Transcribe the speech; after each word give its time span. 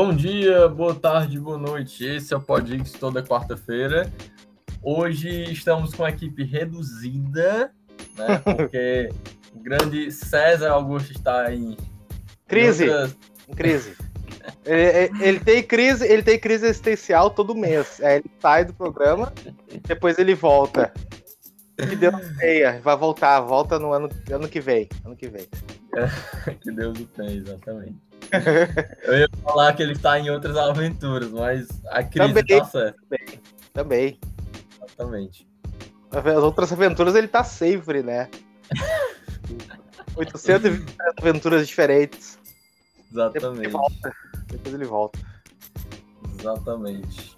Bom 0.00 0.14
dia, 0.14 0.68
boa 0.68 0.94
tarde, 0.94 1.40
boa 1.40 1.58
noite. 1.58 2.04
Esse 2.04 2.32
é 2.32 2.36
o 2.36 2.40
Podix 2.40 2.92
toda 2.92 3.20
quarta-feira. 3.20 4.08
Hoje 4.80 5.50
estamos 5.50 5.92
com 5.92 6.04
a 6.04 6.10
equipe 6.10 6.44
reduzida, 6.44 7.72
né? 8.16 8.38
Porque 8.46 9.08
o 9.52 9.58
grande 9.58 10.12
César 10.12 10.70
Augusto 10.70 11.10
está 11.10 11.52
em 11.52 11.76
crise. 12.46 12.84
Em 12.84 12.90
outras... 12.90 13.16
Crise. 13.56 13.96
ele, 14.64 15.10
ele, 15.20 15.40
tem 15.40 15.64
crise, 15.64 16.06
ele 16.06 16.22
tem 16.22 16.38
crise 16.38 16.66
existencial 16.66 17.28
todo 17.28 17.52
mês. 17.52 18.00
Aí 18.00 18.18
ele 18.18 18.30
sai 18.38 18.64
do 18.64 18.74
programa, 18.74 19.32
depois 19.82 20.16
ele 20.16 20.36
volta. 20.36 20.92
Que 21.76 21.96
Deus 21.96 22.14
tenha, 22.38 22.80
vai 22.80 22.96
voltar, 22.96 23.40
volta 23.40 23.80
no 23.80 23.92
ano, 23.92 24.08
ano 24.30 24.48
que 24.48 24.60
vem. 24.60 24.88
Ano 25.04 25.16
que 25.16 25.26
vem. 25.26 25.48
que 26.60 26.70
Deus 26.70 27.00
o 27.00 27.04
tenha, 27.04 27.32
exatamente. 27.32 28.07
Eu 29.02 29.18
ia 29.18 29.28
falar 29.42 29.72
que 29.74 29.82
ele 29.82 29.92
está 29.92 30.18
em 30.18 30.30
outras 30.30 30.56
aventuras, 30.56 31.30
mas 31.30 31.68
a 31.86 32.02
crise 32.02 32.34
também, 32.34 32.58
tá 32.58 32.64
certa. 32.64 32.98
Também, 33.08 33.40
também. 33.72 34.20
Exatamente. 34.86 35.48
As 36.10 36.42
outras 36.42 36.72
aventuras 36.72 37.14
ele 37.14 37.28
tá 37.28 37.44
sempre, 37.44 38.02
né? 38.02 38.28
820 40.16 40.96
aventuras 41.18 41.66
diferentes. 41.66 42.38
Exatamente. 43.10 43.40
Depois 43.40 43.64
ele 43.64 43.68
volta. 43.70 44.16
Depois 44.46 44.74
ele 44.74 44.84
volta. 44.84 45.18
Exatamente. 46.38 47.36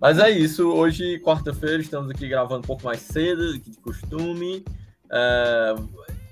Mas 0.00 0.18
é 0.18 0.30
isso. 0.30 0.68
Hoje, 0.68 1.18
quarta-feira, 1.20 1.80
estamos 1.80 2.10
aqui 2.10 2.28
gravando 2.28 2.60
um 2.60 2.66
pouco 2.66 2.84
mais 2.84 3.00
cedo 3.00 3.52
do 3.52 3.60
que 3.60 3.70
de 3.70 3.78
costume. 3.78 4.64
É, 5.10 5.74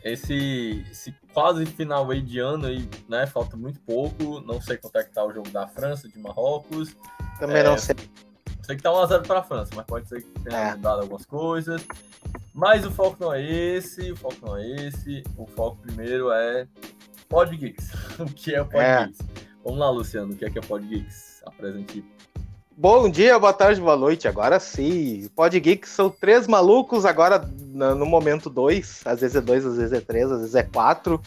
esse, 0.04 0.84
esse 0.90 1.14
quase 1.32 1.64
final 1.66 2.10
aí 2.10 2.20
de 2.20 2.38
ano 2.38 2.66
aí, 2.66 2.88
né? 3.08 3.26
Falta 3.26 3.56
muito 3.56 3.80
pouco. 3.80 4.40
Não 4.40 4.60
sei 4.60 4.76
quanto 4.76 4.96
é 4.98 5.04
que 5.04 5.12
tá 5.12 5.24
o 5.24 5.32
jogo 5.32 5.48
da 5.50 5.66
França, 5.68 6.08
de 6.08 6.18
Marrocos. 6.18 6.96
Também 7.38 7.58
é, 7.58 7.62
não 7.62 7.78
sei. 7.78 7.96
Sei 8.62 8.76
que 8.76 8.82
tá 8.82 8.90
1x0 8.90 9.26
para 9.26 9.40
a 9.40 9.42
França, 9.42 9.72
mas 9.74 9.84
pode 9.84 10.08
ser 10.08 10.22
que 10.22 10.30
tenha 10.40 10.56
é. 10.56 10.70
mudado 10.76 11.02
algumas 11.02 11.26
coisas. 11.26 11.84
Mas 12.54 12.84
o 12.84 12.90
foco 12.90 13.16
não 13.20 13.32
é 13.32 13.42
esse, 13.42 14.12
o 14.12 14.16
foco 14.16 14.36
não 14.42 14.56
é 14.56 14.66
esse. 14.86 15.22
O 15.36 15.46
foco 15.46 15.78
primeiro 15.82 16.30
é 16.30 16.66
Podgeeks. 17.28 17.90
o 18.20 18.26
que 18.26 18.54
é 18.54 18.60
o 18.60 18.66
Podgeeks? 18.66 19.20
É. 19.20 19.52
Vamos 19.64 19.78
lá, 19.78 19.90
Luciano, 19.90 20.32
o 20.32 20.36
que 20.36 20.44
é 20.44 20.50
que 20.50 20.58
é 20.58 20.62
Podgeeks? 20.62 21.42
Apresente. 21.46 22.04
Bom 22.76 23.08
dia, 23.08 23.38
boa 23.38 23.52
tarde, 23.52 23.80
boa 23.80 23.96
noite. 23.96 24.26
Agora 24.26 24.58
sim. 24.58 25.28
Podgeeks 25.36 25.90
são 25.90 26.08
três 26.08 26.46
malucos, 26.46 27.04
agora 27.04 27.38
no 27.38 28.06
momento 28.06 28.48
dois. 28.48 29.02
Às 29.04 29.20
vezes 29.20 29.36
é 29.36 29.40
dois, 29.40 29.64
às 29.64 29.76
vezes 29.76 29.92
é 29.92 30.00
três, 30.00 30.30
às 30.30 30.40
vezes 30.40 30.54
é 30.54 30.62
quatro 30.62 31.20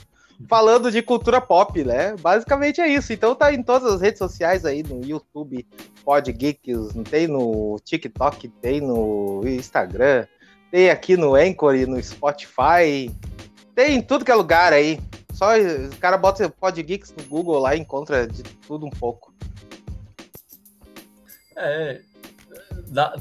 falando 0.50 0.92
de 0.92 1.02
cultura 1.02 1.40
pop, 1.40 1.84
né? 1.84 2.16
Basicamente 2.20 2.82
é 2.82 2.88
isso. 2.88 3.14
Então 3.14 3.36
tá 3.36 3.54
em 3.54 3.64
todas 3.64 3.94
as 3.94 4.02
redes 4.02 4.20
sociais 4.20 4.66
aí, 4.66 4.84
no 4.84 5.06
YouTube, 5.06 5.66
Podgeeks, 6.04 6.94
tem 7.10 7.28
no 7.28 7.78
TikTok, 7.84 8.48
tem 8.48 8.82
no 8.82 9.42
Instagram, 9.46 10.26
tem 10.72 10.90
aqui 10.90 11.16
no 11.16 11.36
Anchor 11.36 11.76
e 11.76 11.86
no 11.86 12.02
Spotify, 12.02 13.12
tem 13.74 13.98
em 13.98 14.02
tudo 14.02 14.26
que 14.26 14.32
é 14.32 14.36
lugar 14.36 14.74
aí. 14.74 15.00
Só 15.32 15.58
o 15.58 15.98
cara 16.00 16.18
bota 16.18 16.50
Podgeeks 16.50 17.14
no 17.18 17.24
Google 17.26 17.60
lá 17.60 17.76
e 17.76 17.80
encontra 17.80 18.26
de 18.26 18.42
tudo 18.44 18.86
um 18.86 18.90
pouco. 18.90 19.34
É, 21.56 22.02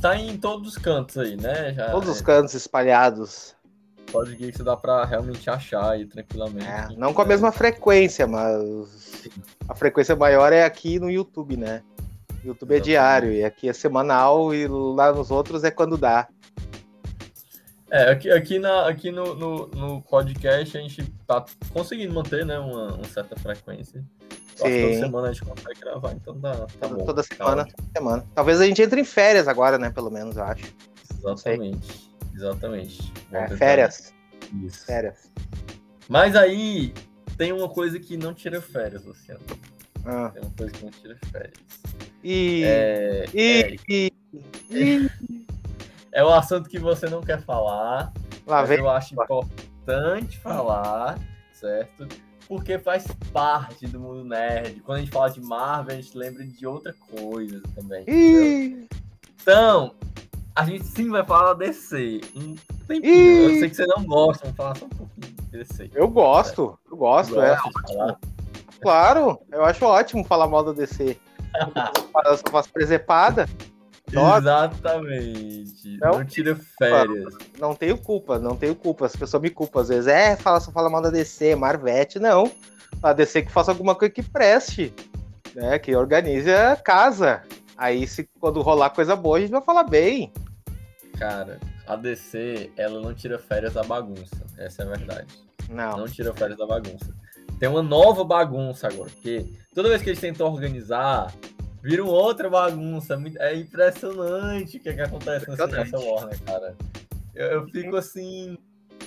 tá 0.00 0.16
em 0.16 0.36
todos 0.36 0.68
os 0.68 0.78
cantos 0.78 1.18
aí, 1.18 1.36
né? 1.36 1.72
Já 1.72 1.90
todos 1.90 2.08
é... 2.08 2.12
os 2.12 2.20
cantos 2.20 2.54
espalhados. 2.54 3.54
Podgeeks 4.10 4.60
dá 4.60 4.76
para 4.76 5.04
realmente 5.04 5.48
achar 5.50 5.90
aí 5.90 6.06
tranquilamente. 6.06 6.66
É, 6.66 6.88
não 6.96 7.12
com 7.12 7.22
a 7.22 7.24
mesma 7.24 7.50
frequência, 7.50 8.26
mas 8.26 9.28
a 9.68 9.74
frequência 9.74 10.14
maior 10.14 10.52
é 10.52 10.64
aqui 10.64 11.00
no 11.00 11.10
YouTube, 11.10 11.56
né? 11.56 11.82
YouTube 12.44 12.76
é 12.76 12.80
diário 12.80 13.32
e 13.32 13.42
aqui 13.42 13.68
é 13.68 13.72
semanal 13.72 14.54
e 14.54 14.68
lá 14.68 15.12
nos 15.12 15.30
outros 15.30 15.64
é 15.64 15.70
quando 15.70 15.96
dá. 15.96 16.28
É, 17.90 18.10
aqui, 18.10 18.30
aqui, 18.30 18.58
na, 18.58 18.88
aqui 18.88 19.10
no, 19.10 19.34
no, 19.34 19.66
no 19.68 20.02
podcast 20.02 20.76
a 20.76 20.80
gente 20.80 21.04
tá 21.26 21.44
conseguindo 21.72 22.12
manter 22.12 22.44
né, 22.44 22.58
uma, 22.58 22.94
uma 22.94 23.04
certa 23.04 23.36
frequência. 23.36 24.04
Sim. 24.56 24.82
Toda 24.82 24.94
semana 25.00 25.28
a 25.28 25.32
gente 25.32 25.44
consegue 25.44 25.80
gravar, 25.80 26.12
então 26.12 26.38
dá, 26.38 26.54
tá 26.54 26.66
toda, 26.80 26.94
bom. 26.94 27.04
Toda 27.04 27.22
semana, 27.22 27.64
toda 27.64 27.88
semana. 27.96 28.26
Talvez 28.34 28.60
a 28.60 28.66
gente 28.66 28.82
entre 28.82 29.00
em 29.00 29.04
férias 29.04 29.48
agora, 29.48 29.78
né? 29.78 29.90
Pelo 29.90 30.10
menos, 30.10 30.36
eu 30.36 30.44
acho. 30.44 30.72
Exatamente. 31.18 32.10
Exatamente. 32.34 33.12
É, 33.32 33.48
férias. 33.48 34.14
Isso. 34.62 34.86
Férias. 34.86 35.30
Mas 36.08 36.36
aí 36.36 36.92
tem 37.36 37.52
uma 37.52 37.68
coisa 37.68 37.98
que 37.98 38.16
não 38.16 38.34
tira 38.34 38.60
férias, 38.60 39.04
Luciano. 39.04 39.40
Ah. 40.04 40.30
Tem 40.30 40.42
uma 40.42 40.52
coisa 40.52 40.72
que 40.72 40.84
não 40.84 40.90
tira 40.90 41.18
férias. 41.32 41.54
E. 42.22 42.62
É, 42.64 43.24
e, 43.34 43.42
é, 43.42 43.76
e, 43.88 44.12
e... 44.70 45.46
é 46.12 46.24
o 46.24 46.28
assunto 46.32 46.68
que 46.68 46.78
você 46.78 47.06
não 47.06 47.20
quer 47.20 47.40
falar. 47.42 48.12
Lá 48.46 48.60
mas 48.60 48.68
vem. 48.68 48.78
eu 48.78 48.90
acho 48.90 49.14
importante 49.14 50.38
falar, 50.38 51.18
certo? 51.52 52.06
Porque 52.46 52.78
faz 52.78 53.06
parte 53.32 53.86
do 53.86 53.98
mundo 53.98 54.24
nerd. 54.24 54.80
Quando 54.80 54.98
a 54.98 55.00
gente 55.00 55.10
fala 55.10 55.30
de 55.30 55.40
Marvel, 55.40 55.96
a 55.96 56.00
gente 56.00 56.16
lembra 56.16 56.44
de 56.44 56.66
outra 56.66 56.94
coisa 57.10 57.62
também. 57.74 58.04
Então, 59.40 59.94
a 60.54 60.64
gente 60.64 60.84
sim 60.84 61.10
vai 61.10 61.24
falar 61.24 61.54
DC. 61.54 62.20
Um 62.36 62.54
tempinho. 62.86 63.50
Eu 63.50 63.60
sei 63.60 63.70
que 63.70 63.76
você 63.76 63.86
não 63.86 64.04
gosta, 64.04 64.44
vamos 64.44 64.56
falar 64.56 64.76
só 64.76 64.86
um 64.86 64.88
pouquinho 64.90 65.26
de 65.26 65.58
DC. 65.58 65.90
Eu 65.94 66.08
gosto, 66.08 66.78
eu 66.90 66.96
gosto, 66.96 67.40
é. 67.40 67.56
Claro, 68.80 69.40
eu 69.50 69.64
acho 69.64 69.84
ótimo 69.84 70.24
falar 70.24 70.46
mal 70.46 70.62
da 70.62 70.72
DC. 70.72 71.16
eu 72.26 72.50
faço 72.50 72.70
presepada. 72.72 73.48
Exatamente. 74.20 75.98
Não, 76.00 76.18
não 76.18 76.24
tira 76.24 76.56
férias. 76.78 77.34
Não 77.58 77.74
tenho 77.74 77.98
culpa, 77.98 78.38
não 78.38 78.56
tenho 78.56 78.74
culpa. 78.74 79.06
As 79.06 79.16
pessoas 79.16 79.42
me 79.42 79.50
culpam 79.50 79.80
às 79.80 79.88
vezes. 79.88 80.06
É, 80.06 80.36
fala, 80.36 80.60
só 80.60 80.70
fala 80.70 80.90
mal 80.90 81.02
da 81.02 81.10
DC, 81.10 81.54
Marvete. 81.56 82.18
Não. 82.18 82.50
A 83.02 83.12
DC 83.12 83.42
que 83.42 83.52
faça 83.52 83.70
alguma 83.70 83.94
coisa 83.94 84.12
que 84.12 84.22
preste. 84.22 84.92
Né, 85.54 85.78
que 85.78 85.94
organize 85.94 86.50
a 86.52 86.74
casa. 86.74 87.42
Aí, 87.76 88.06
se 88.06 88.28
quando 88.40 88.60
rolar 88.60 88.90
coisa 88.90 89.14
boa, 89.14 89.38
a 89.38 89.40
gente 89.40 89.50
vai 89.50 89.62
falar 89.62 89.84
bem. 89.84 90.32
Cara, 91.18 91.60
a 91.86 91.94
DC, 91.96 92.72
ela 92.76 93.00
não 93.00 93.14
tira 93.14 93.38
férias 93.38 93.74
da 93.74 93.84
bagunça. 93.84 94.44
Essa 94.58 94.82
é 94.82 94.86
a 94.86 94.88
verdade. 94.88 95.34
Não. 95.68 95.98
Não 95.98 96.08
tira 96.08 96.32
férias 96.34 96.58
da 96.58 96.66
bagunça. 96.66 97.14
Tem 97.58 97.68
uma 97.68 97.82
nova 97.82 98.24
bagunça 98.24 98.88
agora, 98.88 99.10
porque 99.10 99.46
toda 99.74 99.88
vez 99.88 100.02
que 100.02 100.10
eles 100.10 100.20
tentam 100.20 100.52
organizar, 100.52 101.32
viram 101.84 102.06
outra 102.06 102.48
bagunça. 102.48 103.20
É 103.38 103.54
impressionante 103.54 104.78
o 104.78 104.80
que, 104.80 104.88
é 104.88 104.94
que 104.94 105.00
acontece 105.02 105.48
nessa 105.48 105.98
Warner, 105.98 106.40
cara. 106.42 106.74
Eu, 107.34 107.46
eu 107.46 107.68
fico 107.68 107.96
assim. 107.96 108.56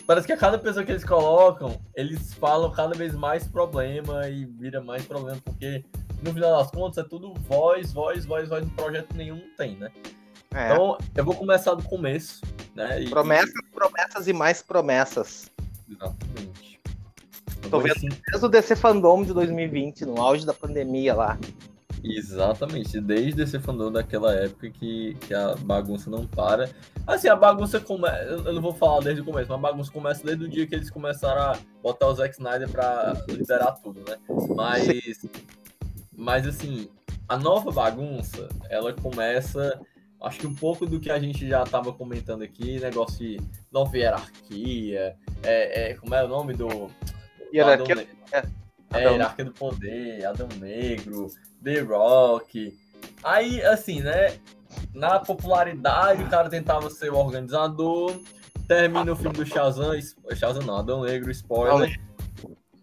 Parece 0.05 0.27
que 0.27 0.33
a 0.33 0.37
cada 0.37 0.57
pessoa 0.57 0.85
que 0.85 0.91
eles 0.91 1.03
colocam, 1.03 1.81
eles 1.95 2.33
falam 2.35 2.71
cada 2.71 2.95
vez 2.95 3.13
mais 3.13 3.47
problema 3.47 4.29
e 4.29 4.45
vira 4.45 4.79
mais 4.79 5.03
problema, 5.05 5.39
porque 5.43 5.83
no 6.21 6.33
final 6.33 6.57
das 6.57 6.71
contas 6.71 7.03
é 7.03 7.07
tudo 7.07 7.33
voz, 7.33 7.91
voz, 7.91 8.25
voz, 8.25 8.47
voz, 8.47 8.65
projeto 8.75 9.15
nenhum 9.15 9.41
tem, 9.57 9.75
né? 9.77 9.91
É. 10.53 10.71
Então, 10.71 10.97
eu 11.15 11.25
vou 11.25 11.35
começar 11.35 11.73
do 11.73 11.83
começo, 11.83 12.41
né? 12.75 13.01
E, 13.01 13.09
promessas, 13.09 13.49
e... 13.49 13.71
promessas 13.73 14.27
e 14.27 14.33
mais 14.33 14.61
promessas. 14.61 15.51
Exatamente. 15.89 16.79
Tô 17.69 17.79
vendo 17.79 17.97
assim... 17.97 18.09
desde 18.29 18.45
o 18.45 18.49
DC 18.49 18.75
Fandom 18.75 19.23
de 19.23 19.33
2020, 19.33 20.05
no 20.05 20.21
auge 20.21 20.45
da 20.45 20.53
pandemia 20.53 21.13
lá. 21.15 21.37
Exatamente, 22.03 23.01
desde 23.01 23.41
esse 23.43 23.59
fandom 23.59 23.91
daquela 23.91 24.33
época 24.33 24.69
que, 24.69 25.15
que 25.15 25.33
a 25.33 25.55
bagunça 25.55 26.09
não 26.09 26.25
para. 26.25 26.69
Assim, 27.05 27.27
a 27.27 27.35
bagunça 27.35 27.79
começa. 27.79 28.23
Eu 28.23 28.53
não 28.53 28.61
vou 28.61 28.73
falar 28.73 29.01
desde 29.01 29.21
o 29.21 29.25
começo, 29.25 29.49
mas 29.49 29.57
a 29.57 29.61
bagunça 29.61 29.91
começa 29.91 30.23
desde 30.23 30.45
o 30.45 30.49
dia 30.49 30.67
que 30.67 30.75
eles 30.75 30.89
começaram 30.89 31.41
a 31.41 31.59
botar 31.81 32.07
o 32.07 32.15
Zack 32.15 32.35
Snyder 32.35 32.69
pra 32.69 33.13
liderar 33.27 33.79
tudo, 33.81 34.03
né? 34.07 34.17
Mas. 34.55 35.25
Mas 36.15 36.47
assim, 36.47 36.89
a 37.27 37.37
nova 37.37 37.71
bagunça, 37.71 38.47
ela 38.69 38.91
começa 38.91 39.79
acho 40.21 40.39
que 40.39 40.47
um 40.47 40.55
pouco 40.55 40.85
do 40.85 40.99
que 40.99 41.11
a 41.11 41.19
gente 41.19 41.47
já 41.47 41.63
estava 41.63 41.93
comentando 41.93 42.41
aqui, 42.41 42.79
negócio 42.79 43.19
de 43.19 43.39
nova 43.71 43.95
hierarquia, 43.97 45.15
é, 45.43 45.91
é, 45.91 45.93
como 45.95 46.15
é 46.15 46.23
o 46.23 46.27
nome 46.27 46.53
do... 46.53 46.89
Hierarquia... 47.53 47.95
Do 47.95 48.01
é, 48.31 48.43
é, 48.93 49.03
hierarquia 49.03 49.45
do 49.45 49.51
poder, 49.51 50.25
Adão 50.25 50.47
Negro, 50.59 51.27
The 51.63 51.79
Rock. 51.79 52.77
Aí, 53.23 53.63
assim, 53.63 54.01
né, 54.01 54.37
na 54.93 55.19
popularidade 55.19 56.23
o 56.23 56.29
cara 56.29 56.49
tentava 56.49 56.89
ser 56.89 57.11
o 57.11 57.17
organizador, 57.17 58.19
termina 58.67 59.11
o 59.11 59.15
filme 59.15 59.37
do 59.37 59.45
Shazam, 59.45 59.91
Shazam 60.35 60.63
não, 60.63 60.77
Adão 60.77 61.03
Negro, 61.03 61.31
spoiler, 61.31 61.99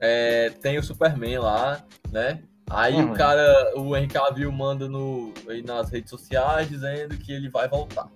é, 0.01 0.51
tem 0.51 0.79
o 0.79 0.83
Superman 0.83 1.39
lá, 1.39 1.83
né, 2.11 2.43
Aí 2.71 2.95
uhum. 2.95 3.13
o 3.13 3.15
cara, 3.15 3.73
o 3.77 3.97
Henrique 3.97 4.15
Cavill 4.15 4.51
manda 4.51 4.89
no, 4.89 5.33
aí 5.49 5.63
nas 5.63 5.91
redes 5.91 6.11
sociais 6.11 6.69
dizendo 6.69 7.17
que 7.19 7.33
ele 7.33 7.51
vai 7.51 7.69
voltar. 7.69 8.09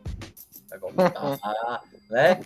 Vai 0.70 0.79
voltar, 0.79 1.82
né? 2.08 2.40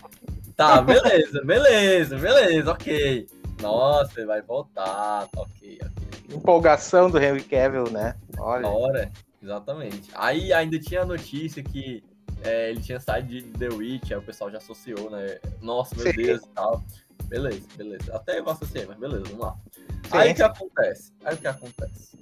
Tá, 0.57 0.83
beleza, 0.83 1.45
beleza, 1.45 2.19
beleza, 2.19 2.73
ok. 2.73 3.29
Nossa, 3.63 4.19
ele 4.19 4.27
vai 4.27 4.43
voltar, 4.43 5.29
tá 5.29 5.41
ok, 5.41 5.79
ok. 5.81 6.37
Empolgação 6.37 7.11
do 7.11 7.19
Henry 7.19 7.43
Cavill, 7.43 7.91
né? 7.91 8.17
Olha. 8.39 8.69
Hora, 8.69 9.13
exatamente. 9.43 10.11
Aí 10.15 10.53
ainda 10.53 10.79
tinha 10.79 11.03
a 11.03 11.07
notícia 11.07 11.63
que 11.63 12.03
é, 12.43 12.71
ele 12.71 12.81
tinha 12.81 12.99
saído 12.99 13.29
de 13.29 13.43
The 13.43 13.69
Witch, 13.69 14.11
aí 14.11 14.19
o 14.19 14.23
pessoal 14.23 14.51
já 14.51 14.59
associou, 14.59 15.11
né? 15.11 15.39
Nossa, 15.61 15.95
meu 15.95 16.07
Sim. 16.07 16.17
Deus 16.17 16.43
e 16.43 16.49
tal. 16.49 16.83
Beleza, 17.25 17.67
beleza. 17.77 18.15
Até 18.15 18.41
eu 18.41 18.51
associei, 18.51 18.85
mas 18.87 18.99
beleza, 18.99 19.25
vamos 19.25 19.39
lá. 19.39 19.57
Sim. 19.73 20.17
Aí 20.19 20.33
o 20.33 20.35
que 20.35 20.43
acontece? 20.43 21.13
Aí 21.25 21.35
o 21.35 21.39
que 21.39 21.47
acontece? 21.47 22.19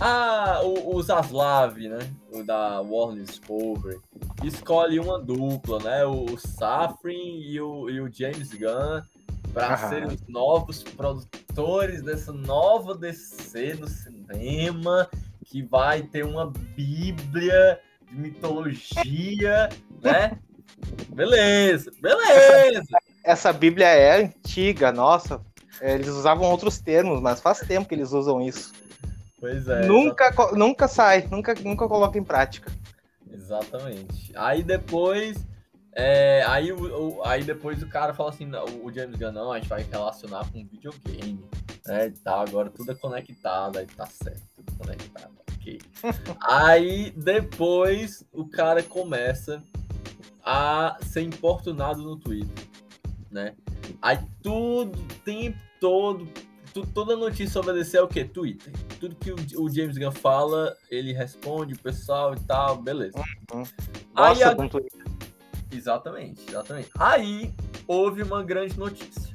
Ah, 0.00 0.60
o, 0.62 0.96
o 0.96 1.02
Zaslav, 1.02 1.76
né? 1.76 1.98
O 2.32 2.42
da 2.42 2.80
Warner 2.80 3.24
Discovery, 3.24 4.00
escolhe 4.42 4.98
uma 4.98 5.18
dupla, 5.18 5.78
né? 5.80 6.04
O 6.04 6.36
Safrin 6.38 7.40
e 7.40 7.60
o, 7.60 7.90
e 7.90 8.00
o 8.00 8.12
James 8.12 8.50
Gunn 8.50 9.02
para 9.52 9.76
serem 9.76 10.08
os 10.08 10.26
novos 10.26 10.82
produtores 10.82 12.02
dessa 12.02 12.32
nova 12.32 12.94
DC 12.94 13.74
no 13.74 13.86
cinema, 13.86 15.08
que 15.44 15.62
vai 15.62 16.02
ter 16.02 16.24
uma 16.24 16.50
bíblia 16.50 17.80
de 18.08 18.16
mitologia, 18.16 19.68
né? 20.02 20.38
Beleza, 21.08 21.92
beleza. 22.00 22.98
Essa 23.22 23.52
bíblia 23.52 23.86
é 23.86 24.22
antiga, 24.22 24.92
nossa. 24.92 25.40
Eles 25.80 26.08
usavam 26.08 26.50
outros 26.50 26.78
termos, 26.78 27.20
mas 27.20 27.40
faz 27.40 27.60
tempo 27.60 27.88
que 27.88 27.94
eles 27.94 28.12
usam 28.12 28.40
isso. 28.40 28.72
Pois 29.40 29.68
é. 29.68 29.86
Nunca, 29.86 30.32
nunca 30.52 30.88
sai, 30.88 31.28
nunca, 31.30 31.54
nunca 31.54 31.86
coloca 31.86 32.18
em 32.18 32.24
prática. 32.24 32.72
Exatamente. 33.30 34.32
Aí 34.34 34.62
depois. 34.62 35.36
É, 35.96 36.42
aí, 36.48 36.72
o, 36.72 37.22
aí 37.24 37.44
depois 37.44 37.80
o 37.82 37.86
cara 37.86 38.12
fala 38.12 38.30
assim, 38.30 38.50
o 38.82 38.92
James 38.92 39.16
Gunn, 39.16 39.30
não, 39.30 39.52
a 39.52 39.60
gente 39.60 39.68
vai 39.68 39.82
relacionar 39.82 40.44
com 40.50 40.66
videogame, 40.66 41.44
né, 41.86 42.12
tá, 42.24 42.40
agora 42.40 42.68
tudo 42.68 42.90
é 42.90 42.94
conectado, 42.96 43.78
aí 43.78 43.86
tá 43.86 44.04
certo, 44.06 44.42
tudo 44.56 44.72
conectado, 44.76 45.32
ok. 45.52 45.80
aí 46.42 47.12
depois 47.12 48.24
o 48.32 48.44
cara 48.44 48.82
começa 48.82 49.62
a 50.44 50.98
ser 51.00 51.22
importunado 51.22 52.02
no 52.02 52.16
Twitter, 52.16 52.66
né, 53.30 53.54
aí 54.02 54.18
tudo, 54.42 54.98
o 54.98 55.06
tempo 55.24 55.58
todo, 55.80 56.28
tu, 56.72 56.84
toda 56.84 57.16
notícia 57.16 57.50
sobre 57.50 57.70
a 57.70 57.74
DC 57.74 57.98
é 57.98 58.02
o 58.02 58.08
quê? 58.08 58.24
Twitter. 58.24 58.72
Tudo 58.98 59.14
que 59.14 59.30
o, 59.30 59.36
o, 59.62 59.70
James 59.70 59.96
Gunn 59.96 60.10
fala, 60.10 60.76
ele 60.90 61.12
responde 61.12 61.74
o 61.74 61.78
pessoal 61.78 62.34
e 62.34 62.40
tal, 62.40 62.82
beleza. 62.82 63.22
Uhum. 63.52 63.62
Aí, 64.16 64.42
a... 64.42 64.56
Exatamente, 65.76 66.42
exatamente. 66.48 66.90
Aí 66.98 67.52
houve 67.86 68.22
uma 68.22 68.42
grande 68.42 68.78
notícia. 68.78 69.34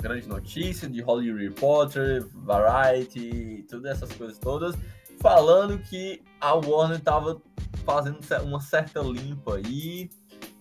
Grande 0.00 0.28
notícia 0.28 0.88
de 0.88 1.00
Hollywood 1.00 1.42
Reporter, 1.42 2.24
Variety, 2.32 3.66
todas 3.68 3.92
essas 3.92 4.12
coisas 4.12 4.38
todas, 4.38 4.76
falando 5.20 5.78
que 5.78 6.22
a 6.40 6.54
Warner 6.54 6.98
estava 6.98 7.40
fazendo 7.84 8.20
uma 8.44 8.60
certa 8.60 9.00
limpa 9.00 9.56
aí, 9.56 10.08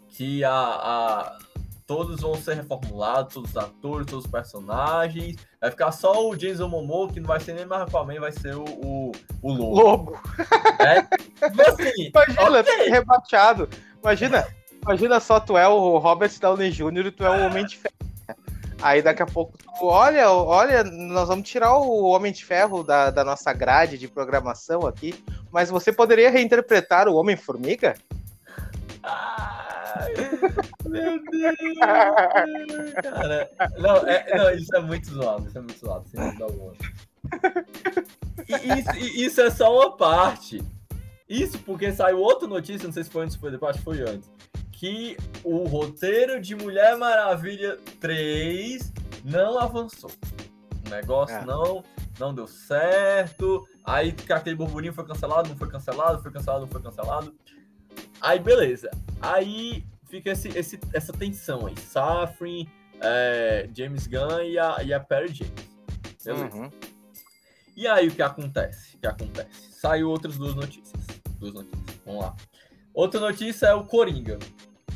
que 0.09 0.43
a, 0.43 0.51
a 0.51 1.37
todos 1.87 2.19
vão 2.19 2.35
ser 2.35 2.55
reformulados, 2.55 3.33
todos 3.33 3.51
os 3.51 3.57
atores, 3.57 4.05
todos 4.05 4.25
os 4.25 4.31
personagens. 4.31 5.37
Vai 5.59 5.71
ficar 5.71 5.91
só 5.91 6.27
o 6.27 6.35
Jason 6.35 6.67
Momoa, 6.67 7.11
que 7.11 7.19
não 7.19 7.27
vai 7.27 7.39
ser 7.39 7.53
nem 7.53 7.65
mais 7.65 7.83
Aquaman, 7.83 8.19
vai 8.19 8.31
ser 8.33 8.55
o, 8.55 8.63
o, 8.63 9.11
o 9.41 9.53
Lobo. 9.53 9.81
Lobo. 9.81 10.19
É? 10.79 10.99
Assim, 11.41 12.11
Imagina, 12.13 12.59
okay. 12.59 12.89
rebaixado. 12.89 13.69
Imagina, 14.01 14.45
imagina 14.81 15.19
só, 15.19 15.39
tu 15.39 15.57
é 15.57 15.68
o 15.68 15.97
Robert 15.97 16.31
Downey 16.39 16.71
Jr. 16.71 17.07
e 17.07 17.12
tu 17.12 17.24
é 17.24 17.29
o 17.29 17.45
Homem 17.45 17.65
de 17.65 17.77
Ferro. 17.77 17.95
Aí 18.81 19.01
daqui 19.01 19.24
a 19.24 19.25
pouco 19.25 19.57
tu, 19.57 19.85
olha, 19.85 20.29
olha, 20.31 20.83
nós 20.83 21.27
vamos 21.27 21.50
tirar 21.50 21.77
o 21.77 22.06
Homem 22.06 22.31
de 22.31 22.45
Ferro 22.45 22.83
da, 22.83 23.09
da 23.09 23.24
nossa 23.24 23.51
grade 23.51 23.97
de 23.97 24.07
programação 24.07 24.85
aqui, 24.85 25.15
mas 25.51 25.69
você 25.69 25.91
poderia 25.91 26.29
reinterpretar 26.29 27.07
o 27.07 27.15
Homem-Formiga? 27.15 27.95
Ah! 29.03 29.68
Meu 30.85 31.19
Deus! 31.31 31.77
Cara, 33.01 33.50
não, 33.77 33.95
é, 34.07 34.38
não, 34.38 34.51
isso 34.51 34.75
é 34.75 34.79
muito 34.79 35.07
zoado, 35.07 35.47
isso 35.47 35.57
é 35.57 35.62
muito 35.62 35.79
zoado, 35.79 36.07
sem 36.07 36.19
dúvida 36.19 36.44
alguma. 36.44 36.74
E 38.47 38.79
isso, 38.79 38.97
isso 39.25 39.41
é 39.41 39.50
só 39.50 39.74
uma 39.74 39.97
parte. 39.97 40.63
Isso 41.27 41.59
porque 41.59 41.91
saiu 41.91 42.19
outra 42.19 42.47
notícia, 42.47 42.88
não 42.88 42.94
sei 42.94 43.03
se 43.03 43.09
foi 43.09 43.25
antes 43.25 43.35
ou 43.35 43.41
foi 43.41 43.51
depois, 43.51 43.71
acho 43.71 43.79
que 43.79 43.85
foi 43.85 44.01
antes. 44.01 44.29
Que 44.77 45.18
o 45.44 45.63
roteiro 45.63 46.39
de 46.39 46.56
Mulher 46.56 46.95
Maravilha 46.97 47.79
3 48.00 48.94
não 49.25 49.57
avançou. 49.57 50.12
O 50.85 50.89
negócio 50.91 51.35
é. 51.35 51.44
não, 51.44 51.83
não 52.19 52.31
deu 52.31 52.45
certo. 52.45 53.68
Aí 53.83 54.15
aquele 54.29 54.56
burburinho 54.56 54.94
foi 54.94 55.03
cancelado, 55.03 55.50
não 55.50 55.57
foi 55.57 55.68
cancelado, 55.68 56.21
foi 56.21 56.31
cancelado, 56.31 56.62
não 56.62 56.68
foi 56.68 56.79
cancelado. 56.79 57.35
Aí 58.21 58.38
beleza. 58.38 58.91
Aí 59.19 59.83
fica 60.07 60.29
esse, 60.29 60.50
esse, 60.50 60.79
essa 60.94 61.12
tensão 61.12 61.65
aí. 61.65 61.75
Safrin, 61.75 62.69
é, 63.01 63.68
James 63.75 64.06
Gunn 64.06 64.44
e 64.44 64.59
a, 64.59 64.83
e 64.83 64.94
a 64.94 65.00
Perry 65.00 65.33
James. 65.33 65.53
Beleza. 66.24 66.56
Uhum. 66.56 66.69
E 67.75 67.88
aí 67.88 68.09
o 68.09 68.12
que 68.12 68.21
acontece? 68.21 68.95
O 68.95 69.00
que 69.00 69.07
acontece? 69.07 69.71
Saiu 69.71 70.12
outras 70.12 70.38
duas 70.38 70.53
notícias. 70.53 71.03
Duas 71.39 71.56
notícias. 71.56 72.00
Vamos 72.06 72.21
lá. 72.21 72.35
Outra 72.94 73.19
notícia 73.19 73.68
é 73.68 73.74
o 73.74 73.83
Coringa. 73.83 74.39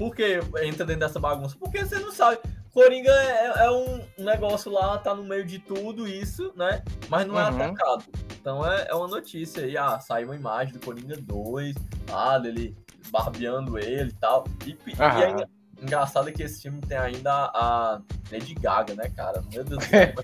Por 0.02 0.16
que 0.16 0.40
entra 0.64 0.84
dentro 0.84 1.02
dessa 1.02 1.20
bagunça? 1.20 1.56
Porque 1.60 1.86
você 1.86 2.00
não 2.00 2.12
sabe. 2.12 2.40
Coringa 2.74 3.12
é, 3.12 3.66
é, 3.66 3.70
um 3.70 4.04
negócio 4.18 4.72
lá, 4.72 4.98
tá 4.98 5.14
no 5.14 5.24
meio 5.24 5.46
de 5.46 5.60
tudo 5.60 6.08
isso, 6.08 6.52
né? 6.56 6.82
Mas 7.08 7.28
não 7.28 7.40
é 7.40 7.44
uhum. 7.44 7.62
atacado. 7.62 8.06
Então 8.40 8.66
é, 8.66 8.88
é 8.90 8.96
uma 8.96 9.08
notícia 9.08 9.64
aí. 9.64 9.78
Ah, 9.78 10.00
saiu 10.00 10.30
uma 10.30 10.36
imagem 10.36 10.74
do 10.74 10.80
Coringa 10.84 11.16
2, 11.16 11.76
ah, 12.12 12.40
dele 12.40 12.76
barbeando 13.12 13.78
ele 13.78 14.10
e 14.10 14.14
tal. 14.14 14.44
E, 14.66 14.72
e 14.72 15.02
ainda, 15.04 15.48
engraçado 15.82 16.30
é 16.30 16.32
que 16.32 16.44
esse 16.44 16.62
filme 16.62 16.80
tem 16.82 16.98
ainda 16.98 17.32
a 17.54 18.02
Lady 18.32 18.54
Gaga, 18.56 18.96
né, 18.96 19.10
cara? 19.16 19.42
Meu 19.52 19.64
Deus 19.64 19.80
do 19.80 19.86
céu. 19.86 20.14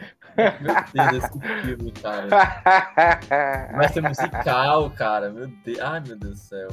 Meu 0.61 1.11
Deus, 1.11 1.23
esse 1.23 1.65
filme, 1.65 1.91
cara. 1.93 2.27
Vai 3.75 3.89
ser 3.91 4.01
musical, 4.01 4.91
cara. 4.91 5.31
Meu 5.31 5.47
Deus. 5.47 5.79
Ai, 5.79 5.99
meu 6.01 6.15
Deus 6.15 6.33
do 6.33 6.39
céu. 6.39 6.67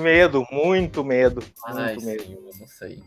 Medo, 0.00 0.46
muito 0.52 1.02
medo. 1.02 1.42
Ai, 1.66 1.96
muito 1.96 2.06
medo. 2.06 2.50
Não 2.60 2.66
sei. 2.68 3.02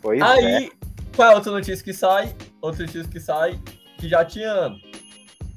Pois 0.00 0.22
Aí, 0.22 0.66
é. 0.66 0.70
qual 1.14 1.28
é 1.28 1.32
a 1.32 1.34
outra 1.34 1.52
notícia 1.52 1.84
que 1.84 1.92
sai? 1.92 2.34
Outra 2.62 2.86
notícia 2.86 3.10
que 3.10 3.20
sai, 3.20 3.60
que 3.98 4.08
já 4.08 4.24
tinha 4.24 4.74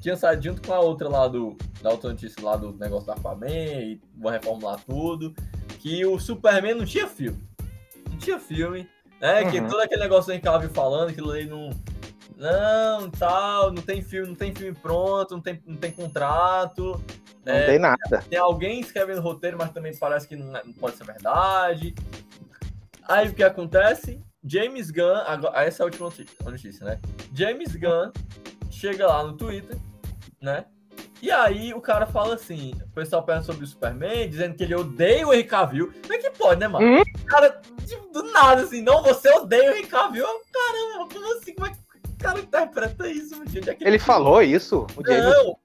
tinha 0.00 0.16
saído 0.16 0.42
junto 0.42 0.62
com 0.62 0.72
a 0.72 0.80
outra 0.80 1.08
lá 1.08 1.26
do. 1.26 1.56
Da 1.82 1.90
outra 1.90 2.10
notícia 2.10 2.42
lá 2.42 2.56
do 2.56 2.72
negócio 2.72 3.06
da 3.06 3.14
Aquaman 3.14 3.46
e 3.48 4.00
vou 4.16 4.32
reformular 4.32 4.80
tudo 4.84 5.32
que 5.78 6.04
o 6.04 6.18
Superman 6.18 6.74
não 6.74 6.84
tinha 6.84 7.06
filme. 7.06 7.38
Não 8.10 8.18
tinha 8.18 8.38
filme. 8.38 8.88
Né? 9.20 9.42
Uhum. 9.42 9.50
Que 9.50 9.60
todo 9.62 9.80
aquele 9.80 10.00
negócio 10.00 10.40
que 10.40 10.48
ela 10.48 10.58
viu 10.58 10.70
falando, 10.70 11.10
aquilo 11.10 11.32
aí 11.32 11.46
não. 11.46 11.70
Não, 12.36 13.10
tal, 13.10 13.72
não 13.72 13.82
tem 13.82 14.00
filme, 14.00 14.28
não 14.28 14.36
tem 14.36 14.54
filme 14.54 14.72
pronto, 14.72 15.34
não 15.34 15.40
tem, 15.40 15.60
não 15.66 15.76
tem 15.76 15.90
contrato. 15.90 17.02
Não 17.44 17.52
é, 17.52 17.66
tem 17.66 17.78
nada. 17.80 18.24
Tem 18.30 18.38
alguém 18.38 18.78
escrevendo 18.78 19.20
roteiro, 19.20 19.58
mas 19.58 19.72
também 19.72 19.96
parece 19.96 20.28
que 20.28 20.36
não, 20.36 20.56
é, 20.56 20.62
não 20.64 20.72
pode 20.72 20.96
ser 20.96 21.04
verdade. 21.04 21.94
Aí 23.08 23.28
o 23.28 23.34
que 23.34 23.42
acontece? 23.42 24.20
James 24.44 24.90
Gunn, 24.90 25.16
agora, 25.26 25.64
essa 25.64 25.82
é 25.82 25.84
a 25.84 25.86
última 25.86 26.12
notícia, 26.44 26.86
né? 26.86 27.00
James 27.34 27.74
Gunn 27.74 28.12
chega 28.70 29.06
lá 29.06 29.24
no 29.24 29.32
Twitter, 29.32 29.76
né? 30.40 30.64
E 31.20 31.30
aí 31.30 31.74
o 31.74 31.80
cara 31.80 32.06
fala 32.06 32.34
assim, 32.34 32.72
o 32.84 32.94
pessoal 32.94 33.24
pergunta 33.24 33.46
sobre 33.46 33.64
o 33.64 33.66
Superman, 33.66 34.28
dizendo 34.28 34.54
que 34.54 34.62
ele 34.62 34.74
odeia 34.74 35.26
o 35.26 35.32
Henry 35.32 35.44
Cavill. 35.44 35.92
Como 36.02 36.12
é 36.12 36.18
que 36.18 36.30
pode, 36.30 36.60
né, 36.60 36.68
mano? 36.68 37.00
Hum? 37.00 37.02
Cara, 37.26 37.60
do 38.12 38.22
nada, 38.32 38.62
assim, 38.62 38.82
não, 38.82 39.02
você 39.02 39.30
odeia 39.30 39.72
o 39.72 39.74
Henry 39.74 39.86
Cavill. 39.86 40.26
Caramba, 40.52 41.08
como 41.12 41.38
assim? 41.38 41.54
Como 41.54 41.66
é 41.66 41.70
que 41.70 41.78
o 42.08 42.16
cara 42.18 42.40
interpreta 42.40 43.08
isso? 43.08 43.34
É 43.34 43.38
ele, 43.46 43.76
ele 43.80 43.98
falou 43.98 44.42
isso? 44.42 44.86
O 44.96 45.06
James... 45.06 45.24
Não, 45.24 45.58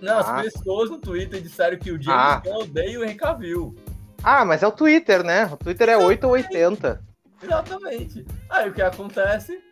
não 0.00 0.18
ah. 0.18 0.40
as 0.40 0.52
pessoas 0.52 0.90
no 0.90 0.98
Twitter 0.98 1.40
disseram 1.40 1.78
que 1.78 1.90
o 1.90 2.02
James 2.02 2.08
ah. 2.20 2.42
odeia 2.46 2.98
o 2.98 3.04
Henry 3.04 3.16
Cavill. 3.16 3.74
Ah, 4.22 4.44
mas 4.44 4.62
é 4.62 4.66
o 4.66 4.72
Twitter, 4.72 5.22
né? 5.24 5.46
O 5.46 5.56
Twitter 5.56 5.88
é 5.88 5.92
Exatamente. 5.92 6.24
8 6.24 6.26
ou 6.26 6.32
80. 6.32 7.04
Exatamente. 7.42 8.26
Aí 8.50 8.68
o 8.68 8.74
que 8.74 8.82
acontece? 8.82 9.70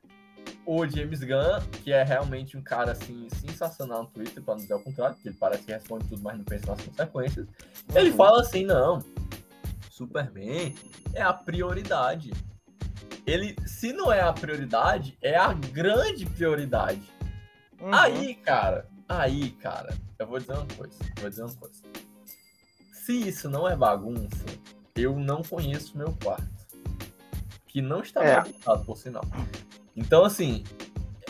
o 0.69 0.87
James 0.87 1.21
Gunn, 1.21 1.61
que 1.83 1.95
é 1.95 2.03
realmente 2.03 2.55
um 2.55 2.63
cara 2.63 2.93
assim 2.93 3.27
sensacional 3.31 4.03
no 4.03 4.09
Twitter, 4.09 4.43
para 4.43 4.55
não 4.55 4.61
dizer 4.61 4.75
o 4.75 4.81
contrário, 4.81 5.15
porque 5.15 5.31
ele 5.31 5.37
parece 5.41 5.63
que 5.63 5.73
responde 5.73 6.07
tudo, 6.07 6.23
mas 6.23 6.37
não 6.37 6.45
pensa 6.45 6.67
nas 6.67 6.85
consequências. 6.85 7.47
Uhum. 7.47 7.97
Ele 7.97 8.13
fala 8.13 8.43
assim: 8.43 8.67
não, 8.67 9.03
Superman 9.99 10.75
é 11.13 11.23
a 11.23 11.33
prioridade. 11.33 12.31
Ele, 13.27 13.57
se 13.67 13.93
não 13.93 14.13
é 14.13 14.21
a 14.21 14.33
prioridade, 14.33 15.19
é 15.21 15.37
a 15.37 15.53
grande 15.53 16.25
prioridade. 16.25 17.03
Uhum. 17.81 17.93
Aí, 17.93 18.35
cara, 18.37 18.89
aí, 19.09 19.51
cara, 19.51 19.95
eu 20.19 20.27
vou 20.27 20.39
dizer 20.39 20.53
uma 20.53 20.67
coisa, 20.67 20.99
vou 21.21 21.29
dizer 21.29 21.43
uma 21.43 21.55
coisa. 21.55 21.83
Se 22.93 23.29
isso 23.29 23.51
não 23.51 23.69
é 23.69 23.75
bagunça, 23.75 24.45
eu 24.95 25.19
não 25.19 25.43
conheço 25.43 25.99
meu 25.99 26.17
quarto. 26.23 26.47
Que 27.67 27.83
não 27.83 28.01
está 28.01 28.25
é. 28.25 28.37
bagunçado, 28.37 28.85
por 28.85 28.97
sinal. 28.97 29.25
Então, 29.95 30.25
assim, 30.25 30.65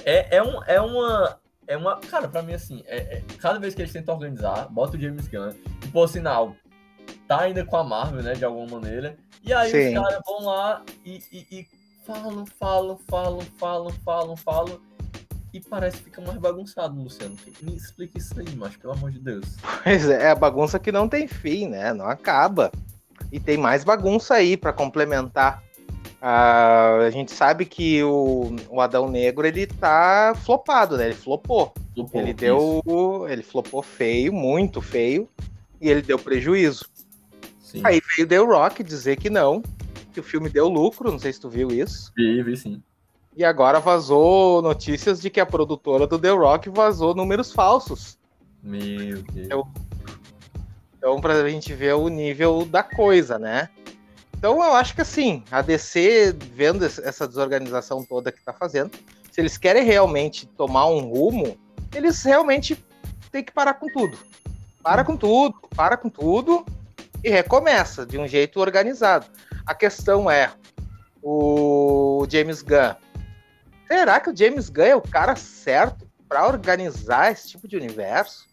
é, 0.05 0.37
é, 0.37 0.43
um, 0.43 0.63
é 0.65 0.81
uma. 0.81 1.41
É 1.67 1.77
uma. 1.77 1.99
Cara, 2.01 2.29
pra 2.29 2.43
mim, 2.43 2.53
assim, 2.53 2.83
é, 2.87 3.19
é, 3.19 3.25
cada 3.39 3.59
vez 3.59 3.75
que 3.75 3.83
eles 3.83 3.93
tentam 3.93 4.15
organizar, 4.15 4.69
bota 4.69 4.97
o 4.97 5.01
James 5.01 5.27
Gunn, 5.27 5.53
e 5.85 5.89
por 5.89 6.09
sinal, 6.09 6.55
tá 7.29 7.43
ainda 7.43 7.65
com 7.65 7.77
a 7.77 7.85
Marvel, 7.85 8.23
né, 8.23 8.33
de 8.33 8.45
alguma 8.45 8.81
maneira. 8.81 9.17
E 9.45 9.53
aí 9.53 9.71
Sim. 9.71 9.89
os 9.89 10.03
caras 10.03 10.21
vão 10.27 10.47
lá 10.47 10.83
e, 11.05 11.23
e, 11.31 11.47
e 11.53 11.67
falam, 12.05 12.47
falam, 12.59 12.99
falam, 13.07 13.41
falam, 13.59 13.91
falam, 14.05 14.37
falam. 14.37 14.81
E 15.53 15.61
parece 15.61 15.99
que 15.99 16.05
fica 16.05 16.21
mais 16.21 16.39
bagunçado, 16.39 17.01
Luciano. 17.01 17.37
Me 17.63 17.77
explica 17.77 18.19
isso 18.19 18.39
aí, 18.39 18.55
mas 18.57 18.77
pelo 18.77 18.95
amor 18.95 19.11
de 19.11 19.19
Deus. 19.19 19.47
Pois 19.83 20.09
é, 20.09 20.25
é 20.25 20.31
a 20.31 20.35
bagunça 20.35 20.79
que 20.79 20.93
não 20.93 21.09
tem 21.09 21.27
fim, 21.27 21.69
né? 21.69 21.93
Não 21.93 22.07
acaba. 22.07 22.71
E 23.31 23.39
tem 23.39 23.57
mais 23.57 23.85
bagunça 23.85 24.35
aí 24.35 24.57
para 24.57 24.73
complementar. 24.73 25.63
Uh, 26.21 27.07
a 27.07 27.11
gente 27.11 27.31
sabe 27.33 27.65
que 27.65 28.03
o, 28.03 28.55
o 28.69 28.81
Adão 28.81 29.09
Negro 29.09 29.47
ele 29.47 29.67
tá 29.67 30.35
flopado, 30.45 30.97
né? 30.97 31.07
Ele 31.07 31.15
flopou. 31.15 31.73
flopou 31.95 32.21
ele 32.21 32.35
deu. 32.35 32.83
Isso. 32.85 33.29
Ele 33.29 33.43
flopou 33.43 33.83
feio, 33.83 34.33
muito 34.33 34.83
feio. 34.83 35.29
E 35.81 35.89
ele 35.89 36.03
deu 36.03 36.19
prejuízo. 36.19 36.85
Sim. 37.69 37.83
Aí 37.85 38.01
veio 38.17 38.25
o 38.25 38.29
The 38.29 38.39
Rock 38.39 38.83
dizer 38.83 39.17
que 39.17 39.29
não, 39.29 39.63
que 40.15 40.21
o 40.21 40.23
filme 40.23 40.49
deu 40.49 40.69
lucro, 40.69 41.13
não 41.13 41.19
sei 41.19 41.35
se 41.35 41.39
tu 41.39 41.51
viu 41.51 41.69
isso. 41.69 42.11
Vi, 42.17 42.43
vi 42.43 42.57
sim. 42.57 42.83
E 43.37 43.45
agora 43.45 43.79
vazou 43.79 44.63
notícias 44.63 45.21
de 45.21 45.29
que 45.29 45.39
a 45.39 45.45
produtora 45.45 46.07
do 46.07 46.19
The 46.19 46.31
Rock 46.31 46.71
vazou 46.71 47.15
números 47.15 47.53
falsos. 47.53 48.19
Meu 48.63 49.23
Deus. 49.23 49.47
Então, 49.47 49.69
então 50.97 51.21
pra 51.21 51.47
gente 51.47 51.75
ver 51.75 51.93
o 51.93 52.09
nível 52.09 52.65
da 52.65 52.83
coisa, 52.83 53.39
né? 53.39 53.69
Então 54.35 54.65
eu 54.65 54.73
acho 54.73 54.95
que 54.95 55.03
assim, 55.03 55.45
a 55.51 55.61
DC, 55.61 56.35
vendo 56.55 56.87
essa 56.87 57.29
desorganização 57.29 58.03
toda 58.03 58.33
que 58.33 58.43
tá 58.43 58.55
fazendo, 58.55 58.93
se 59.31 59.43
eles 59.43 59.59
querem 59.59 59.85
realmente 59.85 60.47
tomar 60.47 60.87
um 60.87 61.01
rumo, 61.01 61.59
eles 61.95 62.23
realmente 62.23 62.83
têm 63.31 63.45
que 63.45 63.53
parar 63.53 63.75
com 63.75 63.93
tudo. 63.93 64.17
Para 64.83 65.05
com 65.05 65.19
tudo, 65.19 65.55
para 65.77 65.99
com 65.99 66.09
tudo 66.09 66.65
e 67.23 67.31
recomeça 67.31 68.07
de 68.07 68.19
um 68.19 68.27
jeito 68.27 68.61
organizado. 68.61 69.27
A 69.67 69.75
questão 69.75 70.31
é, 70.31 70.51
o 71.23 72.27
James 72.31 72.63
Gunn, 72.63 72.95
será 73.87 74.21
que 74.21 74.31
o 74.31 74.37
James 74.37 74.69
Gunn 74.69 74.85
é 74.85 74.97
o 74.97 75.03
cara 75.03 75.37
certo 75.37 76.09
para 76.29 76.47
organizar 76.47 77.33
esse 77.33 77.49
tipo 77.49 77.67
de 77.67 77.77
universo? 77.77 78.47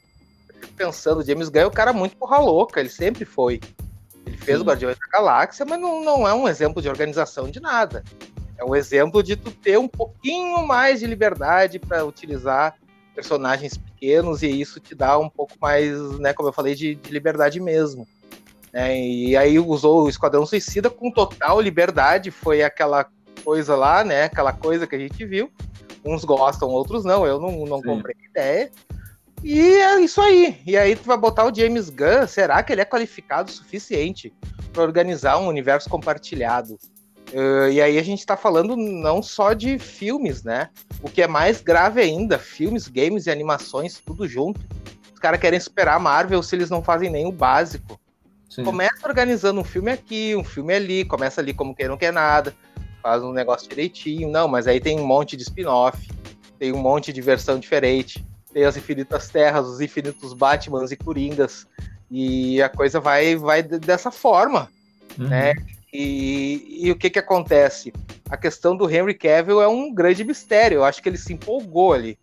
Pensando, 0.76 1.20
o 1.20 1.26
James 1.26 1.50
Gunn 1.50 1.62
é 1.62 1.68
um 1.68 1.72
cara 1.72 1.94
muito 1.94 2.18
porra 2.18 2.38
louca, 2.40 2.80
ele 2.80 2.90
sempre 2.90 3.26
foi. 3.26 3.60
Ele 4.26 4.38
fez 4.38 4.58
Sim. 4.58 4.64
o 4.64 4.66
Guardiões 4.66 4.98
da 4.98 5.08
Galáxia, 5.20 5.66
mas 5.66 5.80
não, 5.80 6.04
não 6.04 6.28
é 6.28 6.34
um 6.34 6.48
exemplo 6.48 6.82
de 6.82 6.90
organização 6.90 7.50
de 7.50 7.60
nada. 7.60 8.04
É 8.58 8.64
um 8.64 8.76
exemplo 8.76 9.22
de 9.22 9.36
tu 9.36 9.52
ter 9.52 9.78
um 9.78 9.88
pouquinho 9.88 10.66
mais 10.66 11.00
de 11.00 11.08
liberdade 11.08 11.78
para 11.78 12.06
utilizar 12.06 12.76
personagens 13.14 13.78
pequenos 13.78 14.44
e 14.44 14.48
isso 14.50 14.80
te 14.80 14.94
dá 14.94 15.18
um 15.18 15.30
pouco 15.30 15.54
mais, 15.60 16.20
né, 16.20 16.34
como 16.34 16.50
eu 16.50 16.54
falei, 16.54 16.76
de, 16.76 16.96
de 16.96 17.12
liberdade 17.12 17.60
mesmo. 17.60 18.08
É, 18.76 19.00
e 19.00 19.38
aí 19.38 19.58
usou 19.58 20.04
o 20.04 20.10
Esquadrão 20.10 20.46
Suicida 20.46 20.90
com 20.90 21.10
total 21.10 21.62
liberdade, 21.62 22.30
foi 22.30 22.62
aquela 22.62 23.08
coisa 23.42 23.74
lá, 23.74 24.04
né, 24.04 24.24
aquela 24.24 24.52
coisa 24.52 24.86
que 24.86 24.98
a 24.98 25.00
gente 25.00 25.26
viu. 25.26 25.50
Uns 26.04 26.26
gostam, 26.26 26.68
outros 26.68 27.06
não, 27.06 27.26
eu 27.26 27.40
não, 27.40 27.66
não 27.66 27.82
comprei 27.82 28.18
ideia. 28.30 28.70
E 29.42 29.60
é 29.62 30.02
isso 30.02 30.20
aí. 30.20 30.62
E 30.68 30.76
aí 30.76 30.94
tu 30.94 31.06
vai 31.06 31.18
botar 31.18 31.46
o 31.46 31.56
James 31.56 31.90
Gunn, 31.90 32.28
será 32.28 32.62
que 32.62 32.74
ele 32.74 32.82
é 32.82 32.86
qualificado 32.86 33.50
o 33.50 33.54
suficiente 33.54 34.34
para 34.74 34.84
organizar 34.84 35.38
um 35.38 35.48
universo 35.48 35.90
compartilhado? 35.90 36.78
Uh, 37.32 37.70
e 37.72 37.82
aí 37.82 37.98
a 37.98 38.04
gente 38.04 38.20
está 38.20 38.36
falando 38.36 38.76
não 38.76 39.24
só 39.24 39.54
de 39.54 39.80
filmes, 39.80 40.44
né? 40.44 40.70
O 41.02 41.10
que 41.10 41.22
é 41.22 41.28
mais 41.28 41.62
grave 41.62 42.02
ainda, 42.02 42.38
filmes, 42.38 42.90
games 42.90 43.26
e 43.26 43.32
animações, 43.32 44.02
tudo 44.06 44.28
junto. 44.28 44.60
Os 45.14 45.20
caras 45.20 45.40
querem 45.40 45.60
superar 45.62 45.96
a 45.96 46.00
Marvel 46.00 46.44
se 46.44 46.56
eles 46.56 46.70
não 46.70 46.84
fazem 46.84 47.10
nem 47.10 47.26
o 47.26 47.32
básico. 47.32 47.98
Sim. 48.56 48.64
Começa 48.64 49.08
organizando 49.08 49.60
um 49.60 49.64
filme 49.64 49.92
aqui, 49.92 50.36
um 50.36 50.44
filme 50.44 50.74
ali, 50.74 51.06
começa 51.06 51.42
ali 51.42 51.54
como 51.54 51.76
quem 51.76 51.88
não 51.88 51.98
quer 51.98 52.14
nada, 52.14 52.56
faz 53.04 53.22
um 53.24 53.32
negócio 53.32 53.70
direitinho. 53.70 54.30
Não, 54.30 54.48
mas 54.48 54.68
aí 54.68 54.80
tem 54.80 55.00
um 55.00 55.06
monte 55.06 55.36
de 55.36 55.44
spin-off, 55.44 56.10
tem 56.58 56.72
um 56.72 56.80
monte 56.80 57.12
de 57.12 57.22
versão 57.22 57.60
diferente 57.60 58.26
tem 58.56 58.64
as 58.64 58.78
infinitas 58.78 59.28
terras, 59.28 59.68
os 59.68 59.82
infinitos 59.82 60.32
Batmans 60.32 60.90
e 60.90 60.96
Coringas, 60.96 61.68
e 62.10 62.62
a 62.62 62.70
coisa 62.70 63.02
vai, 63.02 63.36
vai 63.36 63.62
dessa 63.62 64.10
forma, 64.10 64.70
uhum. 65.20 65.28
né? 65.28 65.56
E, 65.94 66.86
e, 66.86 66.90
o 66.90 66.96
que 66.96 67.10
que 67.10 67.20
acontece? 67.20 67.92
A 68.30 68.38
questão 68.38 68.74
do 68.74 68.90
Henry 68.90 69.14
Cavill 69.14 69.62
é 69.62 69.68
um 69.68 69.94
grande 69.94 70.24
mistério, 70.24 70.76
eu 70.76 70.86
acho 70.86 71.04
que 71.04 71.10
ele 71.10 71.18
se 71.18 71.34
empolgou 71.34 71.92
ali. 71.92 72.18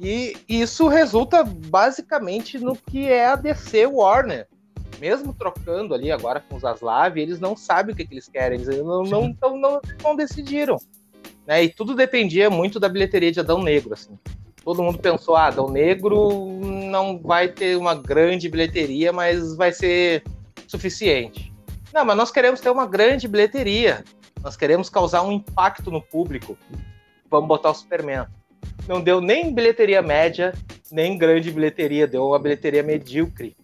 E 0.00 0.36
isso 0.48 0.86
resulta 0.86 1.42
basicamente 1.42 2.56
no 2.56 2.76
que 2.76 3.08
é 3.08 3.26
a 3.26 3.34
DC 3.34 3.84
Warner. 3.86 4.46
Mesmo 4.98 5.32
trocando 5.32 5.94
ali 5.94 6.10
agora 6.10 6.40
com 6.40 6.56
os 6.56 6.64
Aslav, 6.64 7.18
eles 7.18 7.40
não 7.40 7.56
sabem 7.56 7.92
o 7.94 7.96
que, 7.96 8.06
que 8.06 8.14
eles 8.14 8.28
querem, 8.28 8.60
eles 8.60 8.78
não, 8.78 9.02
não, 9.02 9.36
não, 9.40 9.56
não, 9.56 9.80
não 10.02 10.16
decidiram. 10.16 10.76
Né? 11.46 11.64
E 11.64 11.68
tudo 11.68 11.94
dependia 11.94 12.48
muito 12.48 12.80
da 12.80 12.88
bilheteria 12.88 13.32
de 13.32 13.40
Adão 13.40 13.62
Negro. 13.62 13.94
Assim 13.94 14.18
todo 14.64 14.82
mundo 14.82 14.98
pensou, 14.98 15.36
ah, 15.36 15.46
Adão 15.46 15.68
Negro 15.68 16.58
não 16.90 17.18
vai 17.18 17.48
ter 17.48 17.76
uma 17.76 17.94
grande 17.94 18.48
bilheteria, 18.48 19.12
mas 19.12 19.54
vai 19.54 19.70
ser 19.70 20.24
suficiente. 20.66 21.52
Não, 21.92 22.04
mas 22.04 22.16
nós 22.16 22.30
queremos 22.30 22.60
ter 22.60 22.70
uma 22.70 22.86
grande 22.86 23.28
bilheteria. 23.28 24.02
Nós 24.42 24.56
queremos 24.56 24.88
causar 24.88 25.22
um 25.22 25.30
impacto 25.30 25.90
no 25.90 26.00
público. 26.00 26.56
Vamos 27.30 27.46
botar 27.46 27.70
o 27.70 27.74
Superman. 27.74 28.26
Não 28.88 29.00
deu 29.00 29.20
nem 29.20 29.54
bilheteria 29.54 30.02
média, 30.02 30.54
nem 30.90 31.16
grande 31.16 31.50
bilheteria, 31.50 32.06
deu 32.06 32.26
uma 32.26 32.38
bilheteria 32.38 32.82
medíocre. 32.82 33.54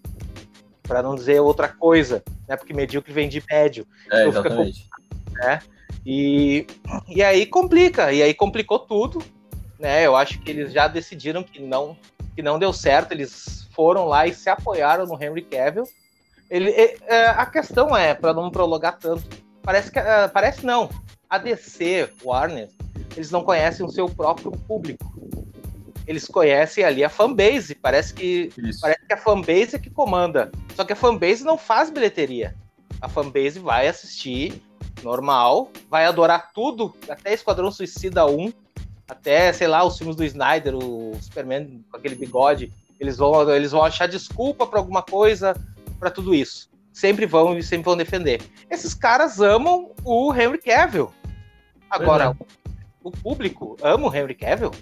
Para 0.91 1.05
não 1.05 1.15
dizer 1.15 1.39
outra 1.39 1.69
coisa, 1.69 2.21
né? 2.49 2.57
Porque 2.57 2.75
medíocre 2.75 3.13
vem 3.13 3.29
de 3.29 3.41
médio. 3.49 3.87
É, 4.11 4.27
então 4.27 4.41
exatamente. 4.43 4.83
Fica, 4.83 5.47
né? 5.47 5.63
E, 6.05 6.67
e 7.07 7.23
aí 7.23 7.47
complica, 7.47 8.13
e 8.13 8.21
aí 8.21 8.35
complicou 8.35 8.77
tudo, 8.77 9.23
né? 9.79 10.05
Eu 10.05 10.17
acho 10.17 10.41
que 10.41 10.51
eles 10.51 10.73
já 10.73 10.89
decidiram 10.89 11.45
que 11.45 11.63
não 11.63 11.97
que 12.35 12.43
não 12.43 12.59
deu 12.59 12.73
certo, 12.73 13.13
eles 13.13 13.69
foram 13.73 14.07
lá 14.07 14.27
e 14.27 14.35
se 14.35 14.51
apoiaram 14.51 15.07
no 15.07 15.15
Henry 15.23 15.43
Cavill. 15.43 15.85
Ele, 16.51 16.73
é, 16.73 17.27
a 17.29 17.47
questão 17.47 17.97
é, 17.97 18.13
para 18.13 18.35
não 18.35 18.51
prolongar 18.51 18.99
tanto, 18.99 19.23
parece 19.63 19.93
que 19.93 19.99
é, 20.01 20.27
parece 20.27 20.67
não. 20.67 20.91
A 21.29 21.39
DC, 21.39 22.11
Warner, 22.25 22.69
eles 23.15 23.31
não 23.31 23.45
conhecem 23.45 23.87
o 23.87 23.91
seu 23.91 24.09
próprio 24.09 24.51
público. 24.51 25.07
Eles 26.11 26.27
conhecem 26.27 26.83
ali 26.83 27.05
a 27.05 27.09
fanbase. 27.09 27.73
Parece 27.73 28.13
que, 28.13 28.51
parece 28.81 29.07
que 29.07 29.13
a 29.13 29.17
fanbase 29.17 29.77
é 29.77 29.79
que 29.79 29.89
comanda. 29.89 30.51
Só 30.75 30.83
que 30.83 30.93
a 30.93 30.97
fanbase 30.97 31.45
não 31.45 31.57
faz 31.57 31.89
bilheteria. 31.89 32.57
A 33.01 33.09
fanbase 33.09 33.61
vai 33.61 33.87
assistir 33.87 34.61
normal, 35.05 35.71
vai 35.89 36.07
adorar 36.07 36.51
tudo, 36.53 36.93
até 37.09 37.33
Esquadrão 37.33 37.71
Suicida 37.71 38.27
1, 38.27 38.53
até, 39.09 39.53
sei 39.53 39.69
lá, 39.69 39.85
os 39.85 39.97
filmes 39.97 40.17
do 40.17 40.25
Snyder, 40.25 40.75
o 40.75 41.17
Superman 41.21 41.85
com 41.89 41.97
aquele 41.97 42.17
bigode, 42.17 42.73
eles 42.99 43.17
vão, 43.17 43.49
eles 43.49 43.71
vão 43.71 43.85
achar 43.85 44.09
desculpa 44.09 44.67
para 44.67 44.81
alguma 44.81 45.05
coisa, 45.05 45.55
para 46.01 46.11
tudo 46.11 46.35
isso. 46.35 46.69
Sempre 46.93 47.25
vão 47.25 47.57
e 47.57 47.63
sempre 47.63 47.85
vão 47.85 47.97
defender. 47.97 48.43
Esses 48.69 48.95
caras 48.95 49.41
amam 49.41 49.93
o 50.05 50.35
Henry 50.35 50.59
Cavill. 50.59 51.13
Agora, 51.89 52.37
o 53.01 53.13
público 53.13 53.77
ama 53.81 54.09
o 54.09 54.15
Henry 54.15 54.35
Cavill? 54.35 54.73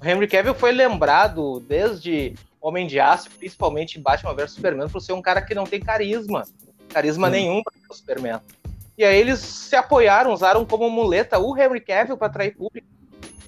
O 0.00 0.06
Henry 0.06 0.26
Cavill 0.26 0.54
foi 0.54 0.72
lembrado 0.72 1.60
desde 1.60 2.34
Homem 2.60 2.86
de 2.86 2.98
Aço, 2.98 3.30
principalmente 3.30 3.98
em 3.98 4.02
Batman 4.02 4.34
vs 4.34 4.52
Superman, 4.52 4.88
por 4.88 5.00
ser 5.00 5.12
um 5.12 5.22
cara 5.22 5.42
que 5.42 5.54
não 5.54 5.64
tem 5.64 5.80
carisma. 5.80 6.44
Carisma 6.88 7.28
Sim. 7.28 7.32
nenhum 7.32 7.62
para 7.62 7.74
o 7.88 7.94
Superman. 7.94 8.40
E 8.96 9.04
aí 9.04 9.18
eles 9.18 9.40
se 9.40 9.76
apoiaram, 9.76 10.32
usaram 10.32 10.64
como 10.64 10.90
muleta 10.90 11.38
o 11.38 11.56
Henry 11.56 11.80
Cavill 11.80 12.16
para 12.16 12.26
atrair 12.26 12.56
público 12.56 12.86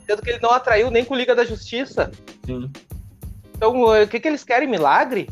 sendo 0.07 0.23
que 0.23 0.31
ele 0.31 0.41
não 0.41 0.51
atraiu 0.51 0.91
nem 0.91 1.05
com 1.05 1.15
Liga 1.15 1.35
da 1.35 1.45
Justiça. 1.45 2.11
Sim. 2.45 2.71
Então, 3.57 3.83
o 3.83 4.07
que, 4.07 4.21
que 4.21 4.29
eles 4.29 4.45
querem? 4.45 4.69
Milagre? 4.69 5.29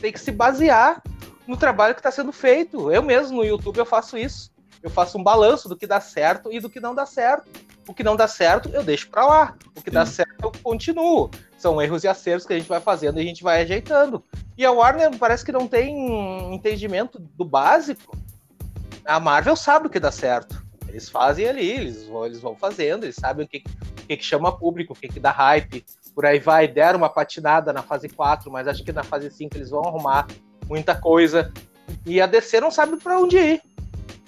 tem 0.00 0.12
que 0.12 0.20
se 0.20 0.30
basear 0.30 1.02
no 1.46 1.56
trabalho 1.56 1.94
que 1.94 2.00
está 2.00 2.10
sendo 2.10 2.32
feito. 2.32 2.92
Eu 2.92 3.02
mesmo 3.02 3.38
no 3.38 3.44
YouTube 3.44 3.78
eu 3.78 3.86
faço 3.86 4.18
isso. 4.18 4.52
Eu 4.82 4.90
faço 4.90 5.16
um 5.16 5.22
balanço 5.22 5.68
do 5.68 5.76
que 5.76 5.86
dá 5.86 6.00
certo 6.00 6.52
e 6.52 6.60
do 6.60 6.68
que 6.68 6.80
não 6.80 6.94
dá 6.94 7.06
certo. 7.06 7.50
O 7.86 7.94
que 7.94 8.02
não 8.02 8.16
dá 8.16 8.26
certo, 8.26 8.68
eu 8.70 8.82
deixo 8.82 9.08
para 9.10 9.26
lá. 9.26 9.56
O 9.76 9.82
que 9.82 9.90
Sim. 9.90 9.94
dá 9.94 10.06
certo, 10.06 10.42
eu 10.42 10.52
continuo. 10.62 11.30
São 11.58 11.80
erros 11.80 12.04
e 12.04 12.08
acertos 12.08 12.46
que 12.46 12.52
a 12.52 12.58
gente 12.58 12.68
vai 12.68 12.80
fazendo 12.80 13.18
e 13.18 13.22
a 13.22 13.26
gente 13.26 13.42
vai 13.42 13.62
ajeitando. 13.62 14.22
E 14.56 14.64
a 14.64 14.70
Warner 14.70 15.16
parece 15.18 15.44
que 15.44 15.52
não 15.52 15.66
tem 15.66 16.54
entendimento 16.54 17.18
do 17.18 17.44
básico. 17.44 18.16
A 19.04 19.20
Marvel 19.20 19.56
sabe 19.56 19.86
o 19.86 19.90
que 19.90 20.00
dá 20.00 20.10
certo. 20.10 20.64
Eles 20.88 21.08
fazem 21.08 21.46
ali, 21.46 21.70
eles 21.70 22.06
vão, 22.06 22.24
eles 22.24 22.40
vão 22.40 22.54
fazendo, 22.54 23.04
eles 23.04 23.16
sabem 23.16 23.44
o 23.44 23.48
que, 23.48 23.64
o 24.02 24.06
que, 24.06 24.16
que 24.16 24.24
chama 24.24 24.56
público, 24.56 24.92
o 24.92 24.96
que, 24.96 25.08
que 25.08 25.18
dá 25.18 25.30
hype, 25.32 25.84
por 26.14 26.24
aí 26.24 26.38
vai. 26.38 26.68
Deram 26.68 26.98
uma 26.98 27.10
patinada 27.10 27.72
na 27.72 27.82
fase 27.82 28.08
4, 28.08 28.50
mas 28.50 28.68
acho 28.68 28.84
que 28.84 28.92
na 28.92 29.02
fase 29.02 29.30
5 29.30 29.56
eles 29.56 29.70
vão 29.70 29.82
arrumar 29.84 30.26
muita 30.68 30.94
coisa. 30.94 31.52
E 32.06 32.20
a 32.20 32.26
DC 32.26 32.60
não 32.60 32.70
sabe 32.70 32.96
para 32.96 33.18
onde 33.18 33.36
ir. 33.36 33.62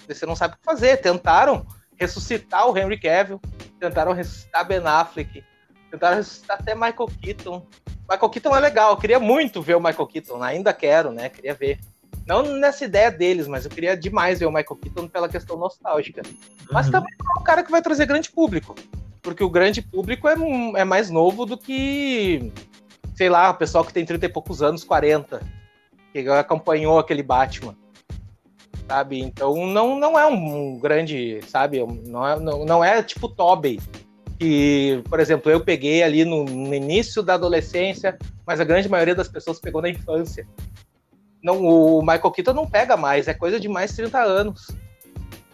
A 0.03 0.07
DC 0.07 0.25
não 0.25 0.35
sabe 0.35 0.55
o 0.55 0.57
que 0.57 0.63
fazer. 0.65 0.97
Tentaram 0.97 1.65
ressuscitar 1.97 2.69
o 2.69 2.77
Henry 2.77 2.99
Cavill, 2.99 3.41
tentaram 3.79 4.13
ressuscitar 4.13 4.65
Ben 4.67 4.81
Affleck, 4.85 5.43
tentaram 5.91 6.17
ressuscitar 6.17 6.57
até 6.59 6.73
Michael 6.73 7.09
Keaton. 7.21 7.65
Michael 8.09 8.29
Keaton 8.29 8.55
é 8.55 8.59
legal, 8.59 8.91
eu 8.91 8.97
queria 8.97 9.19
muito 9.19 9.61
ver 9.61 9.75
o 9.75 9.81
Michael 9.81 10.07
Keaton, 10.07 10.41
ainda 10.41 10.73
quero, 10.73 11.11
né? 11.11 11.29
Queria 11.29 11.53
ver. 11.53 11.79
Não 12.25 12.43
nessa 12.43 12.83
ideia 12.85 13.09
deles, 13.09 13.47
mas 13.47 13.65
eu 13.65 13.71
queria 13.71 13.95
demais 13.95 14.39
ver 14.39 14.45
o 14.45 14.51
Michael 14.51 14.79
Keaton 14.81 15.07
pela 15.07 15.29
questão 15.29 15.57
nostálgica. 15.57 16.21
Mas 16.71 16.87
uhum. 16.87 16.91
também 16.91 17.13
é 17.13 17.39
um 17.39 17.43
cara 17.43 17.63
que 17.63 17.71
vai 17.71 17.81
trazer 17.81 18.05
grande 18.05 18.29
público. 18.29 18.75
Porque 19.21 19.43
o 19.43 19.49
grande 19.49 19.81
público 19.81 20.27
é, 20.27 20.35
é 20.75 20.83
mais 20.83 21.09
novo 21.09 21.45
do 21.45 21.57
que, 21.57 22.51
sei 23.15 23.29
lá, 23.29 23.49
o 23.49 23.55
pessoal 23.55 23.83
que 23.83 23.93
tem 23.93 24.05
30 24.05 24.25
e 24.25 24.29
poucos 24.29 24.61
anos, 24.61 24.83
40, 24.83 25.41
que 26.11 26.19
acompanhou 26.29 26.99
aquele 26.99 27.23
Batman 27.23 27.75
sabe? 28.87 29.19
Então 29.19 29.65
não, 29.67 29.99
não 29.99 30.17
é 30.17 30.25
um 30.25 30.79
grande, 30.79 31.39
sabe? 31.47 31.85
Não 32.05 32.27
é, 32.27 32.39
não, 32.39 32.65
não 32.65 32.83
é 32.83 33.03
tipo 33.03 33.27
Tobey, 33.27 33.79
que, 34.39 35.03
por 35.09 35.19
exemplo, 35.19 35.51
eu 35.51 35.59
peguei 35.59 36.03
ali 36.03 36.23
no, 36.23 36.45
no, 36.45 36.73
início 36.73 37.23
da 37.23 37.33
adolescência, 37.33 38.17
mas 38.45 38.59
a 38.59 38.63
grande 38.63 38.87
maioria 38.87 39.15
das 39.15 39.27
pessoas 39.27 39.59
pegou 39.59 39.81
na 39.81 39.89
infância. 39.89 40.47
Não, 41.41 41.63
o 41.63 42.01
Michael 42.01 42.31
Keaton 42.31 42.53
não 42.53 42.69
pega 42.69 42.95
mais, 42.95 43.27
é 43.27 43.33
coisa 43.33 43.59
de 43.59 43.67
mais 43.67 43.91
de 43.91 43.97
30 43.97 44.19
anos, 44.19 44.67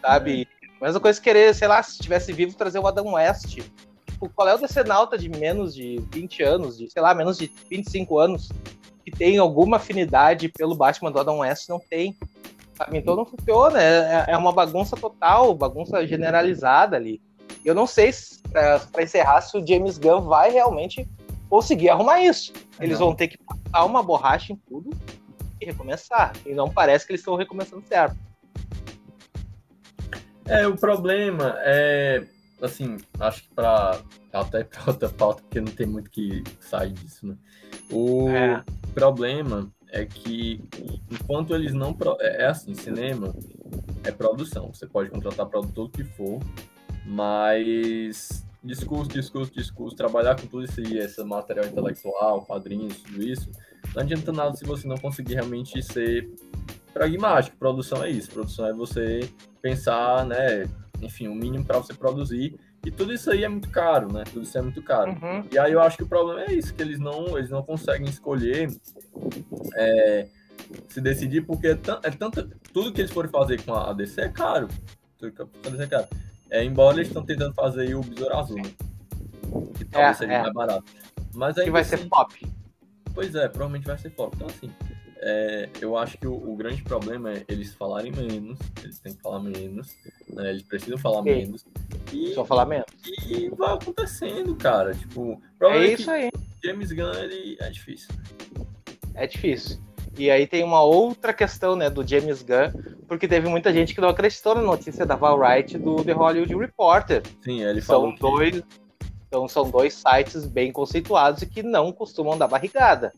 sabe? 0.00 0.48
É. 0.60 0.84
Mesma 0.84 1.00
coisa 1.00 1.18
que 1.18 1.24
querer, 1.24 1.54
sei 1.54 1.66
lá, 1.66 1.82
se 1.82 1.92
estivesse 1.92 2.32
vivo, 2.32 2.54
trazer 2.54 2.78
o 2.78 2.86
Adam 2.86 3.12
West. 3.12 3.58
Tipo, 4.06 4.28
qual 4.34 4.48
é 4.48 4.54
o 4.54 4.58
decenalta 4.58 5.16
de 5.16 5.30
menos 5.30 5.74
de 5.74 5.98
20 6.12 6.42
anos, 6.42 6.76
de, 6.76 6.90
sei 6.90 7.00
lá, 7.00 7.14
menos 7.14 7.38
de 7.38 7.50
25 7.70 8.18
anos, 8.18 8.50
que 9.02 9.10
tem 9.10 9.38
alguma 9.38 9.76
afinidade 9.76 10.48
pelo 10.48 10.74
Batman 10.74 11.10
do 11.10 11.20
Adam 11.20 11.38
West? 11.38 11.68
Não 11.70 11.78
tem. 11.78 12.14
Sabe? 12.74 12.98
Então 12.98 13.14
não 13.14 13.24
funciona, 13.24 13.80
é, 13.80 14.24
é 14.28 14.36
uma 14.36 14.52
bagunça 14.52 14.96
total, 14.96 15.54
bagunça 15.54 16.06
generalizada 16.06 16.96
ali. 16.96 17.20
Eu 17.64 17.74
não 17.74 17.86
sei, 17.86 18.10
para 18.52 19.02
encerrar, 19.02 19.40
se 19.40 19.56
o 19.56 19.66
James 19.66 19.96
Gunn 19.96 20.22
vai 20.22 20.50
realmente 20.50 21.08
conseguir 21.48 21.88
arrumar 21.88 22.20
isso. 22.20 22.52
Eles 22.80 22.98
não. 22.98 23.06
vão 23.06 23.14
ter 23.14 23.28
que 23.28 23.38
passar 23.38 23.84
uma 23.84 24.02
borracha 24.02 24.52
em 24.52 24.56
tudo 24.56 24.90
e 25.60 25.64
recomeçar. 25.64 26.32
E 26.44 26.52
não 26.52 26.68
parece 26.68 27.06
que 27.06 27.12
eles 27.12 27.20
estão 27.20 27.36
recomeçando 27.36 27.82
certo. 27.86 28.16
É, 30.46 30.66
o 30.66 30.76
problema 30.76 31.54
é, 31.60 32.26
assim, 32.60 32.98
acho 33.18 33.44
que 33.44 33.54
para 33.54 33.98
até 34.32 34.64
para 34.64 34.82
outra 34.88 35.08
pauta, 35.08 35.42
porque 35.42 35.60
não 35.60 35.72
tem 35.72 35.86
muito 35.86 36.10
que 36.10 36.42
sair 36.60 36.92
disso, 36.92 37.26
né? 37.26 37.36
O 37.90 38.28
é. 38.28 38.62
problema 38.92 39.70
é 39.94 40.04
que 40.04 40.60
enquanto 41.10 41.54
eles 41.54 41.72
não. 41.72 41.96
É, 42.20 42.42
é 42.42 42.46
assim, 42.46 42.74
cinema 42.74 43.34
é 44.02 44.10
produção. 44.10 44.72
Você 44.74 44.86
pode 44.86 45.08
contratar 45.08 45.46
produtor 45.46 45.88
que 45.88 46.02
for, 46.02 46.40
mas 47.06 48.44
discurso, 48.62 49.10
discurso, 49.10 49.52
discurso, 49.54 49.96
trabalhar 49.96 50.34
com 50.40 50.46
tudo 50.48 50.66
aí, 50.78 50.98
esse 50.98 51.22
material 51.22 51.66
intelectual, 51.66 52.42
quadrinhos, 52.42 52.96
tudo 53.02 53.22
isso, 53.22 53.50
não 53.94 54.02
adianta 54.02 54.32
nada 54.32 54.56
se 54.56 54.64
você 54.64 54.88
não 54.88 54.96
conseguir 54.96 55.34
realmente 55.34 55.80
ser 55.82 56.28
pragmático. 56.92 57.56
Produção 57.56 58.02
é 58.02 58.10
isso. 58.10 58.30
Produção 58.30 58.66
é 58.66 58.72
você 58.72 59.30
pensar, 59.62 60.26
né? 60.26 60.64
Enfim, 61.00 61.28
o 61.28 61.34
mínimo 61.34 61.64
para 61.64 61.78
você 61.78 61.94
produzir 61.94 62.58
e 62.84 62.90
tudo 62.90 63.12
isso 63.12 63.30
aí 63.30 63.44
é 63.44 63.48
muito 63.48 63.70
caro, 63.70 64.12
né? 64.12 64.24
Tudo 64.24 64.42
isso 64.42 64.56
é 64.56 64.62
muito 64.62 64.82
caro. 64.82 65.12
Uhum. 65.12 65.44
E 65.50 65.58
aí 65.58 65.72
eu 65.72 65.80
acho 65.80 65.96
que 65.96 66.02
o 66.02 66.08
problema 66.08 66.42
é 66.42 66.52
isso, 66.52 66.74
que 66.74 66.82
eles 66.82 66.98
não, 66.98 67.36
eles 67.38 67.50
não 67.50 67.62
conseguem 67.62 68.08
escolher 68.08 68.68
é, 69.74 70.26
se 70.88 71.00
decidir, 71.00 71.42
porque 71.42 71.68
é, 71.68 71.78
é 72.02 72.10
tanto. 72.10 72.44
Tudo 72.72 72.92
que 72.92 73.00
eles 73.00 73.10
forem 73.10 73.30
fazer 73.30 73.62
com 73.62 73.74
a 73.74 73.92
DC 73.92 74.20
é 74.20 74.28
caro. 74.28 74.68
Tudo 75.18 75.32
que 75.32 75.82
é 75.82 75.86
caro. 75.86 76.08
É, 76.50 76.62
embora 76.62 76.96
eles 76.96 77.08
estão 77.08 77.24
tentando 77.24 77.54
fazer 77.54 77.94
o 77.94 78.02
Besouro 78.02 78.36
Azul, 78.36 78.56
né? 78.56 78.70
Que 79.76 79.84
talvez 79.84 80.16
é, 80.16 80.18
seja 80.18 80.32
é. 80.32 80.42
mais 80.42 80.52
barato. 80.52 80.84
Mas 81.34 81.58
aí. 81.58 81.64
Que 81.64 81.70
vai 81.70 81.82
assim, 81.82 81.96
ser 81.96 82.08
pop. 82.08 82.46
Pois 83.14 83.34
é, 83.34 83.48
provavelmente 83.48 83.86
vai 83.86 83.98
ser 83.98 84.10
pop. 84.10 84.34
Então, 84.36 84.48
assim, 84.48 84.70
é, 85.26 85.70
eu 85.80 85.96
acho 85.96 86.18
que 86.18 86.26
o, 86.26 86.34
o, 86.34 86.54
grande 86.54 86.82
problema 86.82 87.32
é 87.32 87.44
eles 87.48 87.72
falarem 87.72 88.12
menos, 88.12 88.58
eles 88.82 88.98
têm 88.98 89.14
que 89.14 89.22
falar 89.22 89.40
menos, 89.40 89.96
né? 90.28 90.50
Eles 90.50 90.62
precisam 90.62 90.98
falar 90.98 91.22
menos. 91.22 91.64
E, 92.12 92.34
Só 92.34 92.44
falar 92.44 92.66
menos. 92.66 92.86
E 93.26 93.48
vai 93.48 93.72
acontecendo, 93.72 94.54
cara. 94.54 94.92
Tipo, 94.92 95.40
é 95.62 95.86
isso 95.86 96.10
aí. 96.10 96.30
James 96.62 96.92
Gunn, 96.92 97.14
ele 97.14 97.56
é 97.58 97.70
difícil. 97.70 98.08
É 99.14 99.26
difícil. 99.26 99.78
E 100.18 100.30
aí 100.30 100.46
tem 100.46 100.62
uma 100.62 100.82
outra 100.82 101.32
questão, 101.32 101.74
né, 101.74 101.88
do 101.88 102.06
James 102.06 102.42
Gunn, 102.42 102.70
porque 103.08 103.26
teve 103.26 103.48
muita 103.48 103.72
gente 103.72 103.94
que 103.94 104.02
não 104.02 104.10
acreditou 104.10 104.54
na 104.54 104.60
notícia 104.60 105.06
da 105.06 105.16
Val 105.16 105.38
Wright 105.38 105.78
do 105.78 106.04
The 106.04 106.12
Hollywood 106.12 106.54
Reporter. 106.54 107.22
Sim, 107.42 107.62
ele 107.62 107.80
falou. 107.80 108.14
São 108.18 108.40
que... 108.40 108.62
então 109.34 109.48
são 109.48 109.68
dois 109.68 109.94
sites 109.94 110.46
bem 110.46 110.70
conceituados 110.70 111.42
e 111.42 111.46
que 111.46 111.60
não 111.60 111.90
costumam 111.90 112.38
dar 112.38 112.46
barrigada. 112.46 113.12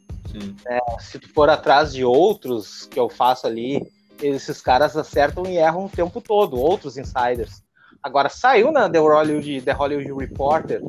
É, 0.67 0.79
se 0.99 1.19
tu 1.19 1.29
for 1.35 1.51
atrás 1.51 1.93
de 1.93 2.07
outros 2.07 2.87
que 2.87 2.99
eu 2.99 3.11
faço 3.11 3.47
ali, 3.47 3.87
esses 4.23 4.63
caras 4.63 4.97
acertam 4.97 5.45
e 5.45 5.59
erram 5.59 5.85
o 5.85 5.91
tempo 5.91 6.23
todo, 6.23 6.59
outros 6.59 6.97
insiders. 6.97 7.63
Agora, 8.03 8.31
saiu 8.31 8.73
na 8.73 8.89
The 8.89 8.99
Hollywood, 8.99 9.61
The 9.61 9.73
Hollywood 9.73 10.13
Reporter 10.15 10.81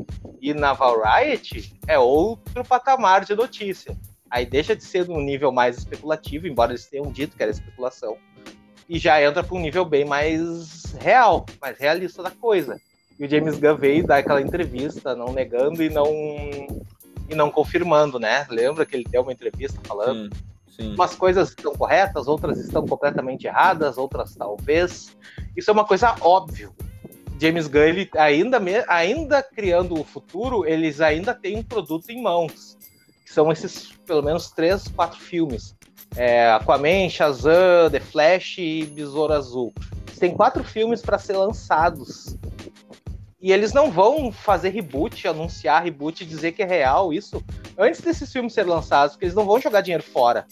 e 0.41 0.53
na 0.53 0.71
Variety, 0.71 1.77
é 1.85 1.99
outro 1.99 2.63
patamar 2.63 3.25
de 3.25 3.35
notícia. 3.35 3.97
Aí 4.31 4.45
deixa 4.45 4.77
de 4.77 4.83
ser 4.85 5.09
um 5.09 5.19
nível 5.19 5.51
mais 5.51 5.77
especulativo, 5.77 6.47
embora 6.47 6.71
eles 6.71 6.87
tenham 6.87 7.11
dito 7.11 7.35
que 7.35 7.43
era 7.43 7.51
especulação, 7.51 8.17
e 8.87 8.97
já 8.97 9.21
entra 9.21 9.43
para 9.43 9.57
um 9.57 9.59
nível 9.59 9.83
bem 9.83 10.05
mais 10.05 10.95
real, 11.01 11.45
mais 11.59 11.77
realista 11.77 12.23
da 12.23 12.31
coisa. 12.31 12.79
E 13.19 13.25
o 13.25 13.29
James 13.29 13.57
Gunn 13.57 13.75
veio 13.75 14.05
dar 14.05 14.17
aquela 14.17 14.41
entrevista, 14.41 15.15
não 15.15 15.33
negando 15.33 15.81
e 15.81 15.89
não 15.89 16.07
e 17.29 17.35
não 17.35 17.51
confirmando, 17.51 18.19
né? 18.19 18.45
Lembra 18.49 18.85
que 18.85 18.95
ele 18.95 19.05
deu 19.09 19.21
uma 19.21 19.33
entrevista 19.33 19.79
falando? 19.83 20.33
Sim, 20.33 20.41
sim. 20.67 20.93
Umas 20.93 21.15
coisas 21.15 21.49
estão 21.49 21.73
corretas, 21.73 22.27
outras 22.27 22.59
estão 22.59 22.85
completamente 22.85 23.47
erradas, 23.47 23.97
outras 23.97 24.35
talvez. 24.35 25.17
Isso 25.55 25.69
é 25.69 25.73
uma 25.73 25.85
coisa 25.85 26.15
óbvia. 26.21 26.69
James 27.39 27.67
Gunn, 27.67 27.81
ele 27.81 28.09
ainda, 28.15 28.61
ainda 28.87 29.43
criando 29.43 29.99
o 29.99 30.03
futuro, 30.03 30.65
eles 30.65 31.01
ainda 31.01 31.33
têm 31.33 31.57
um 31.57 31.63
produto 31.63 32.09
em 32.09 32.21
mãos. 32.21 32.77
Que 33.25 33.33
são 33.33 33.51
esses, 33.51 33.91
pelo 34.05 34.23
menos, 34.23 34.51
três, 34.51 34.87
quatro 34.87 35.19
filmes. 35.19 35.75
É, 36.15 36.49
Aquaman, 36.51 37.09
Shazam, 37.09 37.89
The 37.91 37.99
Flash 37.99 38.57
e 38.59 38.85
Besouro 38.85 39.33
Azul. 39.33 39.73
Tem 40.17 40.33
quatro 40.33 40.63
filmes 40.63 41.01
para 41.01 41.19
ser 41.19 41.35
lançados 41.35 42.37
e 43.41 43.51
eles 43.51 43.71
não 43.71 43.91
vão 43.91 44.31
fazer 44.31 44.69
reboot, 44.69 45.27
anunciar 45.27 45.83
reboot, 45.83 46.25
dizer 46.25 46.53
que 46.53 46.63
é 46.63 46.65
real 46.65 47.13
isso, 47.13 47.43
antes 47.77 48.01
desses 48.01 48.31
filmes 48.31 48.53
serem 48.53 48.71
lançados, 48.71 49.13
porque 49.13 49.25
eles 49.25 49.35
não 49.35 49.45
vão 49.45 49.61
jogar 49.61 49.81
dinheiro 49.81 50.03
fora. 50.03 50.45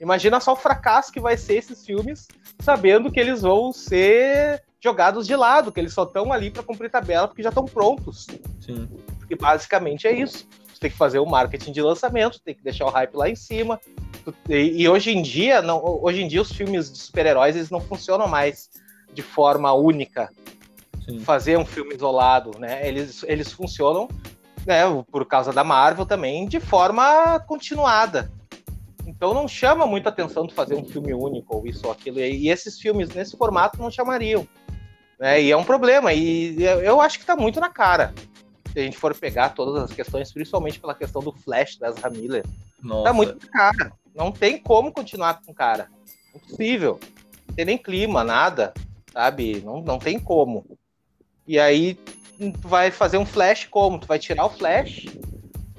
Imagina 0.00 0.40
só 0.40 0.52
o 0.52 0.56
fracasso 0.56 1.12
que 1.12 1.20
vai 1.20 1.36
ser 1.36 1.54
esses 1.56 1.84
filmes, 1.84 2.28
sabendo 2.60 3.10
que 3.10 3.20
eles 3.20 3.42
vão 3.42 3.72
ser 3.72 4.62
jogados 4.80 5.26
de 5.26 5.34
lado, 5.34 5.72
que 5.72 5.80
eles 5.80 5.92
só 5.92 6.04
estão 6.04 6.32
ali 6.32 6.50
para 6.50 6.62
cumprir 6.62 6.90
tabela 6.90 7.26
porque 7.26 7.42
já 7.42 7.48
estão 7.48 7.64
prontos. 7.64 8.26
Sim. 8.60 8.88
Porque 9.18 9.34
basicamente 9.34 10.06
é 10.06 10.12
isso. 10.12 10.46
Você 10.68 10.80
tem 10.80 10.90
que 10.90 10.96
fazer 10.96 11.18
o 11.18 11.26
marketing 11.26 11.72
de 11.72 11.80
lançamento, 11.80 12.40
tem 12.40 12.54
que 12.54 12.62
deixar 12.62 12.84
o 12.84 12.90
hype 12.90 13.14
lá 13.14 13.28
em 13.28 13.34
cima. 13.34 13.80
E, 14.48 14.82
e 14.82 14.88
hoje 14.88 15.10
em 15.10 15.22
dia, 15.22 15.62
não, 15.62 15.82
hoje 16.02 16.22
em 16.22 16.28
dia 16.28 16.42
os 16.42 16.52
filmes 16.52 16.92
de 16.92 16.98
super-heróis 16.98 17.56
eles 17.56 17.70
não 17.70 17.80
funcionam 17.80 18.28
mais 18.28 18.68
de 19.12 19.22
forma 19.22 19.72
única. 19.72 20.30
Sim. 21.06 21.20
fazer 21.20 21.56
um 21.56 21.64
filme 21.64 21.94
isolado, 21.94 22.58
né? 22.58 22.86
Eles, 22.86 23.22
eles 23.24 23.52
funcionam, 23.52 24.08
né, 24.66 24.82
por 25.10 25.24
causa 25.24 25.52
da 25.52 25.62
Marvel 25.62 26.04
também, 26.04 26.48
de 26.48 26.58
forma 26.58 27.38
continuada. 27.40 28.30
Então 29.06 29.32
não 29.32 29.46
chama 29.46 29.86
muita 29.86 30.08
atenção 30.08 30.46
de 30.46 30.54
fazer 30.54 30.74
um 30.74 30.84
filme 30.84 31.14
único 31.14 31.56
ou 31.56 31.66
isso 31.66 31.86
ou 31.86 31.92
aquilo. 31.92 32.18
E 32.18 32.48
esses 32.48 32.78
filmes 32.78 33.08
nesse 33.10 33.36
formato 33.36 33.80
não 33.80 33.90
chamariam. 33.90 34.46
Né? 35.18 35.42
E 35.42 35.50
é 35.52 35.56
um 35.56 35.64
problema. 35.64 36.12
E 36.12 36.62
eu 36.62 37.00
acho 37.00 37.18
que 37.18 37.22
está 37.22 37.36
muito 37.36 37.60
na 37.60 37.70
cara. 37.70 38.12
Se 38.72 38.80
a 38.80 38.82
gente 38.82 38.98
for 38.98 39.14
pegar 39.14 39.50
todas 39.50 39.84
as 39.84 39.92
questões, 39.92 40.32
principalmente 40.32 40.80
pela 40.80 40.94
questão 40.94 41.22
do 41.22 41.32
Flash 41.32 41.78
das 41.78 41.96
Miller. 42.12 42.44
Tá 43.04 43.12
muito 43.12 43.38
na 43.46 43.52
cara. 43.52 43.92
Não 44.14 44.32
tem 44.32 44.58
como 44.58 44.92
continuar 44.92 45.40
com 45.40 45.52
o 45.52 45.54
cara. 45.54 45.88
Impossível. 46.34 46.98
Não 47.48 47.54
tem 47.54 47.64
nem 47.64 47.78
clima, 47.78 48.24
nada. 48.24 48.74
Sabe? 49.12 49.62
Não, 49.64 49.80
não 49.80 49.98
tem 49.98 50.18
como. 50.18 50.66
E 51.46 51.58
aí 51.58 51.94
tu 52.38 52.68
vai 52.68 52.90
fazer 52.90 53.18
um 53.18 53.26
flash 53.26 53.66
como? 53.70 53.98
Tu 53.98 54.06
vai 54.06 54.18
tirar 54.18 54.44
o 54.44 54.50
flash, 54.50 55.06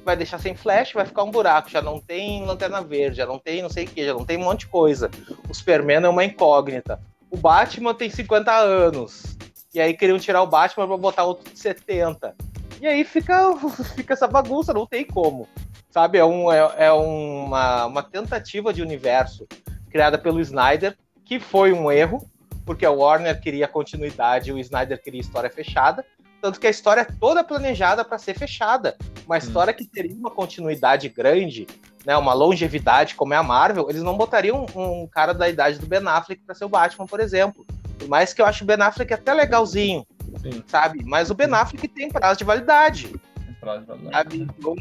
vai 0.03 0.15
deixar 0.15 0.39
sem 0.39 0.55
flash, 0.55 0.93
vai 0.93 1.05
ficar 1.05 1.23
um 1.23 1.31
buraco, 1.31 1.69
já 1.69 1.81
não 1.81 1.99
tem 1.99 2.45
lanterna 2.45 2.81
verde, 2.81 3.17
já 3.17 3.25
não 3.25 3.37
tem 3.37 3.61
não 3.61 3.69
sei 3.69 3.85
o 3.85 3.87
que, 3.87 4.05
já 4.05 4.13
não 4.13 4.25
tem 4.25 4.37
um 4.37 4.43
monte 4.43 4.61
de 4.61 4.67
coisa. 4.67 5.11
O 5.49 5.53
Superman 5.53 6.05
é 6.05 6.09
uma 6.09 6.23
incógnita. 6.23 6.99
O 7.29 7.37
Batman 7.37 7.93
tem 7.93 8.09
50 8.09 8.51
anos. 8.51 9.37
E 9.73 9.79
aí 9.79 9.93
queriam 9.95 10.17
tirar 10.17 10.41
o 10.41 10.47
Batman 10.47 10.87
para 10.87 10.97
botar 10.97 11.23
outro 11.25 11.51
de 11.51 11.59
70. 11.59 12.33
E 12.79 12.87
aí 12.87 13.03
fica, 13.03 13.53
fica 13.95 14.13
essa 14.13 14.27
bagunça, 14.27 14.73
não 14.73 14.85
tem 14.85 15.03
como. 15.03 15.47
Sabe, 15.89 16.17
é, 16.17 16.25
um, 16.25 16.51
é, 16.51 16.59
é 16.77 16.91
uma, 16.91 17.85
uma 17.85 18.03
tentativa 18.03 18.73
de 18.73 18.81
universo 18.81 19.47
criada 19.89 20.17
pelo 20.17 20.39
Snyder, 20.39 20.95
que 21.25 21.39
foi 21.39 21.73
um 21.73 21.91
erro, 21.91 22.29
porque 22.67 22.85
a 22.85 22.91
Warner 22.91 23.39
queria 23.39 23.67
continuidade 23.67 24.49
e 24.49 24.53
o 24.53 24.59
Snyder 24.59 25.01
queria 25.01 25.21
história 25.21 25.49
fechada. 25.49 26.05
Tanto 26.41 26.59
que 26.59 26.67
a 26.67 26.69
história 26.69 27.01
é 27.01 27.05
toda 27.05 27.43
planejada 27.43 28.03
para 28.03 28.19
ser 28.19 28.37
fechada. 28.37 28.95
Uma 29.25 29.37
história 29.37 29.73
hum. 29.73 29.75
que 29.75 29.85
teria 29.85 30.13
uma 30.13 30.29
continuidade 30.29 31.07
grande, 31.09 31.65
né, 32.05 32.15
uma 32.15 32.33
longevidade 32.33 33.15
como 33.15 33.33
é 33.33 33.37
a 33.37 33.43
Marvel, 33.43 33.89
eles 33.89 34.03
não 34.03 34.15
botariam 34.17 34.65
um, 34.75 35.03
um 35.03 35.07
cara 35.07 35.33
da 35.33 35.49
idade 35.49 35.79
do 35.79 35.87
Ben 35.87 36.05
Affleck 36.05 36.43
para 36.45 36.53
ser 36.53 36.65
o 36.65 36.69
Batman, 36.69 37.07
por 37.07 37.21
exemplo. 37.21 37.65
Por 37.97 38.07
mais 38.07 38.33
que 38.33 38.41
eu 38.41 38.45
acho 38.45 38.63
o 38.63 38.67
Ben 38.67 38.79
Affleck 38.79 39.13
até 39.13 39.33
legalzinho, 39.33 40.05
Sim. 40.41 40.61
sabe? 40.67 41.03
Mas 41.03 41.31
o 41.31 41.33
Ben 41.33 41.51
Affleck 41.51 41.87
tem 41.87 42.09
prazo 42.09 42.37
de 42.37 42.43
validade. 42.43 43.07
Tem 43.07 43.53
prazo 43.59 43.81
de 43.81 43.87
validade. 43.87 44.41
Então, 44.41 44.75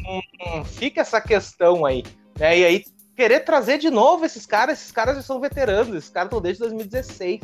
fica 0.65 1.01
essa 1.01 1.19
questão 1.19 1.85
aí. 1.85 2.03
Né? 2.37 2.59
E 2.59 2.65
aí, 2.65 2.83
querer 3.17 3.39
trazer 3.39 3.79
de 3.79 3.89
novo 3.89 4.23
esses 4.25 4.45
caras, 4.45 4.77
esses 4.77 4.91
caras 4.91 5.15
já 5.15 5.23
são 5.23 5.41
veteranos, 5.41 5.95
esses 5.95 6.09
caras 6.09 6.27
estão 6.27 6.39
desde 6.39 6.59
2016. 6.59 7.41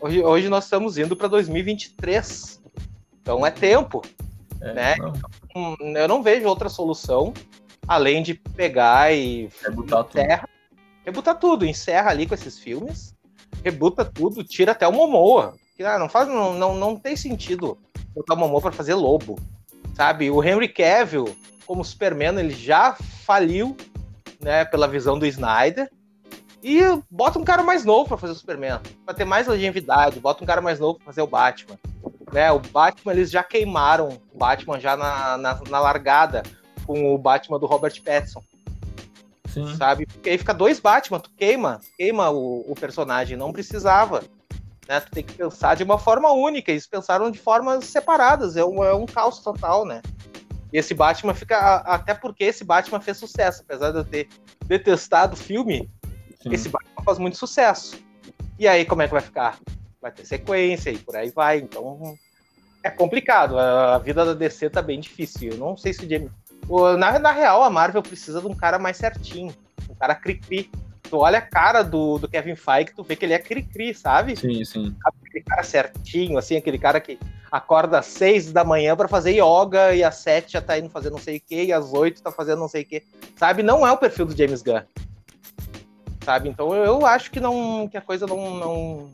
Hoje, 0.00 0.20
hoje 0.24 0.48
nós 0.48 0.64
estamos 0.64 0.98
indo 0.98 1.16
para 1.16 1.28
2023. 1.28 2.60
Então 3.22 3.46
é 3.46 3.52
tempo. 3.52 4.02
É, 4.60 4.72
né? 4.72 4.96
Não. 4.98 5.12
Então, 5.48 5.76
eu 5.94 6.08
não 6.08 6.24
vejo 6.24 6.48
outra 6.48 6.68
solução 6.68 7.32
além 7.86 8.20
de 8.20 8.34
pegar 8.34 9.14
e 9.14 9.48
rebutar 9.62 10.04
encerra, 10.04 10.40
tudo. 10.40 10.84
Rebutar 11.04 11.38
tudo, 11.38 11.64
encerra 11.64 12.10
ali 12.10 12.26
com 12.26 12.34
esses 12.34 12.58
filmes, 12.58 13.14
rebuta 13.64 14.04
tudo, 14.04 14.42
tira 14.42 14.72
até 14.72 14.88
o 14.88 14.92
Momoa. 14.92 15.54
Que, 15.76 15.84
ah, 15.84 15.98
não, 15.98 16.08
faz, 16.08 16.26
não, 16.28 16.52
não, 16.54 16.74
não 16.74 16.96
tem 16.96 17.16
sentido 17.16 17.78
botar 18.12 18.34
o 18.34 18.36
Momoa 18.36 18.60
para 18.60 18.72
fazer 18.72 18.94
lobo. 18.94 19.38
Sabe? 19.94 20.30
O 20.32 20.42
Henry 20.42 20.68
Cavill, 20.68 21.34
como 21.64 21.84
Superman, 21.84 22.38
ele 22.38 22.54
já 22.54 22.94
faliu 23.24 23.76
né, 24.40 24.64
pela 24.64 24.88
visão 24.88 25.18
do 25.18 25.26
Snyder. 25.26 25.90
E 26.62 26.80
bota 27.08 27.38
um 27.38 27.44
cara 27.44 27.62
mais 27.62 27.84
novo 27.84 28.08
para 28.08 28.18
fazer 28.18 28.32
o 28.32 28.36
Superman, 28.36 28.80
para 29.04 29.14
ter 29.14 29.24
mais 29.24 29.46
longevidade, 29.46 30.18
bota 30.18 30.42
um 30.42 30.46
cara 30.46 30.60
mais 30.60 30.80
novo 30.80 30.98
para 30.98 31.06
fazer 31.06 31.22
o 31.22 31.26
Batman. 31.26 31.78
Né, 32.32 32.50
o 32.50 32.58
Batman, 32.58 33.12
eles 33.12 33.30
já 33.30 33.42
queimaram 33.42 34.18
o 34.32 34.38
Batman 34.38 34.80
já 34.80 34.96
na, 34.96 35.38
na, 35.38 35.60
na 35.68 35.78
largada 35.78 36.42
com 36.84 37.14
o 37.14 37.18
Batman 37.18 37.58
do 37.58 37.66
Robert 37.66 38.02
Pattinson. 38.02 38.42
Sim. 39.48 39.76
Sabe? 39.76 40.06
Porque 40.06 40.30
aí 40.30 40.38
fica 40.38 40.52
dois 40.52 40.78
Batman, 40.80 41.20
tu 41.20 41.30
queima, 41.36 41.80
queima 41.96 42.30
o, 42.30 42.70
o 42.70 42.74
personagem, 42.74 43.36
não 43.36 43.52
precisava. 43.52 44.22
Né? 44.88 45.00
Tu 45.00 45.10
tem 45.10 45.22
que 45.22 45.34
pensar 45.34 45.76
de 45.76 45.84
uma 45.84 45.98
forma 45.98 46.32
única, 46.32 46.70
eles 46.70 46.86
pensaram 46.86 47.30
de 47.30 47.38
formas 47.38 47.84
separadas, 47.84 48.56
é 48.56 48.64
um, 48.64 48.82
é 48.82 48.94
um 48.94 49.06
caos 49.06 49.38
total, 49.40 49.84
né? 49.84 50.02
E 50.72 50.78
esse 50.78 50.94
Batman 50.94 51.34
fica. 51.34 51.76
Até 51.76 52.14
porque 52.14 52.44
esse 52.44 52.64
Batman 52.64 53.00
fez 53.00 53.16
sucesso. 53.16 53.62
Apesar 53.62 53.90
de 53.90 53.98
eu 53.98 54.04
ter 54.04 54.28
detestado 54.66 55.34
o 55.34 55.36
filme, 55.36 55.90
Sim. 56.42 56.52
esse 56.52 56.68
Batman 56.68 57.04
faz 57.04 57.18
muito 57.18 57.36
sucesso. 57.36 57.98
E 58.58 58.66
aí, 58.66 58.84
como 58.84 59.02
é 59.02 59.06
que 59.06 59.12
vai 59.12 59.22
ficar? 59.22 59.58
Vai 60.00 60.12
ter 60.12 60.26
sequência 60.26 60.90
e 60.90 60.98
por 60.98 61.16
aí 61.16 61.30
vai. 61.30 61.58
Então, 61.58 62.16
é 62.82 62.90
complicado. 62.90 63.58
A 63.58 63.98
vida 63.98 64.24
da 64.24 64.34
DC 64.34 64.70
tá 64.70 64.82
bem 64.82 65.00
difícil. 65.00 65.52
Eu 65.52 65.58
não 65.58 65.76
sei 65.76 65.92
se 65.92 66.04
o 66.04 66.08
James. 66.08 66.30
Na, 66.98 67.18
na 67.18 67.32
real, 67.32 67.62
a 67.62 67.70
Marvel 67.70 68.02
precisa 68.02 68.40
de 68.40 68.46
um 68.46 68.54
cara 68.54 68.78
mais 68.78 68.96
certinho. 68.96 69.54
Um 69.88 69.94
cara 69.94 70.14
cri-cri 70.14 70.70
tu 71.08 71.18
olha 71.18 71.38
a 71.38 71.42
cara 71.42 71.82
do, 71.82 72.18
do 72.18 72.28
Kevin 72.28 72.54
Feige, 72.54 72.92
tu 72.94 73.02
vê 73.02 73.16
que 73.16 73.24
ele 73.24 73.34
é 73.34 73.38
cri-cri, 73.38 73.94
sabe? 73.94 74.36
Sim, 74.36 74.64
sim. 74.64 74.94
Aquele 75.04 75.44
cara 75.44 75.62
certinho, 75.62 76.38
assim, 76.38 76.56
aquele 76.56 76.78
cara 76.78 77.00
que 77.00 77.18
acorda 77.50 77.98
às 77.98 78.06
seis 78.06 78.52
da 78.52 78.64
manhã 78.64 78.94
para 78.96 79.08
fazer 79.08 79.32
yoga 79.32 79.94
e 79.94 80.04
às 80.04 80.16
sete 80.16 80.52
já 80.52 80.60
tá 80.60 80.78
indo 80.78 80.90
fazer 80.90 81.10
não 81.10 81.18
sei 81.18 81.38
o 81.38 81.40
que, 81.40 81.64
e 81.64 81.72
às 81.72 81.92
oito 81.92 82.22
tá 82.22 82.30
fazendo 82.30 82.58
não 82.58 82.68
sei 82.68 82.82
o 82.82 82.86
que, 82.86 83.02
sabe? 83.36 83.62
Não 83.62 83.86
é 83.86 83.92
o 83.92 83.96
perfil 83.96 84.26
do 84.26 84.36
James 84.36 84.62
Gunn. 84.62 84.82
Sabe? 86.24 86.48
Então 86.48 86.74
eu 86.74 87.06
acho 87.06 87.30
que 87.30 87.40
não 87.40 87.88
que 87.88 87.96
a 87.96 88.02
coisa 88.02 88.26
não, 88.26 88.54
não, 88.56 89.10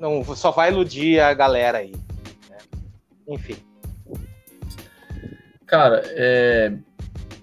não 0.00 0.36
só 0.36 0.50
vai 0.50 0.70
iludir 0.70 1.20
a 1.20 1.34
galera 1.34 1.78
aí. 1.78 1.92
Né? 2.48 2.56
Enfim. 3.28 3.56
Cara, 5.66 6.02
é. 6.06 6.72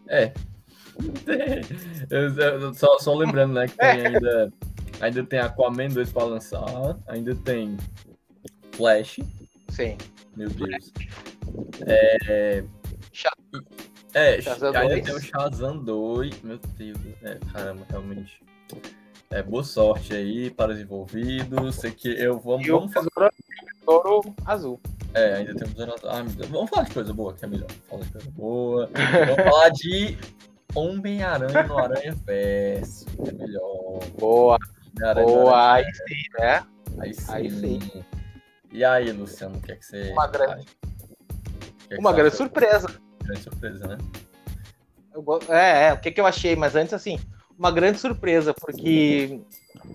É, 0.08 0.32
só, 2.76 2.98
só, 3.00 3.14
lembrando, 3.14 3.54
né, 3.54 3.68
que 3.68 3.78
tem 3.78 4.08
ainda, 4.08 4.54
ainda 5.02 5.24
tem 5.24 5.40
Aquaman 5.40 5.90
2 5.90 6.12
para 6.12 6.24
lançar, 6.24 6.98
ainda 7.08 7.36
tem 7.36 7.78
Flash. 8.74 9.20
Sim. 9.70 9.98
Meu 10.36 10.50
Deus. 10.50 10.92
É, 11.86 12.64
é, 14.14 14.42
Shazam 14.42 14.74
ainda 14.74 14.96
2. 14.96 15.06
tem 15.06 15.16
o 15.16 15.20
Shazam 15.20 15.78
2. 15.78 16.42
Meu 16.42 16.58
Deus, 16.78 16.98
é, 17.22 17.38
caramba, 17.52 17.86
realmente. 17.90 18.42
É, 19.30 19.44
boa 19.44 19.64
sorte 19.64 20.14
aí 20.14 20.50
para 20.50 20.72
os 20.72 20.80
envolvidos. 20.80 21.76
Sei 21.76 21.92
que 21.92 22.10
eu 22.10 22.40
vamos, 22.40 22.66
e 22.66 22.72
vamos 22.72 22.94
fazer. 22.94 23.10
Tesouro 23.80 24.36
azul. 24.46 24.80
É, 25.14 25.36
ainda 25.36 25.56
temos. 25.56 25.76
Ah, 26.06 26.24
vamos 26.50 26.70
falar 26.70 26.84
de 26.84 26.94
coisa 26.94 27.14
boa, 27.14 27.34
que 27.34 27.46
é 27.46 27.48
melhor. 27.48 27.70
Falar 27.90 28.04
de 28.04 28.12
coisa 28.12 28.32
boa. 28.32 28.90
vamos 28.94 29.52
falar 29.52 29.70
de 29.70 30.18
Homem-Aranha 30.76 31.64
no 31.64 31.78
Aranha 31.78 32.16
Verso. 32.26 33.06
É 33.28 33.32
melhor. 33.32 34.00
Boa. 34.18 34.60
Boa, 35.16 35.74
aí 35.74 35.86
sim, 35.94 36.24
né? 36.40 36.64
Aí 37.00 37.14
sim. 37.14 37.32
Aí 37.32 37.52
sim. 37.52 38.06
E 38.72 38.84
aí, 38.84 39.12
Luciano, 39.12 39.58
o 39.58 39.62
que 39.62 39.72
é 39.72 39.76
que 39.76 39.86
você. 39.86 40.12
Uma 40.12 40.28
grande. 40.28 40.66
Que 40.66 41.94
é 41.94 41.96
que 41.96 42.00
Uma 42.00 42.14
grande 42.14 42.36
surpresa. 42.36 42.88
Grande 43.24 43.42
surpresa, 43.42 43.88
né? 43.88 43.98
É, 45.50 45.88
é, 45.88 45.94
o 45.94 45.98
que, 45.98 46.12
que 46.12 46.20
eu 46.20 46.26
achei? 46.26 46.56
Mas 46.56 46.76
antes, 46.76 46.94
assim, 46.94 47.20
uma 47.58 47.72
grande 47.72 47.98
surpresa, 47.98 48.54
porque 48.54 49.42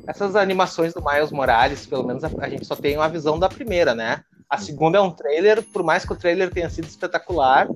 essas 0.06 0.34
animações 0.34 0.94
do 0.94 1.04
Miles 1.04 1.30
Morales, 1.30 1.86
pelo 1.86 2.06
menos 2.06 2.24
a, 2.24 2.30
a 2.40 2.48
gente 2.48 2.64
só 2.64 2.74
tem 2.74 2.96
uma 2.96 3.08
visão 3.08 3.38
da 3.38 3.48
primeira, 3.48 3.94
né? 3.94 4.24
A 4.50 4.58
segunda 4.58 4.98
é 4.98 5.00
um 5.00 5.12
trailer, 5.12 5.62
por 5.62 5.84
mais 5.84 6.04
que 6.04 6.12
o 6.12 6.16
trailer 6.16 6.50
tenha 6.50 6.68
sido 6.68 6.88
espetacular, 6.88 7.68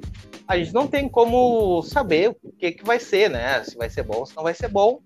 a 0.47 0.59
gente 0.59 0.75
não 0.75 0.89
tem 0.89 1.09
como 1.09 1.81
saber 1.83 2.37
o 2.43 2.51
que, 2.51 2.73
que 2.73 2.85
vai 2.85 2.99
ser, 2.99 3.31
né? 3.31 3.63
Se 3.63 3.77
vai 3.77 3.89
ser 3.89 4.03
bom, 4.03 4.27
se 4.27 4.35
não 4.35 4.43
vai 4.43 4.55
ser 4.55 4.67
bom, 4.67 5.01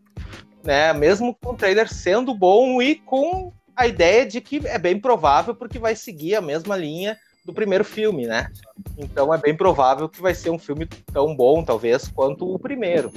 né? 0.64 0.94
Mesmo 0.94 1.35
com 1.35 1.52
o 1.52 1.57
trailer 1.57 1.92
sendo 1.92 2.33
bom 2.33 2.81
e 2.81 2.94
com 2.94 3.52
a 3.76 3.87
ideia 3.87 4.24
de 4.24 4.40
que 4.40 4.66
é 4.66 4.78
bem 4.78 4.98
provável 4.98 5.54
porque 5.54 5.78
vai 5.78 5.94
seguir 5.94 6.37
a 6.37 6.40
mesma 6.40 6.74
linha 6.74 7.18
do 7.44 7.52
primeiro 7.52 7.85
filme, 7.85 8.26
né? 8.26 8.50
Então 8.96 9.33
é 9.33 9.37
bem 9.37 9.54
provável 9.54 10.09
que 10.09 10.22
vai 10.22 10.35
ser 10.35 10.48
um 10.48 10.59
filme 10.59 10.87
tão 11.12 11.37
bom, 11.37 11.62
talvez, 11.62 12.09
quanto 12.09 12.50
o 12.50 12.59
primeiro. 12.59 13.12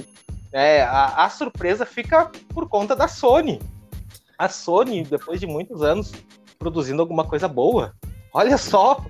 É, 0.52 0.82
a, 0.82 1.24
a 1.24 1.30
surpresa 1.30 1.86
fica 1.86 2.30
por 2.50 2.68
conta 2.68 2.94
da 2.94 3.08
Sony. 3.08 3.60
A 4.38 4.50
Sony, 4.50 5.04
depois 5.04 5.40
de 5.40 5.46
muitos 5.46 5.82
anos 5.82 6.12
produzindo 6.58 7.00
alguma 7.00 7.24
coisa 7.24 7.48
boa, 7.48 7.94
Olha 8.34 8.56
só, 8.56 9.04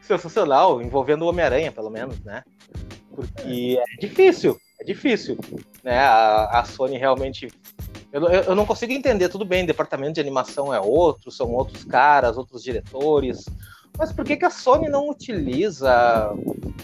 sensacional, 0.00 0.82
envolvendo 0.82 1.22
o 1.22 1.28
Homem-Aranha, 1.28 1.72
pelo 1.72 1.90
menos, 1.90 2.20
né? 2.22 2.42
Porque 3.14 3.78
é 3.80 4.00
difícil, 4.00 4.58
é 4.78 4.84
difícil, 4.84 5.38
né? 5.82 5.98
A, 5.98 6.60
a 6.60 6.64
Sony 6.64 6.98
realmente. 6.98 7.48
Eu, 8.12 8.22
eu, 8.28 8.54
não 8.54 8.64
consigo 8.64 8.92
entender, 8.92 9.28
tudo 9.28 9.44
bem, 9.44 9.66
departamento 9.66 10.14
de 10.14 10.20
animação 10.20 10.72
é 10.72 10.80
outro, 10.80 11.30
são 11.30 11.52
outros 11.52 11.84
caras, 11.84 12.36
outros 12.38 12.62
diretores, 12.62 13.44
mas 13.98 14.12
por 14.12 14.24
que, 14.24 14.36
que 14.36 14.44
a 14.44 14.50
Sony 14.50 14.88
não 14.88 15.08
utiliza 15.08 16.32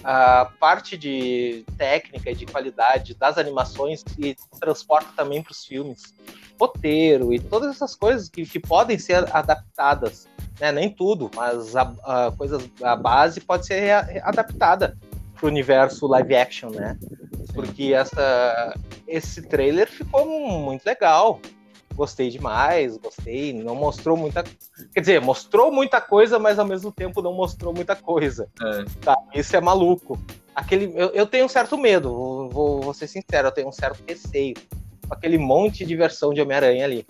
a 0.05 0.51
parte 0.59 0.96
de 0.96 1.64
técnica 1.77 2.31
e 2.31 2.35
de 2.35 2.46
qualidade 2.46 3.14
das 3.14 3.38
animações 3.38 4.03
e 4.18 4.37
transporta 4.61 5.11
também 5.16 5.42
para 5.42 5.53
os 5.53 5.64
filmes? 5.64 6.14
Roteiro 6.61 7.33
e 7.33 7.40
todas 7.40 7.70
essas 7.70 7.94
coisas 7.94 8.29
que, 8.29 8.46
que 8.46 8.61
podem 8.61 8.98
ser 8.98 9.29
adaptadas 9.35 10.29
né? 10.62 10.70
Nem 10.70 10.88
tudo, 10.88 11.29
mas 11.35 11.75
a, 11.75 11.92
a, 12.05 12.33
coisas, 12.37 12.68
a 12.83 12.94
base 12.94 13.40
pode 13.40 13.66
ser 13.66 13.90
adaptada 14.22 14.96
para 15.35 15.46
o 15.46 15.48
universo 15.48 16.07
live 16.07 16.37
action, 16.37 16.70
né? 16.70 16.96
Porque 17.53 17.92
essa, 17.92 18.75
esse 19.07 19.42
trailer 19.42 19.90
ficou 19.90 20.25
muito 20.61 20.85
legal. 20.87 21.40
Gostei 21.94 22.31
demais, 22.31 22.96
gostei. 22.96 23.52
Não 23.52 23.74
mostrou 23.74 24.16
muita. 24.16 24.44
Quer 24.94 25.00
dizer, 25.00 25.20
mostrou 25.20 25.72
muita 25.72 26.00
coisa, 26.00 26.38
mas 26.38 26.59
ao 26.59 26.66
mesmo 26.66 26.90
tempo 26.90 27.22
não 27.22 27.33
mostrou 27.33 27.74
muita 27.74 27.94
coisa. 27.94 28.48
É. 28.61 28.85
Tá, 29.00 29.16
isso 29.35 29.57
é 29.57 29.61
maluco. 29.61 30.18
Aquele, 30.55 30.92
eu, 30.94 31.09
eu 31.11 31.26
tenho 31.26 31.46
um 31.46 31.48
certo 31.48 31.78
medo, 31.78 32.48
vou, 32.50 32.81
vou 32.81 32.94
ser 32.94 33.07
sincero, 33.07 33.48
eu 33.48 33.52
tenho 33.52 33.68
um 33.68 33.72
certo 33.72 34.02
receio. 34.07 34.55
Aquele 35.11 35.38
monte 35.38 35.85
de 35.85 35.96
versão 35.96 36.33
de 36.33 36.40
Homem-Aranha 36.40 36.85
ali. 36.85 37.07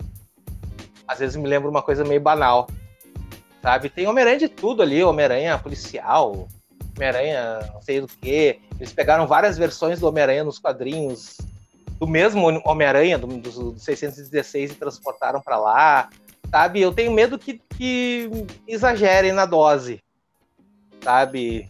Às 1.07 1.19
vezes 1.19 1.35
me 1.35 1.47
lembra 1.47 1.69
uma 1.69 1.81
coisa 1.81 2.03
meio 2.03 2.21
banal 2.21 2.67
sabe? 3.63 3.89
Tem 3.89 4.05
Homem-Aranha 4.05 4.39
de 4.39 4.49
tudo 4.49 4.83
ali, 4.83 5.01
Homem-Aranha 5.01 5.57
policial, 5.57 6.49
Homem-Aranha 6.97 7.71
não 7.73 7.81
sei 7.81 8.01
do 8.01 8.07
que. 8.07 8.59
Eles 8.77 8.91
pegaram 8.91 9.25
várias 9.25 9.57
versões 9.57 10.01
do 10.01 10.07
Homem-Aranha 10.07 10.43
nos 10.43 10.59
quadrinhos, 10.59 11.37
do 12.03 12.07
mesmo 12.07 12.61
Homem-Aranha, 12.65 13.17
do, 13.17 13.27
do, 13.27 13.79
616, 13.79 14.71
e 14.71 14.75
transportaram 14.75 15.41
para 15.41 15.57
lá, 15.57 16.09
sabe? 16.51 16.81
Eu 16.81 16.91
tenho 16.91 17.13
medo 17.13 17.39
que, 17.39 17.61
que 17.77 18.29
exagerem 18.67 19.31
na 19.31 19.45
dose, 19.45 20.03
sabe? 21.01 21.69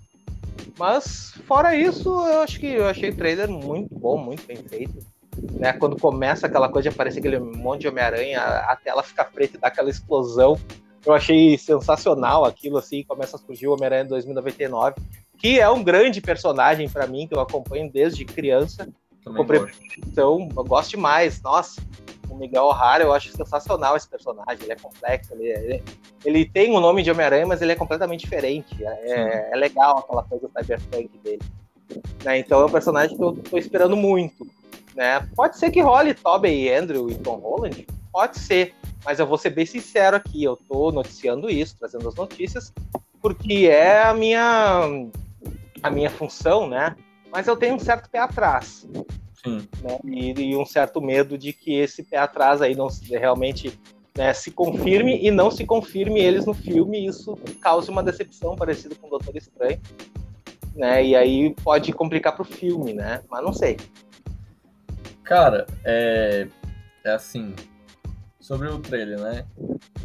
Mas, 0.75 1.35
fora 1.45 1.75
isso, 1.75 2.09
eu 2.09 2.41
acho 2.41 2.59
que 2.59 2.65
eu 2.65 2.87
achei 2.87 3.11
o 3.11 3.15
trailer 3.15 3.47
muito 3.47 3.93
bom, 3.93 4.17
muito 4.17 4.43
bem 4.47 4.57
feito. 4.57 5.05
Né? 5.51 5.71
Quando 5.73 5.99
começa 5.99 6.47
aquela 6.47 6.67
coisa 6.67 6.89
de 6.89 6.95
aparecer 6.95 7.19
aquele 7.19 7.37
monte 7.37 7.81
de 7.81 7.87
Homem-Aranha, 7.89 8.41
a 8.41 8.75
tela 8.75 9.03
fica 9.03 9.23
preta 9.23 9.57
e 9.57 9.59
dá 9.59 9.67
aquela 9.67 9.91
explosão 9.91 10.59
eu 11.05 11.13
achei 11.13 11.57
sensacional 11.57 12.45
aquilo, 12.45 12.77
assim, 12.77 13.03
começa 13.03 13.35
a 13.35 13.39
surgir 13.39 13.67
o 13.67 13.73
Homem-Aranha 13.73 14.05
2099, 14.05 14.95
que 15.37 15.59
é 15.59 15.69
um 15.69 15.83
grande 15.83 16.21
personagem 16.21 16.87
para 16.87 17.07
mim, 17.07 17.27
que 17.27 17.35
eu 17.35 17.41
acompanho 17.41 17.91
desde 17.91 18.23
criança. 18.23 18.87
Também 19.23 19.37
comprei 19.37 19.61
então, 19.97 20.49
eu 20.55 20.63
gosto 20.63 20.91
demais. 20.91 21.41
Nossa, 21.41 21.81
o 22.29 22.35
Miguel 22.35 22.65
O'Hara, 22.65 23.03
eu 23.03 23.13
acho 23.13 23.29
sensacional 23.29 23.95
esse 23.95 24.07
personagem. 24.07 24.63
Ele 24.63 24.73
é 24.73 24.75
complexo, 24.75 25.33
ele, 25.33 25.47
ele, 25.47 25.83
ele 26.25 26.45
tem 26.45 26.75
o 26.75 26.79
nome 26.79 27.03
de 27.03 27.11
Homem-Aranha, 27.11 27.45
mas 27.45 27.61
ele 27.61 27.71
é 27.71 27.75
completamente 27.75 28.21
diferente. 28.21 28.83
É, 28.83 29.51
é, 29.53 29.55
legal 29.55 29.99
aquela 29.99 30.23
coisa 30.23 30.49
cyberpunk 30.57 31.09
dele. 31.19 31.41
Né? 32.23 32.39
Então 32.39 32.61
é 32.61 32.65
um 32.65 32.71
personagem 32.71 33.15
que 33.15 33.23
eu 33.23 33.33
tô 33.33 33.57
esperando 33.57 33.95
muito. 33.95 34.47
Né? 34.95 35.27
Pode 35.35 35.57
ser 35.57 35.71
que 35.71 35.81
role 35.81 36.13
Tobey 36.13 36.65
e 36.65 36.73
Andrew 36.73 37.09
e 37.09 37.15
Tom 37.15 37.37
Holland, 37.37 37.87
pode 38.11 38.37
ser, 38.37 38.75
mas 39.03 39.19
eu 39.19 39.25
vou 39.25 39.37
ser 39.37 39.49
bem 39.49 39.65
sincero 39.65 40.15
aqui, 40.15 40.43
eu 40.43 40.55
tô 40.55 40.91
noticiando 40.91 41.49
isso, 41.49 41.75
trazendo 41.79 42.07
as 42.07 42.15
notícias, 42.15 42.71
porque 43.19 43.67
é 43.67 44.03
a 44.03 44.13
minha 44.13 45.09
a 45.81 45.89
minha 45.89 46.09
função, 46.09 46.67
né? 46.67 46.95
Mas 47.33 47.47
eu 47.47 47.57
tenho 47.57 47.73
um 47.73 47.79
certo 47.79 48.09
pé 48.11 48.19
atrás. 48.19 48.87
Né? 49.43 49.99
E, 50.05 50.51
e, 50.51 50.55
um 50.55 50.65
certo 50.65 51.01
medo 51.01 51.35
de 51.35 51.51
que 51.51 51.73
esse 51.73 52.03
pé 52.03 52.17
atrás 52.17 52.61
aí 52.61 52.75
não 52.75 52.87
realmente 53.09 53.77
né, 54.15 54.31
se 54.33 54.51
confirme 54.51 55.19
e 55.19 55.31
não 55.31 55.49
se 55.49 55.65
confirme 55.65 56.21
eles 56.21 56.45
no 56.45 56.53
filme, 56.53 56.99
e 56.99 57.07
isso 57.07 57.35
cause 57.59 57.89
uma 57.89 58.03
decepção 58.03 58.55
parecida 58.55 58.93
com 58.95 59.07
o 59.07 59.09
Doutor 59.09 59.35
Estranho. 59.35 59.81
Né? 60.75 61.07
E 61.07 61.15
aí 61.15 61.55
pode 61.55 61.91
complicar 61.91 62.35
pro 62.35 62.45
filme, 62.45 62.93
né? 62.93 63.21
Mas 63.29 63.43
não 63.43 63.51
sei. 63.51 63.77
Cara, 65.23 65.65
é, 65.83 66.47
é 67.03 67.11
assim, 67.11 67.55
sobre 68.39 68.67
o 68.67 68.77
trailer, 68.77 69.19
né? 69.19 69.45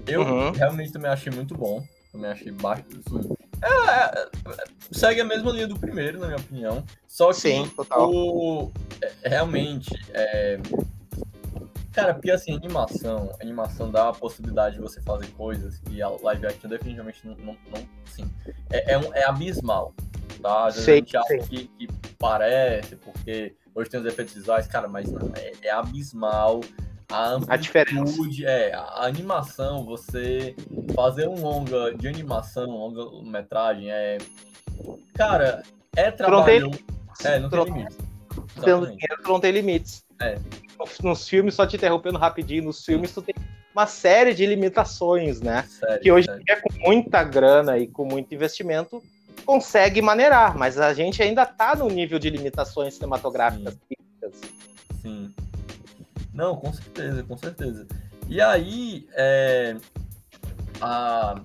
Eu 0.06 0.22
uhum. 0.22 0.50
realmente 0.52 0.92
também 0.92 1.10
achei 1.10 1.32
muito 1.32 1.54
bom. 1.54 1.84
Também 2.10 2.30
achei 2.30 2.50
baixo. 2.50 2.84
Assim, 3.06 3.36
é, 3.62 4.20
é, 4.20 4.28
segue 4.92 5.20
a 5.20 5.24
mesma 5.24 5.50
linha 5.50 5.66
do 5.66 5.78
primeiro, 5.78 6.18
na 6.18 6.26
minha 6.26 6.38
opinião. 6.38 6.84
Só 7.06 7.28
que 7.28 7.40
Sim, 7.40 7.68
total. 7.74 8.10
O, 8.10 8.72
é, 9.02 9.28
realmente. 9.28 9.90
É, 10.10 10.58
cara, 11.92 12.14
porque 12.14 12.30
assim, 12.30 12.54
animação, 12.54 13.34
animação 13.40 13.90
dá 13.90 14.08
a 14.08 14.12
possibilidade 14.12 14.76
de 14.76 14.80
você 14.80 15.00
fazer 15.02 15.26
coisas 15.28 15.78
que 15.78 16.00
a 16.00 16.08
live 16.08 16.46
action 16.46 16.68
definitivamente 16.68 17.26
não. 17.26 17.34
não, 17.36 17.56
não 17.70 17.88
assim, 18.06 18.30
é, 18.70 18.92
é, 18.92 18.98
um, 18.98 19.14
é 19.14 19.24
abismal. 19.24 19.94
Tá? 20.40 20.66
Às 20.66 20.74
vezes 20.74 20.84
sim, 20.84 20.92
a 20.92 20.96
gente 20.96 21.16
acha 21.16 21.38
que, 21.38 21.64
que, 21.66 21.88
parece, 22.18 22.94
porque 22.96 23.56
hoje 23.74 23.90
tem 23.90 23.98
os 24.00 24.06
efeitos 24.06 24.34
visuais, 24.34 24.66
cara, 24.66 24.86
mas 24.86 25.10
não, 25.10 25.32
é, 25.34 25.52
é 25.62 25.70
abismal 25.70 26.60
a, 27.10 27.38
a 27.48 27.56
diferença. 27.56 28.14
É, 28.44 28.74
a 28.74 29.06
animação, 29.06 29.84
você 29.84 30.54
fazer 30.94 31.26
um 31.28 31.40
longa 31.40 31.94
de 31.94 32.06
animação, 32.06 32.66
longa-metragem, 32.66 33.90
é. 33.90 34.18
Cara, 35.14 35.62
é 35.96 36.10
trabalho. 36.10 36.70
Não 36.70 36.70
tem, 36.70 37.32
é, 37.32 37.38
não 37.38 37.50
tem 37.50 37.64
limites. 37.64 37.96
Não 39.26 39.40
tem 39.40 39.52
limites. 39.52 40.04
É. 40.20 40.38
Nos 41.02 41.28
filmes, 41.28 41.54
só 41.54 41.66
te 41.66 41.76
interrompendo 41.76 42.18
rapidinho, 42.18 42.64
nos 42.64 42.84
filmes 42.84 43.12
tu 43.12 43.22
tem 43.22 43.34
uma 43.74 43.86
série 43.86 44.34
de 44.34 44.44
limitações, 44.46 45.40
né? 45.40 45.64
Sério, 45.68 46.00
que 46.00 46.12
hoje 46.12 46.28
dia, 46.44 46.60
com 46.60 46.72
muita 46.78 47.22
grana 47.24 47.78
e 47.78 47.86
com 47.86 48.04
muito 48.04 48.34
investimento, 48.34 49.02
consegue 49.44 50.02
maneirar, 50.02 50.56
mas 50.56 50.78
a 50.78 50.92
gente 50.92 51.22
ainda 51.22 51.46
tá 51.46 51.74
no 51.74 51.88
nível 51.88 52.18
de 52.18 52.28
limitações 52.30 52.94
cinematográficas. 52.94 53.74
Sim. 53.74 53.94
Sim. 55.02 55.34
Não, 56.38 56.54
com 56.54 56.72
certeza, 56.72 57.24
com 57.24 57.36
certeza. 57.36 57.84
E 58.28 58.40
aí, 58.40 59.08
é, 59.14 59.76
a, 60.80 61.42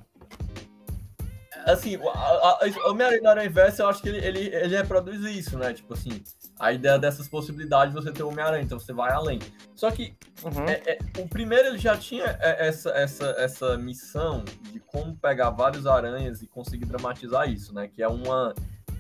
assim, 1.66 1.98
o 1.98 2.92
Homem-Aranha 2.92 3.28
Aranha 3.28 3.50
Verso, 3.50 3.82
eu 3.82 3.88
acho 3.88 4.04
que 4.04 4.10
ele, 4.10 4.20
ele, 4.20 4.56
ele 4.56 4.78
reproduz 4.78 5.22
isso, 5.26 5.58
né? 5.58 5.74
Tipo 5.74 5.96
assim, 5.96 6.24
a 6.60 6.72
ideia 6.72 7.00
dessas 7.00 7.28
possibilidades 7.28 7.92
de 7.92 8.00
você 8.00 8.12
ter 8.12 8.22
o 8.22 8.28
Homem-Aranha, 8.28 8.64
então 8.64 8.78
você 8.78 8.94
vai 8.94 9.12
além. 9.12 9.40
Só 9.74 9.90
que 9.90 10.16
uhum. 10.44 10.66
é, 10.68 10.74
é, 10.86 11.00
o 11.20 11.28
primeiro 11.28 11.70
ele 11.70 11.80
já 11.80 11.98
tinha 11.98 12.38
é, 12.40 12.68
essa, 12.68 12.92
essa, 12.92 13.26
essa 13.40 13.76
missão 13.80 14.44
de 14.72 14.80
como 14.80 15.18
pegar 15.18 15.50
vários 15.50 15.88
aranhas 15.88 16.44
e 16.44 16.46
conseguir 16.46 16.86
dramatizar 16.86 17.50
isso, 17.50 17.74
né? 17.74 17.88
Que 17.88 18.04
é 18.04 18.08
uma 18.08 18.54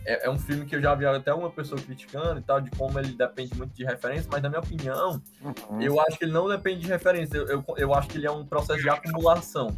é, 0.06 0.26
é, 0.26 0.30
um 0.30 0.38
filme 0.38 0.66
que 0.66 0.76
eu 0.76 0.82
já 0.82 0.94
vi 0.96 1.06
até 1.06 1.34
uma 1.34 1.50
pessoa 1.50 1.80
criticando 1.82 2.40
e 2.40 2.44
tal, 2.44 2.62
de 2.62 2.70
como 2.72 3.00
ele 3.00 3.14
depende 3.14 3.56
muito 3.56 3.74
de 3.74 3.84
referência, 3.84 4.30
mas 4.32 4.42
na 4.42 4.50
minha 4.50 4.60
opinião, 4.60 5.22
uhum. 5.42 5.82
eu 5.82 6.00
acho 6.02 6.18
que 6.18 6.26
ele 6.26 6.32
não 6.32 6.48
depende 6.48 6.82
de 6.82 6.88
referência. 6.88 7.38
Eu, 7.38 7.48
eu, 7.48 7.66
eu 7.78 7.94
acho 7.94 8.08
que 8.10 8.18
ele 8.18 8.28
é 8.28 8.32
um 8.32 8.46
processo 8.46 8.82
de 8.82 8.90
acumulação. 8.90 9.76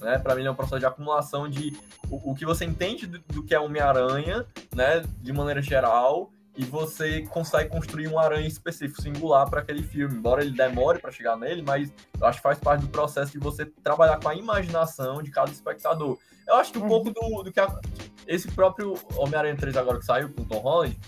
Né? 0.00 0.18
Para 0.18 0.34
mim, 0.34 0.40
ele 0.40 0.48
é 0.48 0.50
um 0.50 0.56
processo 0.56 0.80
de 0.80 0.86
acumulação 0.86 1.48
de 1.48 1.76
o, 2.10 2.32
o 2.32 2.34
que 2.34 2.44
você 2.44 2.64
entende 2.64 3.06
do, 3.06 3.18
do 3.18 3.42
que 3.42 3.54
é 3.54 3.60
Homem-Aranha, 3.60 4.46
né? 4.74 5.02
De 5.20 5.32
maneira 5.32 5.60
geral, 5.60 6.30
e 6.56 6.64
você 6.64 7.22
consegue 7.22 7.70
construir 7.70 8.08
um 8.08 8.18
aranha 8.18 8.46
específico, 8.46 9.00
singular 9.00 9.48
para 9.48 9.60
aquele 9.60 9.82
filme. 9.82 10.16
Embora 10.16 10.42
ele 10.42 10.50
demore 10.50 10.98
para 10.98 11.10
chegar 11.10 11.36
nele, 11.36 11.62
mas 11.62 11.92
eu 12.18 12.26
acho 12.26 12.38
que 12.38 12.42
faz 12.42 12.58
parte 12.58 12.82
do 12.82 12.88
processo 12.88 13.32
de 13.32 13.38
você 13.38 13.64
trabalhar 13.64 14.18
com 14.18 14.28
a 14.28 14.34
imaginação 14.34 15.22
de 15.22 15.30
cada 15.30 15.50
espectador. 15.50 16.18
Eu 16.46 16.56
acho 16.56 16.72
que 16.72 16.78
um 16.78 16.82
uhum. 16.82 16.88
pouco 16.88 17.10
do, 17.10 17.42
do 17.44 17.52
que 17.52 17.60
a, 17.60 17.80
esse 18.26 18.50
próprio 18.50 18.94
Homem-Aranha 19.16 19.56
3 19.56 19.76
agora 19.76 19.98
que 19.98 20.04
saiu 20.04 20.30
com 20.30 20.42
o 20.42 20.44
Tom 20.44 20.58
Holland, 20.58 20.98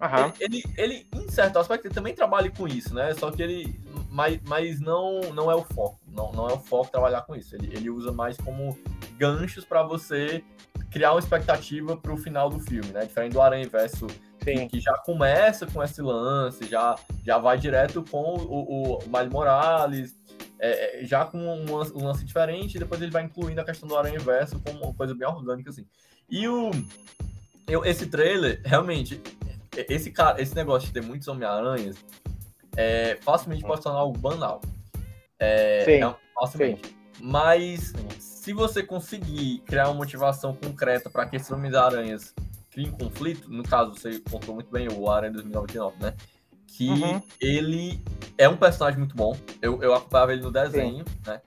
uhum. 0.00 0.32
ele, 0.40 0.64
ele, 0.78 1.06
ele, 1.12 1.24
em 1.26 1.30
certo 1.30 1.58
aspecto, 1.58 1.86
ele 1.86 1.94
também 1.94 2.14
trabalha 2.14 2.50
com 2.50 2.66
isso, 2.66 2.94
né? 2.94 3.14
Só 3.14 3.30
que 3.30 3.42
ele. 3.42 3.78
Mas, 4.10 4.40
mas 4.46 4.80
não, 4.80 5.20
não 5.34 5.50
é 5.50 5.54
o 5.54 5.62
foco. 5.62 6.00
Não, 6.08 6.32
não 6.32 6.48
é 6.48 6.54
o 6.54 6.58
foco 6.58 6.90
trabalhar 6.90 7.22
com 7.22 7.36
isso. 7.36 7.54
Ele, 7.54 7.66
ele 7.76 7.90
usa 7.90 8.10
mais 8.10 8.38
como 8.38 8.78
ganchos 9.18 9.66
para 9.66 9.82
você 9.82 10.42
criar 10.90 11.12
uma 11.12 11.20
expectativa 11.20 11.94
para 11.94 12.12
o 12.12 12.16
final 12.16 12.48
do 12.48 12.58
filme, 12.58 12.90
né? 12.90 13.04
Diferente 13.04 13.34
do 13.34 13.42
Aranha 13.42 13.68
Verso 13.68 14.06
que, 14.38 14.68
que, 14.68 14.80
já 14.80 14.96
começa 14.98 15.66
com 15.66 15.82
esse 15.82 16.00
lance, 16.00 16.66
já, 16.66 16.96
já 17.24 17.38
vai 17.38 17.58
direto 17.58 18.04
com 18.10 18.34
o, 18.34 18.96
o 18.96 18.98
Miles 19.06 19.30
Morales, 19.30 20.16
é, 20.58 21.02
é, 21.02 21.04
já 21.04 21.24
com 21.24 21.38
um, 21.38 21.66
um, 21.70 22.04
lance 22.04 22.24
diferente, 22.24 22.76
e 22.76 22.78
depois 22.78 23.00
ele 23.00 23.10
vai 23.10 23.24
incluindo 23.24 23.60
a 23.60 23.64
questão 23.64 23.88
do 23.88 23.96
Aranha 23.96 24.18
Verso 24.18 24.60
como 24.60 24.84
uma 24.84 24.94
coisa 24.94 25.14
bem 25.14 25.28
orgânica, 25.28 25.70
assim. 25.70 25.86
E 26.30 26.48
o, 26.48 26.70
eu, 27.66 27.84
esse 27.84 28.06
trailer, 28.06 28.60
realmente, 28.64 29.20
esse, 29.76 30.10
cara, 30.10 30.40
esse 30.40 30.54
negócio 30.54 30.88
de 30.88 30.94
ter 30.94 31.02
muitos 31.02 31.28
Homem-Aranhas, 31.28 31.96
é, 32.76 33.18
facilmente 33.20 33.62
pode 33.62 33.82
tornar 33.82 33.98
algo 33.98 34.18
banal. 34.18 34.60
É, 35.38 35.84
sim, 35.84 36.02
é, 36.02 36.14
facilmente. 36.34 36.88
Sim. 36.88 36.94
Mas 37.20 37.92
se 38.18 38.52
você 38.52 38.82
conseguir 38.82 39.58
criar 39.66 39.88
uma 39.88 39.94
motivação 39.94 40.54
concreta 40.54 41.10
para 41.10 41.26
que 41.26 41.36
esses 41.36 41.50
Homens-Aranhas 41.50 42.34
criem 42.78 42.92
conflito, 42.92 43.50
no 43.50 43.64
caso, 43.64 43.92
você 43.94 44.20
contou 44.30 44.54
muito 44.54 44.70
bem 44.70 44.88
o 44.88 45.10
Aranha 45.10 45.32
2099, 45.32 45.96
né? 46.00 46.14
Que 46.68 46.88
uhum. 46.88 47.20
ele 47.40 48.00
é 48.36 48.48
um 48.48 48.56
personagem 48.56 48.98
muito 49.00 49.16
bom. 49.16 49.36
Eu, 49.60 49.82
eu 49.82 49.94
acompanhava 49.94 50.32
ele 50.32 50.42
no 50.42 50.52
desenho, 50.52 51.04
Sim. 51.04 51.18
né? 51.26 51.40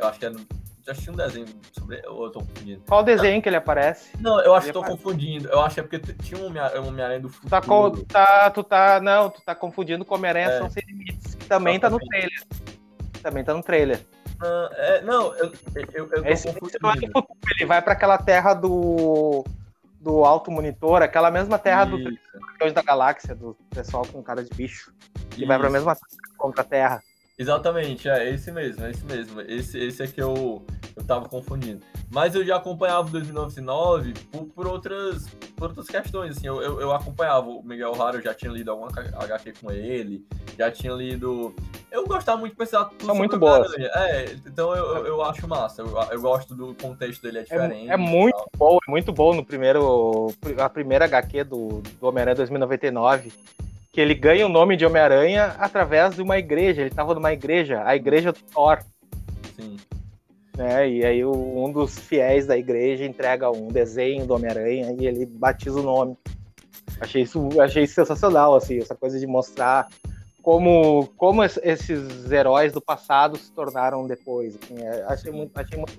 Eu 0.00 0.08
acho 0.08 0.18
que 0.18 0.26
é 0.26 0.30
no, 0.30 0.38
já 0.84 0.92
assisti 0.92 1.10
um 1.10 1.16
desenho 1.16 1.46
sobre. 1.72 2.00
Ou 2.08 2.24
eu 2.24 2.30
tô 2.30 2.40
confundindo? 2.40 2.82
Qual 2.88 3.02
desenho 3.02 3.42
que 3.42 3.48
ele 3.48 3.56
aparece? 3.56 4.10
Não, 4.18 4.40
eu 4.40 4.54
acho 4.54 4.66
ele 4.66 4.72
que 4.72 4.78
tô 4.78 4.80
aparece. 4.80 5.02
confundindo. 5.02 5.48
Eu 5.48 5.60
acho 5.60 5.74
que 5.74 5.80
é 5.80 5.82
porque 5.82 6.12
tinha 6.14 6.40
um 6.40 6.46
Homem-Aranha 6.86 7.20
do 7.20 7.28
futuro. 7.28 7.50
Tá, 7.50 7.60
com, 7.60 7.90
tá, 8.04 8.50
tu 8.50 8.64
tá. 8.64 9.00
Não, 9.00 9.28
tu 9.28 9.42
tá 9.42 9.54
confundindo 9.54 10.04
com 10.04 10.14
Homem-Aranha 10.14 10.48
é. 10.48 10.58
São 10.58 10.70
Sem 10.70 10.82
Limites, 10.86 11.34
que 11.34 11.44
também 11.46 11.78
tá 11.78 11.90
no 11.90 11.98
trailer. 11.98 12.42
Também 13.22 13.44
tá 13.44 13.52
no 13.52 13.62
trailer. 13.62 14.00
Uh, 14.42 14.74
é, 14.74 15.02
não, 15.02 15.34
eu, 15.34 15.52
eu, 15.92 16.10
eu 16.12 16.24
Esse, 16.24 16.48
ele 16.48 17.66
vai 17.66 17.82
para 17.82 17.92
aquela 17.92 18.16
terra 18.16 18.54
do 18.54 19.44
do 20.00 20.24
Alto 20.24 20.50
Monitor, 20.50 21.02
aquela 21.02 21.30
mesma 21.30 21.58
terra 21.58 21.84
Isso. 21.84 21.98
do 21.98 22.40
Guardiões 22.40 22.72
da 22.72 22.82
Galáxia, 22.82 23.34
do 23.34 23.54
pessoal 23.68 24.06
com 24.10 24.22
cara 24.22 24.42
de 24.42 24.50
bicho, 24.54 24.92
que 25.30 25.40
Isso. 25.40 25.46
vai 25.46 25.58
para 25.58 25.68
a 25.68 25.70
mesma 25.70 25.96
contra 26.38 26.62
a 26.62 26.64
Terra. 26.64 27.02
Exatamente, 27.38 28.08
é 28.08 28.28
esse 28.28 28.50
mesmo, 28.50 28.84
é 28.84 28.90
esse 28.90 29.04
mesmo. 29.04 29.40
Esse, 29.42 29.78
esse 29.78 30.02
é 30.02 30.06
que 30.06 30.20
eu, 30.20 30.64
eu 30.96 31.04
tava 31.04 31.28
confundindo. 31.28 31.84
Mas 32.10 32.34
eu 32.34 32.44
já 32.44 32.56
acompanhava 32.56 33.06
o 33.06 33.10
2099 33.12 34.14
por, 34.32 34.44
por, 34.46 34.66
outras, 34.66 35.28
por 35.56 35.68
outras 35.68 35.86
questões, 35.86 36.36
assim. 36.36 36.46
Eu, 36.48 36.60
eu, 36.60 36.80
eu 36.80 36.92
acompanhava 36.92 37.48
o 37.48 37.62
Miguel 37.62 37.92
Raro, 37.92 38.18
eu 38.18 38.22
já 38.22 38.34
tinha 38.34 38.50
lido 38.50 38.70
alguma 38.70 38.90
HQ 38.90 39.54
com 39.60 39.70
ele, 39.70 40.26
já 40.58 40.70
tinha 40.72 40.92
lido... 40.92 41.54
Eu 41.90 42.06
gostava 42.06 42.38
muito 42.38 42.52
de 42.52 42.58
pensar 42.58 42.84
tudo 42.86 43.06
São 43.06 43.14
muito 43.14 43.38
boas. 43.38 43.72
É, 43.78 44.32
então 44.44 44.74
eu, 44.74 45.06
eu, 45.06 45.22
acho 45.22 45.46
massa. 45.46 45.82
Eu, 45.82 45.88
eu 46.10 46.20
gosto 46.20 46.54
do 46.54 46.74
contexto 46.74 47.22
dele, 47.22 47.38
é, 47.38 47.40
é 47.40 47.44
diferente. 47.44 47.90
É, 47.90 47.94
é 47.94 47.96
muito 47.96 48.44
bom, 48.56 48.78
é 48.86 48.90
muito 48.90 49.12
bom 49.12 49.32
no 49.32 49.44
primeiro... 49.44 50.34
A 50.58 50.68
primeira 50.68 51.04
HQ 51.04 51.44
do, 51.44 51.80
do 52.00 52.06
Homem-Aranha 52.08 52.34
2099 52.34 53.32
que 53.92 54.00
ele 54.00 54.14
ganha 54.14 54.46
o 54.46 54.48
nome 54.48 54.76
de 54.76 54.86
Homem-Aranha 54.86 55.56
através 55.58 56.14
de 56.14 56.22
uma 56.22 56.38
igreja. 56.38 56.80
Ele 56.80 56.90
estava 56.90 57.14
numa 57.14 57.32
igreja, 57.32 57.82
a 57.84 57.96
igreja 57.96 58.32
do 58.32 58.38
Thor. 58.52 58.78
Né? 60.60 60.90
E 60.90 61.06
aí 61.06 61.24
um 61.24 61.72
dos 61.72 61.98
fiéis 61.98 62.46
da 62.46 62.54
igreja 62.54 63.06
entrega 63.06 63.50
um 63.50 63.68
desenho 63.68 64.26
do 64.26 64.34
Homem-Aranha 64.34 64.94
e 65.00 65.06
ele 65.06 65.24
batiza 65.24 65.80
o 65.80 65.82
nome. 65.82 66.18
Achei 67.00 67.22
isso, 67.22 67.48
achei 67.58 67.84
isso 67.84 67.94
sensacional, 67.94 68.54
assim, 68.54 68.78
essa 68.78 68.94
coisa 68.94 69.18
de 69.18 69.26
mostrar 69.26 69.88
como, 70.42 71.06
como 71.16 71.42
esses 71.42 72.30
heróis 72.30 72.74
do 72.74 72.80
passado 72.80 73.38
se 73.38 73.50
tornaram 73.52 74.06
depois. 74.06 74.58
Assim, 74.62 74.82
é, 74.82 75.02
achei 75.04 75.32
muito, 75.32 75.56
achei 75.56 75.78
muito 75.78 75.98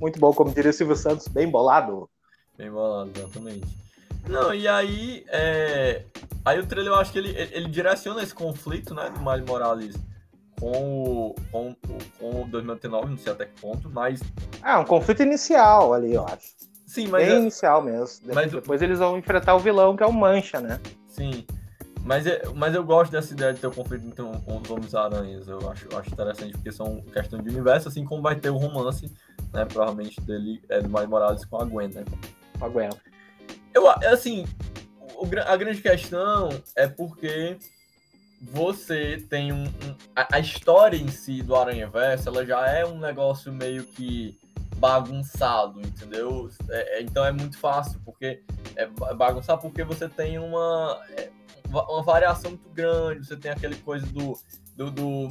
Muito 0.00 0.18
bom, 0.18 0.32
como 0.32 0.54
diria 0.54 0.70
o 0.70 0.72
Silvio 0.72 0.96
Santos, 0.96 1.28
bem 1.28 1.46
bolado. 1.46 2.08
Bem 2.56 2.70
bolado, 2.70 3.10
exatamente. 3.14 3.66
Não, 4.26 4.54
e 4.54 4.66
aí, 4.66 5.22
é... 5.28 6.04
aí 6.46 6.58
o 6.58 6.66
trailer 6.66 6.94
eu 6.94 6.98
acho 6.98 7.12
que 7.12 7.18
ele, 7.18 7.36
ele 7.52 7.68
direciona 7.68 8.22
esse 8.22 8.34
conflito, 8.34 8.94
né, 8.94 9.10
do 9.10 9.20
Miles 9.20 9.44
Morales 9.44 9.96
com 10.58 11.02
o, 11.02 11.34
com, 11.50 11.74
com 12.18 12.42
o 12.42 12.48
2009, 12.48 13.10
não 13.10 13.18
sei 13.18 13.32
até 13.32 13.46
que 13.46 13.60
ponto, 13.60 13.88
mas... 13.90 14.20
Ah, 14.62 14.80
um 14.80 14.84
conflito 14.84 15.22
inicial 15.22 15.94
ali, 15.94 16.14
eu 16.14 16.24
acho. 16.24 16.56
Sim, 16.86 17.08
mas... 17.08 17.26
Bem 17.26 17.36
é... 17.36 17.40
inicial 17.40 17.82
mesmo. 17.82 18.34
Mas 18.34 18.50
depois 18.50 18.82
eles 18.82 18.98
vão 18.98 19.18
enfrentar 19.18 19.54
o 19.54 19.58
vilão, 19.58 19.96
que 19.96 20.02
é 20.02 20.06
o 20.06 20.12
Mancha, 20.12 20.60
né? 20.60 20.80
Sim, 21.06 21.44
mas, 22.08 22.26
é, 22.26 22.42
mas 22.54 22.74
eu 22.74 22.82
gosto 22.82 23.12
dessa 23.12 23.34
ideia 23.34 23.52
de 23.52 23.60
ter 23.60 23.66
o 23.66 23.70
um 23.70 23.74
conflito 23.74 24.06
entre 24.08 24.22
os 24.22 24.70
Homens-Aranhas. 24.70 25.46
Eu 25.46 25.70
acho, 25.70 25.86
eu 25.90 25.98
acho 25.98 26.10
interessante, 26.10 26.52
porque 26.52 26.72
são 26.72 27.02
questão 27.02 27.38
de 27.38 27.50
universo, 27.50 27.88
assim 27.88 28.02
como 28.02 28.22
vai 28.22 28.34
ter 28.34 28.48
o 28.48 28.56
romance, 28.56 29.12
né? 29.52 29.66
Provavelmente 29.66 30.18
dele, 30.22 30.62
é, 30.70 30.80
do 30.80 30.88
Miles 30.88 31.06
Morales 31.06 31.44
com 31.44 31.60
a 31.60 31.66
Gwen, 31.66 31.88
né? 31.88 32.04
Com 32.58 32.64
a 32.64 32.68
Gwen. 32.70 32.88
Eu, 33.74 33.90
assim, 33.90 34.46
o, 35.16 35.26
a 35.46 35.56
grande 35.58 35.82
questão 35.82 36.48
é 36.74 36.88
porque 36.88 37.58
você 38.40 39.24
tem 39.28 39.52
um. 39.52 39.64
um 39.64 39.96
a, 40.14 40.36
a, 40.36 40.38
história 40.38 40.96
em 40.96 41.08
si 41.08 41.42
do 41.42 41.56
Aranha 41.56 41.88
Verso, 41.88 42.28
ela 42.28 42.44
já 42.44 42.66
é 42.68 42.84
um 42.86 42.98
negócio 42.98 43.52
meio 43.52 43.84
que 43.84 44.38
bagunçado, 44.76 45.80
entendeu? 45.80 46.48
É, 46.70 46.98
é 46.98 47.02
então 47.02 47.24
é 47.24 47.32
muito 47.32 47.58
fácil, 47.58 48.00
porque 48.04 48.42
é 48.76 48.86
bagunçar 49.14 49.58
porque 49.58 49.82
você 49.82 50.08
tem 50.08 50.38
uma. 50.38 51.00
É, 51.10 51.30
uma 51.68 52.02
variação 52.02 52.52
muito 52.52 52.70
grande, 52.70 53.26
você 53.26 53.36
tem 53.36 53.50
aquele 53.50 53.76
coisa 53.76 54.06
do, 54.06 54.38
do, 54.74 54.90
do 54.90 55.28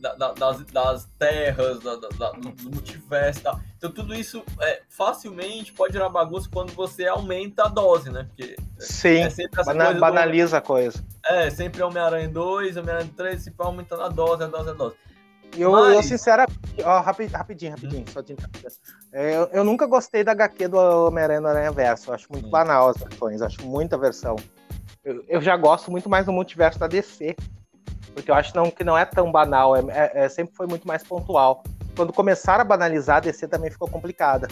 da, 0.00 0.32
das, 0.32 0.64
das, 0.64 1.08
terras, 1.18 1.78
da, 1.80 1.96
do 2.32 2.70
multiverso 2.70 3.40
e 3.40 3.42
tal. 3.42 3.60
Então 3.76 3.92
tudo 3.92 4.14
isso 4.14 4.42
é, 4.60 4.82
facilmente 4.88 5.72
pode 5.72 5.92
gerar 5.92 6.08
bagunça 6.08 6.48
quando 6.50 6.72
você 6.72 7.06
aumenta 7.06 7.64
a 7.64 7.68
dose, 7.68 8.10
né? 8.10 8.26
Porque 8.28 8.56
Sim, 8.78 9.22
é 9.22 9.64
Bana 9.64 9.94
banaliza 9.94 10.56
do... 10.56 10.56
a 10.56 10.60
coisa. 10.60 11.04
É, 11.24 11.50
sempre 11.50 11.82
Homem-Aranha 11.82 12.28
2, 12.28 12.76
Homem-Aranha 12.76 13.10
3, 13.16 13.42
sempre 13.42 13.66
aumentando 13.66 14.02
a 14.02 14.08
dose, 14.08 14.42
a 14.42 14.46
dose, 14.46 14.70
a 14.70 14.72
dose. 14.72 14.96
Eu, 15.56 15.72
Mas... 15.72 15.94
eu 15.94 16.02
sinceramente, 16.02 16.58
ó, 16.84 17.00
rapidinho, 17.00 17.36
rapidinho, 17.36 17.72
rapidinho, 17.72 18.02
hum. 18.02 18.12
só 18.12 18.20
de 18.20 18.36
é, 19.12 19.36
eu, 19.36 19.48
eu, 19.52 19.64
nunca 19.64 19.84
gostei 19.86 20.22
da 20.22 20.32
HQ 20.32 20.68
do 20.68 20.78
Homem-Aranha 20.78 21.40
no 21.40 21.48
Aranha 21.48 21.72
Verso, 21.72 22.12
acho 22.12 22.28
muito 22.30 22.46
hum. 22.46 22.50
banal 22.50 22.88
as 22.88 22.96
versões, 22.96 23.42
acho 23.42 23.64
muita 23.66 23.98
versão. 23.98 24.36
Eu, 25.04 25.24
eu, 25.28 25.40
já 25.42 25.56
gosto 25.56 25.90
muito 25.90 26.08
mais 26.08 26.26
do 26.26 26.32
multiverso 26.32 26.78
da 26.78 26.86
DC, 26.86 27.34
porque 28.14 28.30
eu 28.30 28.34
acho 28.34 28.54
não, 28.54 28.70
que 28.70 28.84
não 28.84 28.96
é 28.96 29.04
tão 29.04 29.30
banal, 29.30 29.76
é, 29.76 29.80
é, 29.88 30.24
é, 30.24 30.28
sempre 30.28 30.54
foi 30.54 30.66
muito 30.66 30.86
mais 30.86 31.02
pontual. 31.02 31.62
Quando 31.96 32.12
começaram 32.12 32.62
a 32.62 32.64
banalizar, 32.64 33.18
a 33.18 33.20
DC 33.20 33.48
também 33.48 33.70
ficou 33.70 33.88
complicada. 33.88 34.48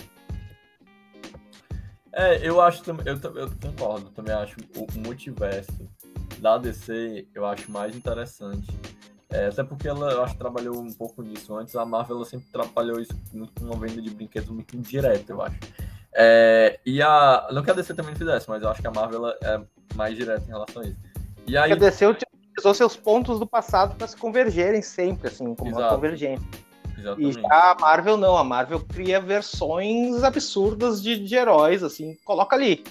É, 2.12 2.47
eu 2.47 2.61
acho 2.61 2.83
eu, 3.05 3.19
eu 3.37 3.51
concordo, 3.62 4.11
também 4.11 4.35
acho 4.35 4.57
o 4.77 4.87
multiverso 4.99 5.88
da 6.38 6.59
DC 6.59 7.27
eu 7.35 7.47
acho 7.47 7.71
mais 7.71 7.95
interessante. 7.95 8.67
É, 9.31 9.47
até 9.47 9.62
porque 9.62 9.87
ela, 9.87 10.11
eu 10.11 10.25
acho 10.25 10.33
que 10.33 10.38
trabalhou 10.38 10.81
um 10.81 10.93
pouco 10.93 11.23
nisso 11.23 11.55
antes. 11.55 11.77
A 11.77 11.85
Marvel 11.85 12.17
ela 12.17 12.25
sempre 12.25 12.47
trabalhou 12.51 12.99
isso 12.99 13.12
muito 13.33 13.53
com 13.53 13.67
uma 13.67 13.77
venda 13.77 14.01
de 14.01 14.11
brinquedos 14.11 14.49
muito 14.49 14.75
indireta, 14.75 15.33
eu 15.33 15.43
acho. 15.43 15.59
É, 16.14 16.81
e 16.85 17.03
a. 17.03 17.47
Não 17.53 17.62
que 17.62 17.71
a 17.71 17.75
DC 17.75 17.93
também 17.95 18.14
fizesse, 18.14 18.49
mas 18.49 18.62
eu 18.62 18.71
acho 18.71 18.81
que 18.81 18.87
a 18.87 18.91
Marvel 18.91 19.29
é 19.29 19.61
mais 19.95 20.17
direta 20.17 20.43
em 20.45 20.49
relação 20.49 20.83
a 20.83 20.87
isso. 20.87 20.99
E 21.47 21.57
aí, 21.57 21.73
a 21.73 21.77
DC 21.77 22.07
utilizou 22.59 22.75
seus 22.75 22.97
pontos 22.97 23.38
do 23.38 23.47
passado 23.47 23.94
para 23.97 24.07
se 24.07 24.16
convergerem 24.16 24.83
sempre, 24.83 25.29
assim, 25.29 25.55
como 25.55 25.71
Exato. 25.71 25.83
uma 25.83 25.94
convergência. 25.94 26.47
Exatamente. 26.97 27.38
E 27.38 27.47
a 27.47 27.77
Marvel 27.81 28.16
não, 28.16 28.37
a 28.37 28.42
Marvel 28.42 28.81
cria 28.81 29.21
versões 29.21 30.23
absurdas 30.25 31.01
de, 31.01 31.16
de 31.16 31.35
heróis, 31.37 31.83
assim, 31.83 32.16
coloca 32.25 32.57
ali. 32.57 32.85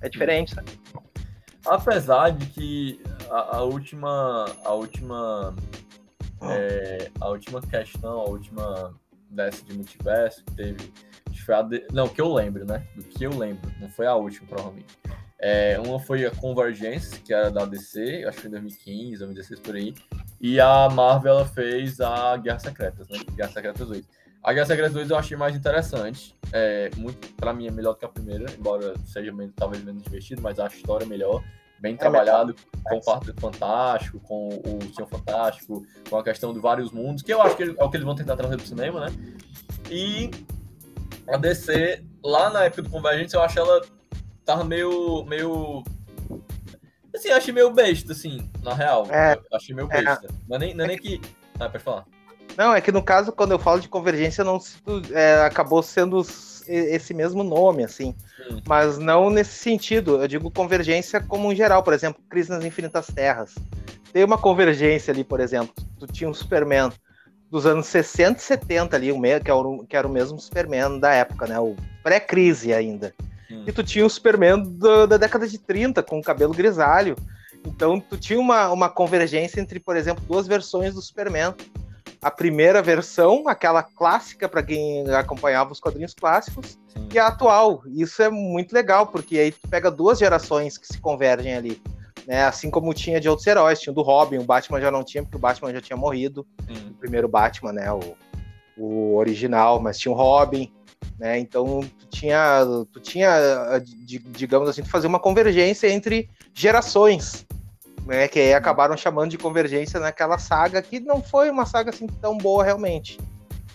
É 0.00 0.08
diferente, 0.08 0.54
né? 0.56 0.64
Apesar 1.64 2.30
de 2.30 2.46
que 2.46 3.00
a, 3.30 3.58
a 3.58 3.62
última. 3.62 4.46
A 4.64 4.72
última. 4.72 5.54
É, 6.42 7.10
a 7.20 7.28
última 7.28 7.62
questão, 7.62 8.20
a 8.20 8.24
última 8.24 8.94
dessa 9.30 9.64
de 9.64 9.72
multiverso 9.72 10.44
que 10.44 10.52
teve. 10.52 10.92
Foi 11.46 11.54
a 11.54 11.62
de, 11.62 11.86
não, 11.92 12.08
que 12.08 12.20
eu 12.20 12.32
lembro, 12.32 12.64
né? 12.64 12.86
Do 12.96 13.02
que 13.02 13.24
eu 13.24 13.30
lembro. 13.30 13.70
Não 13.80 13.88
foi 13.88 14.06
a 14.06 14.14
última, 14.14 14.46
provavelmente. 14.48 14.98
É, 15.46 15.78
uma 15.78 16.00
foi 16.00 16.24
a 16.24 16.30
Convergence, 16.30 17.20
que 17.20 17.34
era 17.34 17.50
da 17.50 17.66
DC, 17.66 18.24
acho 18.26 18.36
que 18.36 18.40
foi 18.40 18.48
em 18.48 18.52
2015, 18.52 19.18
2016 19.18 19.60
por 19.60 19.76
aí. 19.76 19.94
E 20.40 20.58
a 20.58 20.88
Marvel 20.88 21.34
ela 21.34 21.44
fez 21.44 22.00
a 22.00 22.34
Guerra 22.38 22.58
Secretas, 22.58 23.06
né? 23.10 23.18
Guerra 23.36 23.50
Secretas 23.50 23.86
2. 23.86 24.08
A 24.42 24.52
Guerra 24.54 24.64
Secretas 24.64 24.94
2 24.94 25.10
eu 25.10 25.18
achei 25.18 25.36
mais 25.36 25.54
interessante. 25.54 26.34
É, 26.50 26.90
muito, 26.96 27.30
pra 27.34 27.52
mim 27.52 27.66
é 27.66 27.70
melhor 27.70 27.92
do 27.92 27.98
que 27.98 28.06
a 28.06 28.08
primeira, 28.08 28.50
embora 28.58 28.94
seja 29.04 29.30
menos, 29.32 29.52
talvez 29.54 29.84
menos 29.84 30.02
divertido, 30.02 30.40
mas 30.40 30.58
a 30.58 30.66
história 30.66 31.04
é 31.04 31.06
melhor. 31.06 31.44
Bem 31.78 31.92
é 31.92 31.98
trabalhado 31.98 32.56
com 32.82 32.96
o 32.96 33.02
Quarteto 33.02 33.38
Fantástico, 33.38 34.18
com 34.20 34.48
o 34.48 34.94
Senhor 34.94 35.08
Fantástico, 35.08 35.84
com 36.08 36.16
a 36.16 36.24
questão 36.24 36.54
de 36.54 36.58
vários 36.58 36.90
mundos, 36.90 37.22
que 37.22 37.34
eu 37.34 37.42
acho 37.42 37.54
que 37.54 37.64
é 37.64 37.84
o 37.84 37.90
que 37.90 37.98
eles 37.98 38.06
vão 38.06 38.14
tentar 38.14 38.34
trazer 38.34 38.56
pro 38.56 38.66
cinema, 38.66 39.10
né? 39.10 39.14
E 39.90 40.30
a 41.28 41.36
DC, 41.36 42.02
lá 42.24 42.48
na 42.48 42.64
época 42.64 42.80
do 42.80 42.88
Convergência, 42.88 43.36
eu 43.36 43.42
acho 43.42 43.58
ela 43.58 43.82
tava 44.44 44.64
meio. 44.64 45.24
meio. 45.24 45.82
Assim, 47.14 47.28
eu 47.28 47.36
achei 47.36 47.52
meio 47.54 47.70
besta, 47.70 48.12
assim, 48.12 48.50
na 48.62 48.74
real. 48.74 49.06
É, 49.10 49.34
eu 49.34 49.56
achei 49.56 49.74
meio 49.74 49.88
é. 49.90 50.02
besta. 50.02 50.26
É. 50.26 50.30
Não 50.48 50.56
é 50.56 50.58
nem, 50.58 50.74
não 50.74 50.84
é 50.84 50.88
nem 50.88 50.98
que. 50.98 51.20
Ah, 51.58 51.68
pode 51.68 51.84
falar. 51.84 52.04
Não, 52.56 52.74
é 52.74 52.80
que 52.80 52.92
no 52.92 53.02
caso, 53.02 53.32
quando 53.32 53.52
eu 53.52 53.58
falo 53.58 53.80
de 53.80 53.88
convergência, 53.88 54.44
não 54.44 54.60
é, 55.12 55.44
acabou 55.44 55.82
sendo 55.82 56.20
esse 56.66 57.12
mesmo 57.12 57.42
nome, 57.42 57.84
assim. 57.84 58.14
Sim. 58.36 58.62
Mas 58.66 58.98
não 58.98 59.30
nesse 59.30 59.56
sentido. 59.58 60.22
Eu 60.22 60.28
digo 60.28 60.50
convergência 60.50 61.20
como 61.20 61.52
em 61.52 61.56
geral, 61.56 61.82
por 61.82 61.92
exemplo, 61.92 62.22
Crise 62.28 62.50
nas 62.50 62.64
Infinitas 62.64 63.06
Terras. 63.06 63.54
Tem 64.12 64.24
uma 64.24 64.38
convergência 64.38 65.12
ali, 65.12 65.24
por 65.24 65.40
exemplo. 65.40 65.74
Tu 65.98 66.06
tinha 66.06 66.30
um 66.30 66.34
Superman 66.34 66.92
dos 67.50 67.66
anos 67.66 67.86
60 67.86 68.38
e 68.38 68.42
70 68.42 68.96
ali, 68.96 69.12
o, 69.12 69.20
que 69.86 69.96
era 69.96 70.06
o 70.06 70.10
mesmo 70.10 70.38
Superman 70.38 70.98
da 70.98 71.12
época, 71.12 71.46
né? 71.46 71.58
O 71.58 71.76
pré-crise 72.02 72.72
ainda. 72.72 73.14
Hum. 73.50 73.64
E 73.66 73.72
tu 73.72 73.82
tinha 73.82 74.04
o 74.04 74.10
Superman 74.10 74.62
da, 74.78 75.06
da, 75.06 75.16
década 75.16 75.46
de 75.46 75.58
30, 75.58 76.02
com 76.02 76.18
o 76.18 76.22
cabelo 76.22 76.54
grisalho. 76.54 77.16
Então 77.66 77.98
tu 78.00 78.16
tinha 78.16 78.38
uma, 78.38 78.70
uma 78.70 78.88
convergência 78.88 79.60
entre, 79.60 79.80
por 79.80 79.96
exemplo, 79.96 80.24
duas 80.26 80.46
versões 80.46 80.94
do 80.94 81.02
Superman. 81.02 81.54
A 82.20 82.30
primeira 82.30 82.80
versão, 82.80 83.46
aquela 83.48 83.82
clássica 83.82 84.48
para 84.48 84.62
quem 84.62 85.08
acompanhava 85.10 85.72
os 85.72 85.80
quadrinhos 85.80 86.14
clássicos, 86.14 86.78
Sim. 86.88 87.08
e 87.12 87.18
a 87.18 87.26
atual. 87.26 87.82
Isso 87.86 88.22
é 88.22 88.30
muito 88.30 88.72
legal, 88.72 89.06
porque 89.06 89.38
aí 89.38 89.52
tu 89.52 89.68
pega 89.68 89.90
duas 89.90 90.18
gerações 90.18 90.78
que 90.78 90.86
se 90.86 90.98
convergem 90.98 91.54
ali. 91.54 91.82
Né? 92.26 92.44
Assim 92.44 92.70
como 92.70 92.94
tinha 92.94 93.20
de 93.20 93.28
outros 93.28 93.46
heróis, 93.46 93.80
tinha 93.80 93.92
do 93.92 94.00
Robin, 94.00 94.38
o 94.38 94.44
Batman 94.44 94.80
já 94.80 94.90
não 94.90 95.04
tinha, 95.04 95.22
porque 95.22 95.36
o 95.36 95.40
Batman 95.40 95.72
já 95.72 95.80
tinha 95.80 95.96
morrido. 95.96 96.46
Sim. 96.66 96.90
O 96.90 96.94
primeiro 96.94 97.28
Batman, 97.28 97.72
né? 97.72 97.92
O, 97.92 98.16
o 98.76 99.16
original, 99.16 99.78
mas 99.78 99.98
tinha 99.98 100.12
o 100.12 100.16
Robin, 100.16 100.72
né? 101.18 101.38
Então 101.38 101.80
tu 101.98 102.06
tinha, 102.06 102.64
tu 102.92 103.00
tinha, 103.00 103.30
digamos 104.30 104.68
assim, 104.68 104.82
tu 104.82 104.90
fazer 104.90 105.06
uma 105.06 105.20
convergência 105.20 105.88
entre 105.88 106.28
gerações, 106.52 107.46
né? 108.06 108.28
Que 108.28 108.40
aí 108.40 108.54
acabaram 108.54 108.96
chamando 108.96 109.30
de 109.30 109.38
convergência 109.38 110.00
naquela 110.00 110.38
saga 110.38 110.82
que 110.82 111.00
não 111.00 111.22
foi 111.22 111.50
uma 111.50 111.66
saga 111.66 111.90
assim 111.90 112.06
tão 112.06 112.36
boa 112.36 112.64
realmente, 112.64 113.18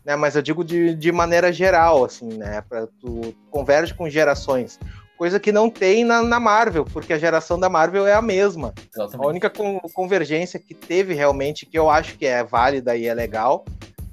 né? 0.06 0.16
Mas 0.16 0.36
eu 0.36 0.42
digo 0.42 0.64
de, 0.64 0.96
de 0.96 1.12
maneira 1.12 1.52
geral, 1.52 2.06
assim, 2.06 2.28
né? 2.28 2.62
Para 2.68 2.88
tu 2.88 3.34
converge 3.50 3.94
com 3.94 4.10
gerações, 4.10 4.80
coisa 5.20 5.38
que 5.38 5.52
não 5.52 5.70
tem 5.70 6.06
na, 6.06 6.24
na, 6.24 6.40
Marvel, 6.40 6.86
porque 6.86 7.12
a 7.12 7.20
geração 7.20 7.60
da 7.60 7.68
Marvel 7.68 8.08
é 8.08 8.14
a 8.14 8.22
mesma. 8.22 8.74
Exatamente. 8.94 9.26
A 9.26 9.28
única 9.28 9.50
con 9.50 9.78
convergência 9.94 10.58
que 10.58 10.74
teve 10.74 11.14
realmente, 11.14 11.66
que 11.66 11.78
eu 11.78 11.90
acho 11.90 12.18
que 12.18 12.26
é 12.26 12.42
válida 12.42 12.96
e 12.96 13.06
é 13.06 13.14
legal, 13.14 13.66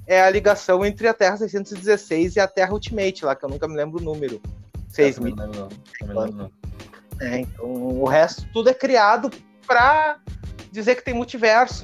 é 0.07 0.21
a 0.21 0.29
ligação 0.29 0.85
entre 0.85 1.07
a 1.07 1.13
Terra 1.13 1.37
616 1.37 2.37
e 2.37 2.39
a 2.39 2.47
Terra 2.47 2.73
Ultimate, 2.73 3.25
lá, 3.25 3.35
que 3.35 3.43
eu 3.43 3.49
nunca 3.49 3.67
me 3.67 3.75
lembro 3.75 3.99
o 3.99 4.03
número. 4.03 4.41
6 4.89 5.19
mil. 5.19 5.35
É, 7.19 7.39
então, 7.39 7.65
o 7.65 8.05
resto 8.05 8.47
tudo 8.53 8.69
é 8.69 8.73
criado 8.73 9.29
para 9.67 10.19
dizer 10.71 10.95
que 10.95 11.03
tem 11.03 11.13
multiverso. 11.13 11.83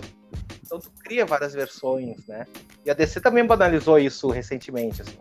Então 0.65 0.79
tu 0.79 0.89
cria 1.03 1.25
várias 1.25 1.53
versões, 1.53 2.25
né? 2.25 2.47
E 2.85 2.89
a 2.89 2.93
DC 2.93 3.19
também 3.19 3.45
banalizou 3.45 3.99
isso 3.99 4.29
recentemente. 4.29 5.01
Assim. 5.01 5.17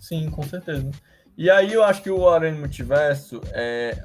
Sim, 0.00 0.30
com 0.30 0.42
certeza. 0.42 0.90
E 1.36 1.50
aí 1.50 1.72
eu 1.72 1.84
acho 1.84 2.02
que 2.02 2.10
o 2.10 2.28
Aranha 2.28 2.58
Multiverso 2.58 3.40
é. 3.52 4.02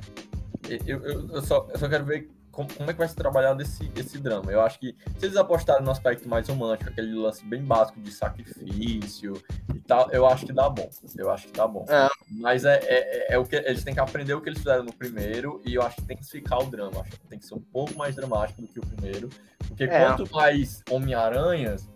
Eu, 0.85 1.01
eu, 1.01 1.29
eu, 1.29 1.41
só, 1.41 1.67
eu 1.71 1.79
só 1.79 1.87
quero 1.87 2.05
ver 2.05 2.29
como, 2.57 2.73
como, 2.73 2.89
é 2.89 2.93
que 2.93 2.97
vai 2.97 3.07
ser 3.07 3.13
trabalhado 3.13 3.61
esse, 3.61 3.87
esse 3.95 4.17
drama. 4.17 4.51
Eu 4.51 4.61
acho 4.61 4.79
que 4.79 4.95
se 5.19 5.27
eles 5.27 5.37
apostarem 5.37 5.85
no 5.85 5.91
aspecto 5.91 6.27
mais 6.27 6.49
romântico, 6.49 6.89
aquele 6.89 7.13
lance 7.13 7.45
bem 7.45 7.63
básico 7.63 8.01
de 8.01 8.11
sacrifício 8.11 9.39
e 9.75 9.79
tal, 9.81 10.09
eu 10.09 10.25
acho 10.25 10.47
que 10.47 10.51
dá 10.51 10.67
bom. 10.67 10.89
Eu 11.15 11.29
acho 11.29 11.45
que 11.45 11.53
dá 11.53 11.67
bom. 11.67 11.85
É. 11.87 12.07
Mas 12.31 12.65
é, 12.65 12.77
é, 12.77 12.87
é, 12.87 13.33
é, 13.35 13.37
o 13.37 13.45
que 13.45 13.57
eles 13.57 13.83
têm 13.83 13.93
que 13.93 13.99
aprender 13.99 14.33
o 14.33 14.41
que 14.41 14.49
eles 14.49 14.57
fizeram 14.57 14.83
no 14.83 14.91
primeiro 14.91 15.61
e 15.63 15.75
eu 15.75 15.83
acho 15.83 15.97
que 15.97 16.01
tem 16.01 16.17
que 16.17 16.25
ficar 16.25 16.57
o 16.57 16.65
drama. 16.65 17.01
Acho 17.01 17.11
que 17.11 17.27
tem 17.27 17.37
que 17.37 17.45
ser 17.45 17.53
um 17.53 17.61
pouco 17.61 17.95
mais 17.95 18.15
dramático 18.15 18.59
do 18.59 18.67
que 18.67 18.79
o 18.79 18.85
primeiro. 18.87 19.29
Porque 19.59 19.83
é. 19.83 20.05
quanto 20.05 20.27
mais 20.33 20.81
Homem-Aranhas, 20.89 21.87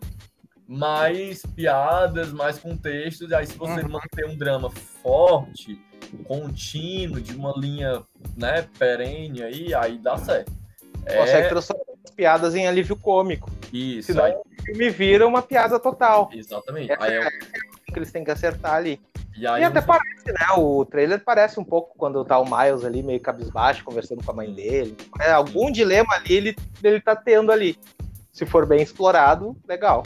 mais 0.67 1.43
piadas, 1.55 2.31
mais 2.31 2.59
contextos. 2.59 3.31
E 3.31 3.33
aí, 3.33 3.47
se 3.47 3.57
você 3.57 3.81
uhum. 3.81 3.89
manter 3.89 4.27
um 4.27 4.37
drama 4.37 4.69
forte, 4.69 5.81
contínuo, 6.17 7.21
de 7.21 7.35
uma 7.35 7.53
linha 7.57 8.03
né, 8.37 8.67
perene, 8.77 9.43
aí, 9.43 9.73
aí 9.73 9.97
dá 9.97 10.17
certo. 10.17 10.51
Consegue 11.01 11.47
é... 11.47 11.49
transformar 11.49 11.83
as 12.03 12.11
piadas 12.11 12.55
em 12.55 12.67
alívio 12.67 12.95
cômico. 12.95 13.49
Isso. 13.73 14.07
Senão 14.07 14.25
aí... 14.25 14.33
o 14.33 14.63
filme 14.63 14.89
vira 14.89 15.27
uma 15.27 15.41
piada 15.41 15.79
total. 15.79 16.29
Exatamente. 16.33 16.91
Aí 16.99 17.13
é, 17.13 17.27
é 17.27 17.29
que 17.29 17.99
eles 17.99 18.11
têm 18.11 18.23
que 18.23 18.31
acertar 18.31 18.75
ali. 18.75 18.99
E, 19.35 19.47
aí, 19.47 19.61
e 19.61 19.65
até 19.65 19.81
parece, 19.81 20.27
né? 20.27 20.55
O 20.57 20.85
trailer 20.85 21.23
parece 21.23 21.59
um 21.59 21.63
pouco 21.63 21.95
quando 21.97 22.23
tá 22.25 22.37
o 22.37 22.45
Miles 22.45 22.83
ali, 22.83 23.01
meio 23.01 23.19
cabisbaixo, 23.19 23.83
conversando 23.83 24.23
com 24.23 24.31
a 24.31 24.35
mãe 24.35 24.53
dele. 24.53 24.95
É, 25.19 25.31
algum 25.31 25.67
Sim. 25.67 25.71
dilema 25.71 26.13
ali 26.15 26.33
ele, 26.33 26.55
ele 26.83 26.99
tá 26.99 27.15
tendo 27.15 27.51
ali. 27.51 27.77
Se 28.31 28.45
for 28.45 28.65
bem 28.65 28.81
explorado, 28.81 29.55
legal. 29.67 30.03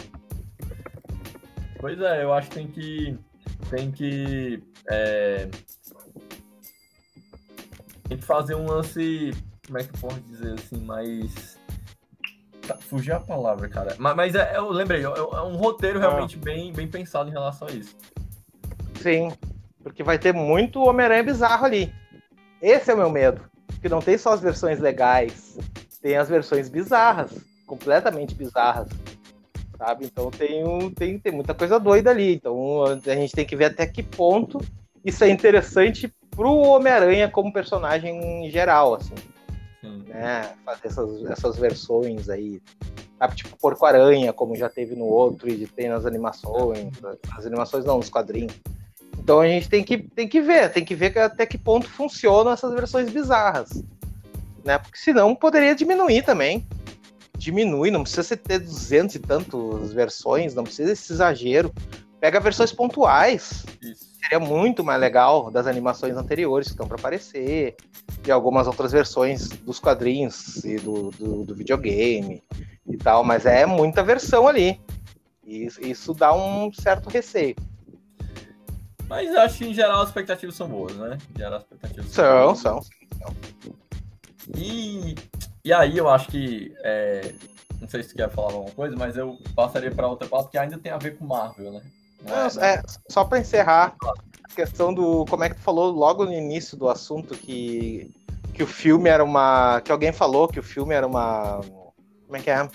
Pois 1.80 2.00
é, 2.00 2.24
eu 2.24 2.34
acho 2.34 2.50
que 2.50 2.56
tem 2.56 2.68
que. 2.68 3.18
Tem 3.70 3.92
que. 3.92 4.64
É, 4.90 5.48
tem 8.08 8.18
que 8.18 8.24
fazer 8.24 8.56
um 8.56 8.66
lance. 8.66 9.34
Como 9.66 9.78
é 9.78 9.84
que 9.84 9.96
eu 9.96 10.00
posso 10.00 10.20
dizer 10.22 10.54
assim? 10.54 10.78
Mais. 10.84 11.60
Tá, 12.68 12.78
fugiu 12.78 13.16
a 13.16 13.20
palavra, 13.20 13.68
cara. 13.68 13.96
Mas, 14.00 14.16
mas 14.16 14.36
é, 14.36 14.58
eu 14.58 14.70
lembrei, 14.72 15.02
é, 15.02 15.06
é 15.06 15.42
um 15.42 15.56
roteiro 15.56 16.00
ah. 16.00 16.02
realmente 16.02 16.38
ah. 16.40 16.44
bem, 16.44 16.72
bem 16.72 16.88
pensado 16.88 17.30
em 17.30 17.34
relação 17.34 17.68
a 17.68 17.72
isso. 17.72 17.96
Sim, 19.02 19.32
porque 19.84 20.04
vai 20.04 20.18
ter 20.18 20.34
muito 20.34 20.82
Homem-Aranha 20.82 21.24
bizarro 21.24 21.66
ali. 21.66 21.94
Esse 22.62 22.90
é 22.90 22.94
o 22.94 22.98
meu 22.98 23.10
medo. 23.10 23.42
Que 23.82 23.90
não 23.90 24.00
tem 24.00 24.18
só 24.18 24.34
as 24.34 24.42
versões 24.42 24.80
legais, 24.80 25.58
tem 26.02 26.18
as 26.18 26.28
versões 26.28 26.70
bizarras, 26.70 27.32
completamente 27.68 28.34
bizarras. 28.34 28.90
Sabe? 29.78 30.06
Então 30.06 30.32
tem, 30.32 30.64
um, 30.66 30.90
tem, 30.90 31.20
tem 31.20 31.32
muita 31.32 31.54
coisa 31.54 31.80
doida 31.80 32.10
ali. 32.10 32.34
Então 32.34 32.84
a 32.84 33.16
gente 33.16 33.34
tem 33.34 33.46
que 33.46 33.56
ver 33.56 33.66
até 33.66 33.86
que 33.86 34.02
ponto 34.02 34.60
isso 35.04 35.24
é 35.24 35.30
interessante 35.30 36.12
pro 36.36 36.52
Homem-Aranha 36.52 37.30
como 37.30 37.54
personagem 37.54 38.46
em 38.46 38.50
geral, 38.50 38.96
assim. 38.96 39.16
Né? 40.08 40.54
Fazer 40.64 40.88
essas, 40.88 41.26
essas 41.26 41.58
versões 41.58 42.30
aí. 42.30 42.62
Sabe? 43.18 43.36
Tipo 43.36 43.58
Porco-Aranha, 43.58 44.34
como 44.34 44.56
já 44.56 44.70
teve 44.70 44.96
no 44.96 45.06
outro, 45.06 45.50
e 45.50 45.66
tem 45.68 45.90
nas 45.90 46.06
animações. 46.06 46.92
Nas 47.02 47.46
animações 47.46 47.86
não, 47.86 47.98
nos 47.98 48.10
quadrinhos. 48.10 48.54
Então 49.18 49.40
a 49.40 49.48
gente 49.48 49.70
tem 49.70 49.84
que, 49.84 49.98
tem 49.98 50.28
que 50.28 50.42
ver, 50.42 50.72
tem 50.72 50.86
que 50.86 50.94
ver 50.94 51.18
até 51.18 51.46
que 51.46 51.58
ponto 51.58 51.90
funcionam 51.90 52.52
essas 52.52 52.74
versões 52.74 53.10
bizarras. 53.10 53.84
Né? 54.64 54.78
Porque 54.78 54.98
senão 54.98 55.34
poderia 55.36 55.74
diminuir 55.74 56.24
também. 56.24 56.66
Diminui, 57.38 57.92
não 57.92 58.04
precisa 58.04 58.38
ter 58.38 58.60
200 58.60 59.16
e 59.16 59.20
tantas 59.20 59.94
versões, 59.94 60.54
não 60.54 60.64
precisa 60.64 60.90
desse 60.90 61.12
exagero. 61.12 61.74
Pega 62.20 62.40
versões 62.40 62.72
pontuais. 62.72 63.66
Isso. 63.82 64.15
Seria 64.28 64.40
muito 64.40 64.84
mais 64.84 65.00
legal 65.00 65.52
das 65.52 65.68
animações 65.68 66.18
anteriores 66.18 66.68
que 66.68 66.74
estão 66.74 66.88
para 66.88 66.98
aparecer, 66.98 67.76
e 68.26 68.32
algumas 68.32 68.66
outras 68.66 68.92
versões 68.92 69.50
dos 69.50 69.80
quadrinhos 69.80 70.64
e 70.66 70.78
do, 70.78 71.12
do, 71.12 71.46
do 71.46 71.56
videogame 71.56 72.44
e 72.88 72.98
tal, 72.98 73.24
mas 73.24 73.46
é 73.46 73.66
muita 73.66 74.04
versão 74.04 74.48
ali. 74.48 74.80
E 75.44 75.68
isso 75.82 76.14
dá 76.14 76.34
um 76.34 76.74
certo 76.74 77.08
receio. 77.08 77.56
Mas 79.08 79.34
acho 79.36 79.60
que 79.60 79.66
em 79.66 79.74
geral 79.74 80.02
as 80.02 80.10
expectativas 80.10 80.56
são 80.56 80.68
boas, 80.68 80.96
né? 80.96 81.18
Em 81.36 81.38
geral 81.38 81.58
as 81.58 81.64
expectativas 81.64 82.12
são, 82.12 82.56
são, 82.56 82.82
são. 82.82 83.36
E, 84.58 85.14
e 85.64 85.72
aí 85.72 85.98
eu 85.98 86.10
acho 86.10 86.30
que. 86.30 86.74
É, 86.80 87.34
não 87.80 87.88
sei 87.88 88.02
se 88.02 88.10
você 88.10 88.16
quer 88.16 88.32
falar 88.32 88.54
alguma 88.54 88.72
coisa, 88.72 88.96
mas 88.96 89.16
eu 89.16 89.38
passaria 89.56 89.92
para 89.92 90.08
outra 90.08 90.28
parte 90.28 90.50
que 90.50 90.58
ainda 90.58 90.80
tem 90.80 90.92
a 90.92 90.98
ver 90.98 91.18
com 91.18 91.26
Marvel, 91.26 91.74
né? 91.74 91.82
Não, 92.26 92.64
é, 92.64 92.82
só 93.10 93.24
para 93.24 93.40
encerrar, 93.40 93.96
a 94.44 94.56
questão 94.56 94.94
do. 94.94 95.26
Como 95.26 95.44
é 95.44 95.50
que 95.50 95.56
tu 95.56 95.62
falou 95.62 95.92
logo 95.92 96.26
no 96.26 96.34
início 96.34 96.78
do 96.78 96.90
assunto 96.90 97.36
que, 97.36 98.12
que 98.54 98.64
o 98.64 98.68
filme 98.68 99.10
era 99.10 99.24
uma. 99.24 99.82
Que 99.82 99.92
alguém 99.92 100.12
falou 100.12 100.48
que 100.48 100.60
o 100.60 100.64
filme 100.64 100.94
era 100.94 101.06
uma. 101.06 101.62
Como 102.26 102.36
é 102.36 102.40
que 102.40 102.50
é? 102.50 102.68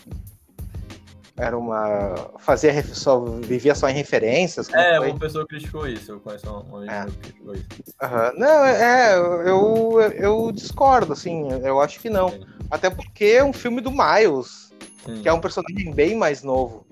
era 1.40 1.56
uma. 1.56 2.14
fazia 2.38 2.82
só, 2.84 3.18
vivia 3.18 3.74
só 3.74 3.88
em 3.88 3.94
referências. 3.94 4.68
É, 4.68 4.98
foi? 4.98 5.10
uma 5.10 5.18
pessoa 5.18 5.46
criticou 5.46 5.88
isso, 5.88 6.12
eu 6.12 6.20
conheço 6.20 6.46
uma 6.50 6.84
é. 6.92 7.06
que 7.06 7.16
criticou 7.16 7.54
isso. 7.54 7.66
Uhum. 8.02 8.38
Não, 8.38 8.64
é, 8.64 9.14
eu, 9.16 10.00
eu 10.00 10.52
discordo, 10.52 11.14
assim, 11.14 11.48
eu 11.64 11.80
acho 11.80 11.98
que 11.98 12.10
não. 12.10 12.32
Até 12.70 12.90
porque 12.90 13.24
é 13.24 13.44
um 13.44 13.52
filme 13.52 13.80
do 13.80 13.90
Miles, 13.90 14.72
Sim. 15.04 15.22
que 15.22 15.28
é 15.28 15.32
um 15.32 15.40
personagem 15.40 15.92
bem 15.92 16.14
mais 16.14 16.42
novo. 16.42 16.86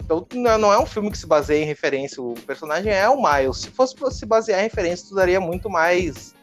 Então 0.00 0.26
não 0.58 0.72
é 0.72 0.78
um 0.78 0.86
filme 0.86 1.10
que 1.10 1.18
se 1.18 1.26
baseia 1.26 1.62
em 1.62 1.66
referência, 1.66 2.22
o 2.22 2.34
personagem 2.46 2.92
é 2.92 3.08
o 3.08 3.22
Miles. 3.22 3.58
Se 3.58 3.70
fosse 3.70 3.94
se 4.12 4.26
basear 4.26 4.60
em 4.60 4.64
referência, 4.64 5.08
tu 5.08 5.14
daria 5.14 5.40
muito 5.40 5.68
mais 5.68 6.34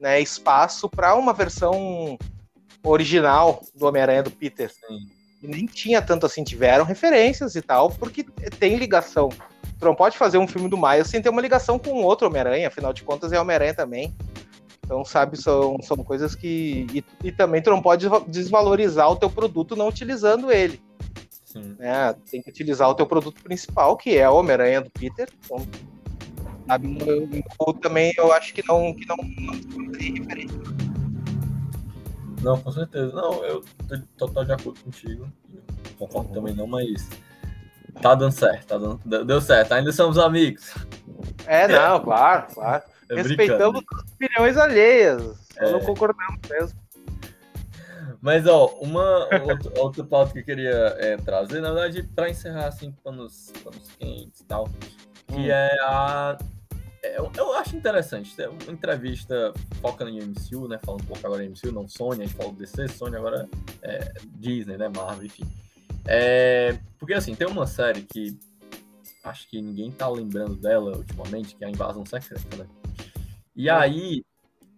né, 0.00 0.20
espaço 0.20 0.88
para 0.88 1.14
uma 1.14 1.32
versão 1.32 2.18
original 2.82 3.62
do 3.74 3.86
Homem-Aranha 3.86 4.22
do 4.22 4.30
Peter. 4.30 4.70
Sim 4.70 5.14
nem 5.46 5.66
tinha 5.66 6.00
tanto 6.00 6.26
assim, 6.26 6.42
tiveram 6.42 6.84
referências 6.84 7.54
e 7.54 7.62
tal, 7.62 7.90
porque 7.90 8.24
tem 8.58 8.76
ligação. 8.76 9.28
Tu 9.78 9.84
não 9.84 9.94
pode 9.94 10.16
fazer 10.16 10.38
um 10.38 10.48
filme 10.48 10.68
do 10.68 10.76
Miles 10.76 11.08
sem 11.08 11.20
ter 11.20 11.28
uma 11.28 11.42
ligação 11.42 11.78
com 11.78 12.02
outro 12.02 12.26
Homem-Aranha, 12.26 12.68
afinal 12.68 12.92
de 12.92 13.02
contas 13.02 13.32
é 13.32 13.40
Homem-Aranha 13.40 13.74
também. 13.74 14.14
Então, 14.84 15.04
sabe, 15.04 15.40
são, 15.40 15.78
são 15.82 15.96
coisas 15.98 16.34
que. 16.34 16.86
E, 16.92 17.04
e, 17.24 17.32
também 17.32 17.62
tu 17.62 17.70
não 17.70 17.80
pode 17.80 18.06
desvalorizar 18.28 19.10
o 19.10 19.16
teu 19.16 19.30
produto 19.30 19.74
não 19.74 19.88
utilizando 19.88 20.52
ele. 20.52 20.80
Sim. 21.54 21.76
É, 21.80 22.14
tem 22.30 22.42
que 22.42 22.50
utilizar 22.50 22.90
o 22.90 22.94
teu 22.94 23.06
produto 23.06 23.42
principal, 23.42 23.96
que 23.96 24.18
é 24.18 24.28
o 24.28 24.36
Homem-Aranha 24.36 24.82
do 24.82 24.90
Peter. 24.90 25.28
Então, 25.44 25.66
sabe, 26.66 26.98
eu, 27.06 27.28
eu, 27.66 27.72
também 27.74 28.12
eu 28.18 28.32
acho 28.32 28.52
que 28.52 28.62
não, 28.66 28.92
que 28.92 29.06
não, 29.06 29.16
não 29.16 29.92
tem 29.92 30.18
referência 30.18 30.58
não, 32.44 32.60
com 32.60 32.70
certeza. 32.70 33.10
Não, 33.14 33.42
eu 33.42 33.64
tô 33.88 33.98
total 34.18 34.44
de 34.44 34.52
acordo 34.52 34.78
contigo. 34.80 35.26
concordo 35.98 36.28
uhum. 36.28 36.34
também 36.34 36.54
não, 36.54 36.66
mas 36.66 37.08
tá 38.02 38.14
dando 38.14 38.32
certo, 38.32 38.66
tá 38.66 38.76
dando, 38.76 39.24
deu 39.24 39.40
certo. 39.40 39.72
Ainda 39.72 39.90
somos 39.92 40.18
amigos. 40.18 40.74
É, 41.46 41.66
não, 41.66 42.00
claro, 42.00 42.52
claro. 42.52 42.84
É 43.10 43.14
Respeitamos 43.14 43.82
as 43.90 44.12
opiniões 44.12 44.56
alheias. 44.58 45.22
É. 45.56 45.72
Não 45.72 45.80
concordamos 45.80 46.38
mesmo. 46.50 46.78
Mas, 48.24 48.46
ó, 48.46 48.68
uma 48.80 49.28
outra, 49.44 49.82
outra 49.82 50.02
pauta 50.02 50.32
que 50.32 50.38
eu 50.38 50.44
queria 50.44 50.96
é, 50.98 51.18
trazer, 51.18 51.60
na 51.60 51.70
verdade, 51.74 52.02
para 52.04 52.30
encerrar, 52.30 52.68
assim, 52.68 52.90
panos, 52.90 53.52
panos 53.62 53.86
quentes 53.98 54.40
e 54.40 54.44
tal, 54.46 54.64
que 55.26 55.34
hum. 55.34 55.50
é 55.50 55.68
a 55.82 56.38
é, 57.02 57.18
eu, 57.18 57.30
eu, 57.36 57.52
acho 57.52 57.76
interessante. 57.76 58.34
Tem 58.34 58.48
uma 58.48 58.72
entrevista 58.72 59.52
focando 59.82 60.10
em 60.10 60.22
MCU, 60.22 60.66
né? 60.66 60.80
Falando 60.82 61.02
um 61.02 61.06
pouco 61.06 61.26
agora 61.26 61.44
em 61.44 61.50
MCU, 61.50 61.70
não 61.70 61.86
Sony, 61.86 62.22
a 62.22 62.26
gente 62.26 62.34
falou 62.34 62.54
DC, 62.54 62.88
Sony 62.88 63.14
agora 63.14 63.46
é 63.82 64.14
Disney, 64.36 64.78
né? 64.78 64.88
Marvel, 64.88 65.26
enfim. 65.26 65.44
É, 66.06 66.78
porque 66.98 67.12
assim, 67.12 67.34
tem 67.34 67.46
uma 67.46 67.66
série 67.66 68.04
que 68.04 68.38
acho 69.22 69.46
que 69.50 69.60
ninguém 69.60 69.90
tá 69.90 70.08
lembrando 70.08 70.54
dela 70.54 70.96
ultimamente, 70.96 71.54
que 71.54 71.62
é 71.62 71.66
a 71.66 71.70
Invasão 71.70 72.06
Secreta, 72.06 72.56
né? 72.56 72.66
E 73.54 73.70
hum. 73.70 73.74
aí, 73.74 74.24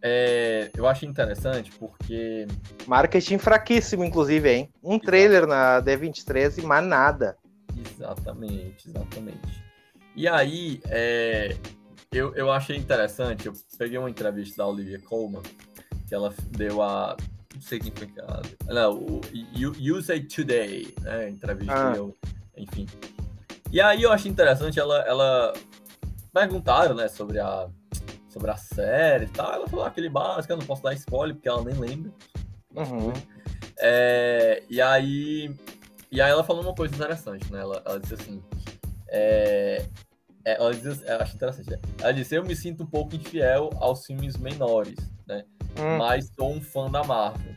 é, 0.03 0.71
eu 0.75 0.87
acho 0.87 1.05
interessante 1.05 1.73
porque. 1.79 2.47
Marketing 2.87 3.39
fraquíssimo, 3.39 4.05
inclusive, 4.05 4.49
hein? 4.49 4.71
Um 4.83 4.99
trailer 4.99 5.47
na 5.47 5.83
D23 5.83 6.59
e 6.59 6.63
mais 6.63 6.87
nada. 6.87 7.37
Exatamente, 7.77 8.89
exatamente. 8.89 9.65
E 10.15 10.27
aí, 10.29 10.81
é, 10.87 11.57
eu, 12.13 12.35
eu 12.35 12.51
achei 12.51 12.77
interessante, 12.77 13.47
eu 13.47 13.53
peguei 13.79 13.99
uma 13.99 14.11
entrevista 14.11 14.59
da 14.59 14.67
Olivia 14.67 15.01
Colman, 15.01 15.43
que 16.07 16.15
ela 16.15 16.33
deu 16.51 16.83
a. 16.83 17.17
Não 17.55 17.63
sei 17.63 17.79
quem 17.79 17.93
foi 17.95 18.07
que 18.07 18.21
ela. 18.21 18.43
Não, 18.67 18.99
o 18.99 19.21
USA 19.97 20.21
Today, 20.21 20.95
né? 21.01 21.31
Entrevista, 21.31 21.93
ah. 21.93 21.97
eu, 21.97 22.15
enfim. 22.57 22.87
E 23.73 23.81
aí 23.81 24.03
eu 24.03 24.13
achei 24.13 24.31
interessante, 24.31 24.79
ela, 24.79 25.01
ela 25.01 25.53
perguntaram, 26.33 26.95
né, 26.95 27.09
sobre 27.09 27.39
a, 27.39 27.69
sobre 28.37 28.51
a 28.51 28.57
série 28.57 29.25
e 29.25 29.29
tal. 29.29 29.51
Ela 29.51 29.67
falou 29.67 29.85
aquele 29.87 30.11
básico, 30.11 30.53
eu 30.53 30.59
não 30.59 30.67
posso 30.67 30.83
dar 30.83 30.93
spoiler, 30.93 31.35
porque 31.35 31.49
ela 31.49 31.65
nem 31.65 31.75
lembra. 31.75 32.13
Uhum. 32.75 33.13
É, 33.79 34.63
e 34.69 34.81
aí. 34.81 35.55
E 36.13 36.21
aí 36.21 36.31
ela 36.31 36.45
falou 36.45 36.63
uma 36.63 36.75
coisa 36.75 36.95
interessante, 36.95 37.51
né? 37.51 37.61
Ela, 37.61 37.83
ela 37.85 37.99
disse 37.99 38.15
assim. 38.15 38.43
É, 39.09 39.87
é, 40.45 40.57
ela 40.57 40.75
diz, 40.75 41.03
eu 41.03 41.17
acho 41.19 41.35
interessante. 41.35 41.71
Né? 41.71 41.79
Ela 42.01 42.13
disse: 42.13 42.35
Eu 42.35 42.45
me 42.45 42.55
sinto 42.55 42.83
um 42.83 42.87
pouco 42.87 43.17
infiel 43.17 43.71
aos 43.81 44.05
filmes 44.05 44.37
menores, 44.37 44.99
né? 45.27 45.45
Hum. 45.79 45.97
Mas 45.97 46.31
sou 46.37 46.53
um 46.53 46.61
fã 46.61 46.91
da 46.91 47.03
Marvel. 47.03 47.55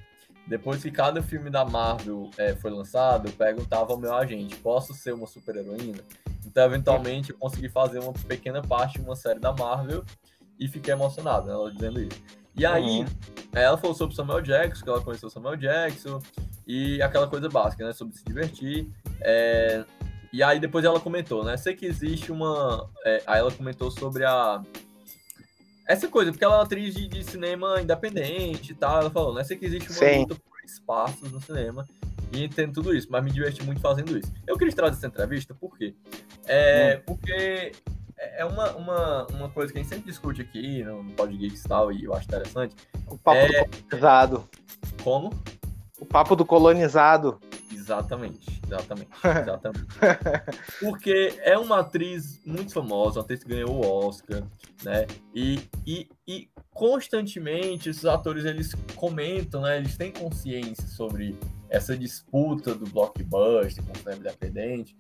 Depois 0.48 0.82
que 0.82 0.90
cada 0.90 1.22
filme 1.22 1.50
da 1.50 1.64
Marvel 1.66 2.32
é, 2.38 2.56
foi 2.56 2.72
lançado, 2.72 3.28
eu 3.28 3.34
perguntava 3.34 3.92
ao 3.92 4.00
meu 4.00 4.14
agente: 4.16 4.56
posso 4.56 4.94
ser 4.94 5.14
uma 5.14 5.28
super-heroína? 5.28 6.00
Então, 6.46 6.64
eventualmente, 6.64 7.32
eu 7.32 7.38
consegui 7.38 7.68
fazer 7.68 8.00
uma 8.00 8.14
pequena 8.14 8.62
parte 8.62 8.98
de 8.98 9.06
uma 9.06 9.16
série 9.16 9.40
da 9.40 9.52
Marvel 9.52 10.04
e 10.60 10.68
fiquei 10.68 10.94
emocionado, 10.94 11.48
né, 11.48 11.54
ela 11.54 11.72
dizendo 11.72 12.02
isso. 12.02 12.22
E 12.56 12.66
aí, 12.66 13.00
uhum. 13.00 13.06
ela 13.54 13.78
falou 13.78 13.96
sobre 13.96 14.16
Samuel 14.16 14.42
Jackson, 14.42 14.84
que 14.84 14.90
ela 14.90 15.02
conheceu 15.02 15.30
Samuel 15.30 15.56
Jackson, 15.56 16.22
e 16.68 17.02
aquela 17.02 17.28
coisa 17.28 17.50
básica, 17.50 17.86
né? 17.86 17.94
Sobre 17.94 18.16
se 18.16 18.24
divertir. 18.24 18.88
É, 19.22 19.84
e 20.32 20.44
aí 20.44 20.60
depois 20.60 20.86
ela 20.86 21.00
comentou, 21.00 21.44
né? 21.44 21.58
Sei 21.58 21.74
que 21.74 21.86
existe 21.86 22.32
uma. 22.32 22.88
É, 23.04 23.24
aí 23.26 23.40
ela 23.40 23.52
comentou 23.52 23.90
sobre 23.90 24.24
a. 24.24 24.62
Essa 25.88 26.08
coisa, 26.08 26.32
porque 26.32 26.44
ela 26.44 26.54
é 26.54 26.58
uma 26.58 26.64
atriz 26.64 26.94
de, 26.94 27.08
de 27.08 27.24
cinema 27.24 27.82
independente 27.82 28.74
e 28.74 28.76
tal. 28.76 29.02
Ela 29.02 29.10
falou, 29.10 29.34
né? 29.34 29.44
Sei 29.44 29.58
que 29.58 29.66
existe 29.66 29.90
uma 29.90 29.98
Sim. 29.98 30.20
luta 30.20 30.36
por 30.36 30.64
espaços 30.64 31.32
no 31.32 31.42
cinema. 31.42 31.88
E 32.32 32.44
entendo 32.44 32.74
tudo 32.74 32.96
isso, 32.96 33.08
mas 33.10 33.24
me 33.24 33.32
diverti 33.32 33.64
muito 33.64 33.82
fazendo 33.82 34.16
isso. 34.16 34.32
Eu 34.46 34.56
queria 34.56 34.76
trazer 34.76 34.98
essa 34.98 35.08
entrevista, 35.08 35.56
por 35.56 35.76
quê? 35.76 35.96
É, 36.46 36.98
hum. 36.98 37.04
Porque 37.08 37.72
é 38.20 38.46
uma, 38.46 38.72
uma, 38.76 39.28
uma 39.28 39.50
coisa 39.50 39.72
que 39.72 39.80
a 39.80 39.82
gente 39.82 39.90
sempre 39.90 40.10
discute 40.10 40.42
aqui 40.42 40.84
no, 40.84 41.04
no 41.04 41.12
Pod 41.12 41.36
Geeks 41.36 41.64
e 41.64 41.68
tal, 41.68 41.92
e 41.92 42.04
eu 42.04 42.14
acho 42.14 42.26
interessante. 42.26 42.76
O 43.08 43.18
papo 43.18 43.38
é... 43.38 43.48
do 43.48 43.70
colonizado. 43.70 44.50
Como? 45.04 45.30
O 46.00 46.06
papo 46.06 46.36
do 46.36 46.46
colonizado. 46.46 47.40
Exatamente, 47.72 48.62
exatamente, 48.66 49.10
exatamente. 49.42 49.88
Porque 50.80 51.34
é 51.42 51.58
uma 51.58 51.80
atriz 51.80 52.40
muito 52.46 52.74
famosa, 52.74 53.20
uma 53.20 53.24
atriz 53.24 53.44
que 53.44 53.50
ganhou 53.50 53.72
o 53.72 54.08
Oscar, 54.08 54.44
né? 54.84 55.08
E, 55.34 55.60
e, 55.86 56.08
e 56.28 56.50
constantemente 56.72 57.90
esses 57.90 58.06
atores 58.06 58.46
eles 58.46 58.74
comentam, 58.96 59.62
né? 59.62 59.78
Eles 59.78 59.98
têm 59.98 60.12
consciência 60.12 60.88
sobre 60.88 61.38
essa 61.70 61.98
disputa 61.98 62.74
do 62.74 62.86
blockbuster 62.86 63.84
com 63.84 63.92
o 63.92 63.98
cinema 63.98 64.18
independente. 64.18 64.96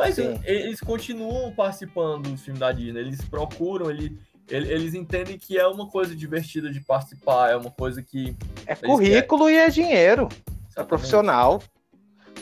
Mas 0.00 0.14
Sim. 0.14 0.40
eles 0.44 0.80
continuam 0.80 1.52
participando 1.52 2.30
do 2.30 2.36
filme 2.38 2.58
da 2.58 2.72
Disney, 2.72 3.00
eles 3.00 3.20
procuram, 3.20 3.90
ele, 3.90 4.18
eles 4.48 4.94
entendem 4.94 5.36
que 5.36 5.58
é 5.58 5.66
uma 5.66 5.88
coisa 5.88 6.16
divertida 6.16 6.70
de 6.72 6.80
participar, 6.80 7.50
é 7.50 7.56
uma 7.56 7.70
coisa 7.70 8.02
que. 8.02 8.34
É 8.64 8.74
currículo 8.74 9.44
querem. 9.44 9.58
e 9.58 9.60
é 9.60 9.68
dinheiro. 9.68 10.22
É 10.22 10.26
Exatamente. 10.26 10.78
É 10.78 10.84
profissional. 10.84 11.62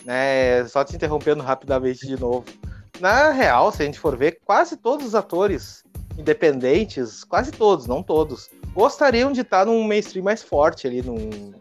Né? 0.04 0.64
Só 0.68 0.84
te 0.84 0.94
interrompendo 0.94 1.42
rapidamente 1.42 2.06
de 2.06 2.18
novo. 2.18 2.44
Na 3.00 3.32
real, 3.32 3.72
se 3.72 3.82
a 3.82 3.86
gente 3.86 3.98
for 3.98 4.16
ver, 4.16 4.38
quase 4.44 4.76
todos 4.76 5.04
os 5.04 5.14
atores 5.16 5.82
independentes, 6.16 7.24
quase 7.24 7.50
todos, 7.50 7.88
não 7.88 8.04
todos, 8.04 8.48
gostariam 8.72 9.32
de 9.32 9.40
estar 9.40 9.66
num 9.66 9.82
mainstream 9.82 10.24
mais 10.24 10.44
forte 10.44 10.86
ali, 10.86 11.02
num... 11.02 11.52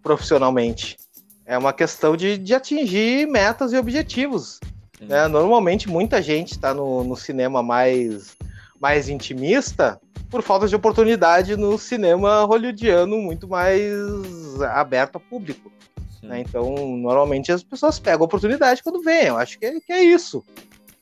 profissionalmente. 0.00 0.96
É 1.44 1.58
uma 1.58 1.72
questão 1.72 2.16
de, 2.16 2.38
de 2.38 2.54
atingir 2.54 3.26
metas 3.26 3.72
e 3.72 3.76
objetivos. 3.76 4.60
Né? 5.00 5.28
Normalmente, 5.28 5.88
muita 5.88 6.22
gente 6.22 6.52
está 6.52 6.72
no, 6.72 7.04
no 7.04 7.16
cinema 7.16 7.62
mais, 7.62 8.36
mais 8.80 9.08
intimista 9.08 10.00
por 10.30 10.42
falta 10.42 10.66
de 10.66 10.74
oportunidade 10.74 11.56
no 11.56 11.78
cinema 11.78 12.44
hollywoodiano 12.44 13.18
muito 13.18 13.46
mais 13.46 13.92
aberto 14.74 15.16
ao 15.16 15.20
público. 15.20 15.70
Né? 16.22 16.40
Então, 16.40 16.74
normalmente 16.96 17.52
as 17.52 17.62
pessoas 17.62 17.98
pegam 17.98 18.22
a 18.22 18.24
oportunidade 18.24 18.82
quando 18.82 19.02
vêm. 19.02 19.26
Eu 19.26 19.36
acho 19.36 19.58
que 19.58 19.66
é, 19.66 19.80
que 19.80 19.92
é 19.92 20.02
isso. 20.02 20.44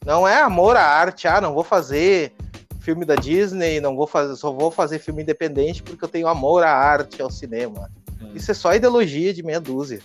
Não 0.04 0.26
é 0.26 0.42
amor 0.42 0.76
à 0.76 0.84
arte, 0.84 1.28
ah, 1.28 1.40
não 1.40 1.54
vou 1.54 1.62
fazer 1.62 2.32
filme 2.80 3.04
da 3.04 3.14
Disney, 3.14 3.80
não 3.80 3.94
vou 3.94 4.06
fazer, 4.06 4.34
só 4.34 4.52
vou 4.52 4.70
fazer 4.70 4.98
filme 4.98 5.22
independente 5.22 5.82
porque 5.82 6.04
eu 6.04 6.08
tenho 6.08 6.26
amor 6.26 6.64
à 6.64 6.72
arte, 6.72 7.22
ao 7.22 7.30
cinema. 7.30 7.88
Hum. 8.20 8.32
Isso 8.34 8.50
é 8.50 8.54
só 8.54 8.74
ideologia 8.74 9.32
de 9.32 9.42
meia 9.42 9.60
dúzia. 9.60 10.00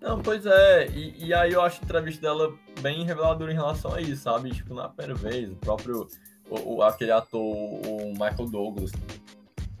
Não, 0.00 0.20
pois 0.20 0.46
é, 0.46 0.86
e, 0.88 1.26
e, 1.26 1.34
aí 1.34 1.52
eu 1.52 1.60
acho 1.60 1.80
a 1.80 1.84
entrevista 1.84 2.22
dela 2.22 2.54
bem 2.80 3.04
reveladora 3.04 3.50
em 3.50 3.56
relação 3.56 3.92
a 3.94 4.00
isso, 4.00 4.22
sabe? 4.22 4.50
Tipo, 4.50 4.74
na 4.74 4.88
primeira 4.88 5.14
vez, 5.14 5.50
o 5.50 5.56
próprio, 5.56 6.06
o, 6.48 6.76
o 6.76 6.82
aquele 6.82 7.10
ator, 7.10 7.40
o 7.42 8.12
Michael 8.12 8.48
Douglas, 8.48 8.92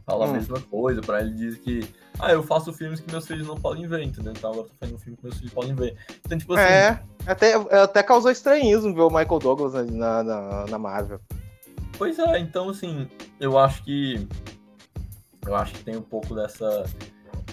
fala 0.04 0.26
hum. 0.26 0.30
a 0.30 0.32
mesma 0.32 0.60
coisa, 0.60 1.00
para 1.00 1.20
ele 1.20 1.34
diz 1.34 1.56
que, 1.58 1.88
ah, 2.18 2.32
eu 2.32 2.42
faço 2.42 2.72
filmes 2.72 2.98
que 2.98 3.10
meus 3.12 3.26
filhos 3.26 3.46
não 3.46 3.56
podem 3.56 3.86
ver, 3.86 4.02
entendeu? 4.02 4.32
Então 4.32 4.50
agora 4.50 4.66
eu 4.66 4.70
tô 4.70 4.74
fazendo 4.80 4.96
um 4.96 4.98
filme 4.98 5.16
que 5.16 5.24
meus 5.24 5.36
filhos 5.36 5.52
podem 5.52 5.74
ver. 5.74 5.96
Então, 6.24 6.36
tipo 6.36 6.54
assim... 6.54 6.64
É, 6.64 7.00
até, 7.24 7.54
até 7.54 8.02
causou 8.02 8.30
estranhismo 8.30 8.92
ver 8.92 9.02
o 9.02 9.10
Michael 9.10 9.38
Douglas 9.38 9.88
na, 9.88 10.24
na, 10.24 10.66
na 10.66 10.78
Marvel. 10.78 11.20
Pois 11.96 12.18
é, 12.18 12.38
então 12.40 12.70
assim, 12.70 13.08
eu 13.38 13.56
acho 13.56 13.84
que, 13.84 14.26
eu 15.46 15.54
acho 15.54 15.74
que 15.74 15.84
tem 15.84 15.96
um 15.96 16.02
pouco 16.02 16.34
dessa, 16.34 16.84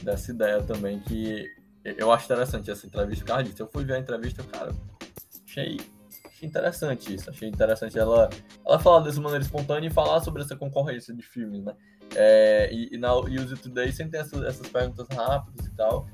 dessa 0.02 0.32
ideia 0.32 0.64
também 0.64 1.00
que 1.00 1.55
eu 1.86 2.12
acho 2.12 2.26
interessante 2.26 2.72
essa 2.72 2.88
entrevista, 2.88 3.24
por 3.24 3.28
causa 3.30 3.44
disso. 3.44 3.62
Eu 3.62 3.70
fui 3.72 3.86
ver 3.86 3.94
a 3.94 4.00
entrevista, 4.00 4.44
cara, 4.44 4.74
achei, 5.48 5.80
achei 6.26 6.48
interessante 6.48 7.14
isso. 7.14 7.30
Achei 7.30 7.48
interessante 7.48 7.98
ela, 7.98 8.30
ela 8.66 8.80
falar 8.80 9.02
dessa 9.02 9.22
maneira 9.22 9.44
espontânea 9.44 9.88
e 9.88 9.92
falar 9.92 10.20
sobre 10.22 10.42
essa 10.42 10.56
concorrência 10.56 11.14
de 11.14 11.22
filmes, 11.22 11.64
né? 11.64 11.76
É, 12.16 12.70
e, 12.72 12.96
e, 12.96 12.98
na 12.98 13.16
Use 13.16 13.56
Today 13.56 13.92
sempre 13.92 14.14
tem 14.14 14.22
essas, 14.22 14.42
essas 14.44 14.68
perguntas 14.68 15.08
rápidas 15.16 15.66
e 15.66 15.72
tal. 15.72 16.08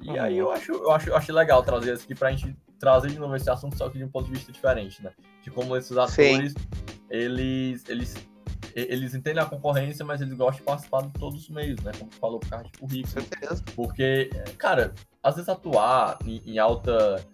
E 0.00 0.10
uhum. 0.10 0.20
aí 0.20 0.38
eu 0.38 0.50
acho, 0.50 0.72
eu 0.72 0.90
acho, 0.90 1.08
eu 1.08 1.16
acho 1.16 1.32
legal 1.32 1.62
trazer 1.62 1.94
isso 1.94 2.04
aqui 2.04 2.14
pra 2.14 2.30
gente 2.30 2.54
trazer 2.78 3.08
de 3.08 3.18
novo 3.18 3.34
esse 3.34 3.48
assunto, 3.48 3.78
só 3.78 3.88
que 3.88 3.96
de 3.96 4.04
um 4.04 4.08
ponto 4.08 4.26
de 4.26 4.32
vista 4.32 4.52
diferente, 4.52 5.02
né? 5.02 5.12
De 5.42 5.50
como 5.50 5.76
esses 5.76 5.96
atores, 5.96 6.54
eles, 7.08 7.84
eles 7.88 8.14
eles 8.74 9.14
entendem 9.14 9.42
a 9.42 9.46
concorrência, 9.46 10.04
mas 10.04 10.20
eles 10.20 10.34
gostam 10.34 10.58
de 10.58 10.62
participar 10.62 11.02
de 11.02 11.10
todos 11.12 11.42
os 11.42 11.48
meios, 11.48 11.80
né? 11.80 11.92
Como 11.96 12.10
tu 12.10 12.16
falou, 12.16 12.40
por 12.40 12.48
causa 12.48 12.64
de 12.64 12.72
currículo. 12.78 13.24
Porque, 13.76 14.30
cara, 14.58 14.92
às 15.22 15.36
vezes 15.36 15.48
atuar 15.48 16.18
em, 16.24 16.42
em, 16.44 16.58
alta 16.58 17.24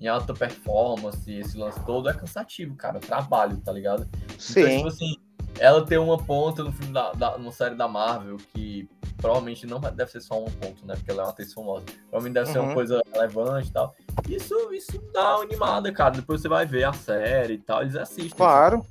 em 0.00 0.06
alta 0.06 0.34
performance, 0.34 1.32
esse 1.32 1.56
lance 1.56 1.84
todo 1.84 2.08
é 2.08 2.14
cansativo, 2.14 2.74
cara. 2.74 2.98
Trabalho, 2.98 3.56
tá 3.58 3.72
ligado? 3.72 4.08
Sim. 4.38 4.60
Então, 4.60 4.76
tipo 4.76 4.88
assim, 4.88 5.16
ela 5.58 5.84
tem 5.84 5.98
uma 5.98 6.18
ponta 6.18 6.62
no 6.62 6.72
filme 6.72 6.92
da, 6.92 7.12
da 7.12 7.38
no 7.38 7.52
série 7.52 7.74
da 7.74 7.88
Marvel 7.88 8.36
que 8.52 8.88
provavelmente 9.18 9.66
não 9.66 9.80
deve 9.80 10.10
ser 10.10 10.20
só 10.20 10.42
um 10.42 10.46
ponto, 10.46 10.86
né? 10.86 10.94
Porque 10.94 11.10
ela 11.10 11.22
é 11.22 11.24
uma 11.24 11.30
atriz 11.30 11.52
famosa. 11.52 11.84
Provavelmente 12.08 12.34
deve 12.34 12.46
uhum. 12.46 12.52
ser 12.52 12.58
uma 12.60 12.68
uhum. 12.68 12.74
coisa 12.74 13.02
relevante 13.12 13.68
e 13.68 13.72
tal. 13.72 13.94
Isso, 14.28 14.72
isso 14.72 15.02
dá 15.12 15.36
uma 15.36 15.44
animada, 15.44 15.92
cara. 15.92 16.12
Depois 16.12 16.40
você 16.40 16.48
vai 16.48 16.64
ver 16.64 16.84
a 16.84 16.92
série 16.92 17.54
e 17.54 17.58
tal, 17.58 17.82
eles 17.82 17.96
assistem. 17.96 18.30
Claro. 18.30 18.86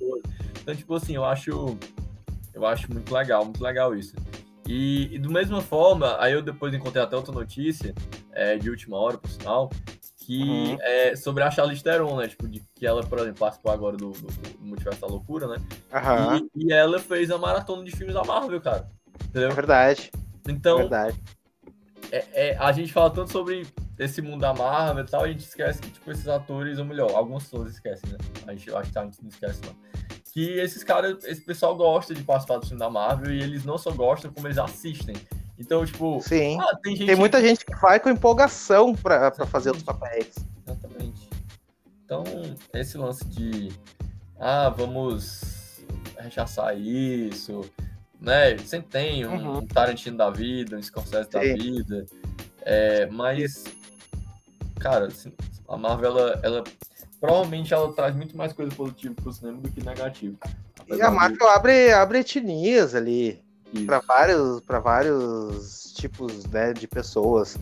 Então, 0.61 0.75
tipo 0.75 0.93
assim, 0.93 1.15
eu 1.15 1.25
acho. 1.25 1.77
Eu 2.53 2.65
acho 2.65 2.91
muito 2.91 3.13
legal, 3.13 3.45
muito 3.45 3.63
legal 3.63 3.95
isso. 3.95 4.15
E, 4.67 5.15
e, 5.15 5.19
do 5.19 5.31
mesma 5.31 5.61
forma, 5.61 6.17
aí 6.19 6.33
eu 6.33 6.41
depois 6.41 6.73
encontrei 6.73 7.01
até 7.01 7.15
outra 7.15 7.31
notícia, 7.31 7.95
é, 8.33 8.57
de 8.57 8.69
última 8.69 8.97
hora, 8.97 9.17
por 9.17 9.29
sinal, 9.29 9.69
que 10.17 10.43
uhum. 10.43 10.77
é 10.81 11.15
sobre 11.15 11.41
a 11.41 11.49
Charlize 11.49 11.81
Theron, 11.81 12.17
né? 12.17 12.27
Tipo, 12.27 12.49
de, 12.49 12.61
que 12.75 12.85
ela, 12.85 13.01
por 13.01 13.17
exemplo, 13.19 13.39
participou 13.39 13.71
agora 13.71 13.95
do, 13.95 14.11
do, 14.11 14.27
do 14.27 14.59
Multiverso 14.59 14.99
da 14.99 15.07
Loucura, 15.07 15.47
né? 15.47 15.55
Uhum. 15.93 16.49
E, 16.53 16.65
e, 16.65 16.73
ela 16.73 16.99
fez 16.99 17.31
a 17.31 17.37
maratona 17.37 17.81
de 17.85 17.91
filmes 17.91 18.13
da 18.13 18.25
Marvel, 18.25 18.59
cara. 18.59 18.89
Entendeu? 19.25 19.49
É 19.49 19.53
verdade. 19.53 20.11
Então, 20.47 20.77
é 20.77 20.81
verdade. 20.81 21.21
É, 22.11 22.49
é, 22.49 22.57
a 22.57 22.71
gente 22.71 22.93
fala 22.93 23.09
tanto 23.09 23.31
sobre 23.31 23.67
esse 23.99 24.21
mundo 24.21 24.41
da 24.41 24.53
Marvel 24.53 25.03
e 25.03 25.07
tal, 25.07 25.23
a 25.23 25.27
gente 25.27 25.41
esquece 25.41 25.81
que, 25.81 25.89
tipo, 25.89 26.09
esses 26.11 26.27
atores, 26.27 26.77
ou 26.79 26.85
melhor, 26.85 27.11
algumas 27.13 27.43
pessoas 27.43 27.71
esquecem, 27.71 28.09
né? 28.11 28.17
A 28.45 28.51
gente, 28.51 28.73
acho 28.73 28.91
que 28.91 28.99
a 28.99 29.03
gente 29.03 29.21
não 29.21 29.29
esquece, 29.29 29.61
não 29.65 29.75
que 30.37 30.51
esses 30.59 30.83
caras, 30.83 31.23
esse 31.23 31.41
pessoal 31.41 31.75
gosta 31.75 32.13
de 32.13 32.21
participar 32.21 32.59
do 32.59 32.67
filme 32.67 32.77
da 32.77 32.91
Marvel 32.91 33.33
e 33.33 33.41
eles 33.41 33.65
não 33.65 33.75
só 33.75 33.89
gostam, 33.89 34.31
como 34.31 34.45
eles 34.45 34.59
assistem. 34.59 35.15
Então, 35.57 35.83
tipo. 35.83 36.21
Sim. 36.21 36.59
Ah, 36.61 36.77
tem, 36.83 36.95
gente... 36.95 37.07
tem, 37.07 37.15
muita 37.15 37.41
gente 37.41 37.65
que 37.65 37.75
vai 37.77 37.99
com 37.99 38.07
empolgação 38.07 38.93
para 38.93 39.31
fazer 39.47 39.71
os 39.71 39.81
papéis. 39.81 40.35
Exatamente. 40.63 41.27
Então, 42.05 42.23
esse 42.71 42.99
lance 42.99 43.25
de. 43.25 43.69
Ah, 44.39 44.69
vamos 44.69 45.81
rechaçar 46.19 46.77
isso. 46.77 47.61
Né? 48.19 48.57
Sempre 48.59 48.89
tem 48.89 49.25
um, 49.25 49.35
uhum. 49.35 49.57
um 49.59 49.67
Tarantino 49.67 50.17
da 50.17 50.29
vida, 50.29 50.77
um 50.77 50.81
Scorsese 50.81 51.29
da 51.29 51.39
vida. 51.39 52.05
É, 52.61 53.05
mas. 53.07 53.65
Cara, 54.79 55.07
assim, 55.07 55.31
a 55.67 55.77
Marvel, 55.77 56.09
ela, 56.09 56.39
ela 56.43 56.63
provavelmente 57.19 57.73
ela 57.73 57.91
traz 57.93 58.15
muito 58.15 58.37
mais 58.37 58.53
coisa 58.53 58.73
positiva 58.75 59.13
para 59.15 59.29
o 59.29 59.33
cinema 59.33 59.59
do 59.59 59.71
que 59.71 59.83
negativo. 59.83 60.37
E 60.87 61.01
a 61.01 61.11
Marvel 61.11 61.37
de... 61.37 61.53
abre, 61.53 61.93
abre 61.93 62.19
etnias 62.19 62.95
ali 62.95 63.41
para 63.85 63.99
vários, 63.99 64.61
vários 64.65 65.93
tipos 65.95 66.45
né, 66.45 66.73
de 66.73 66.87
pessoas. 66.87 67.57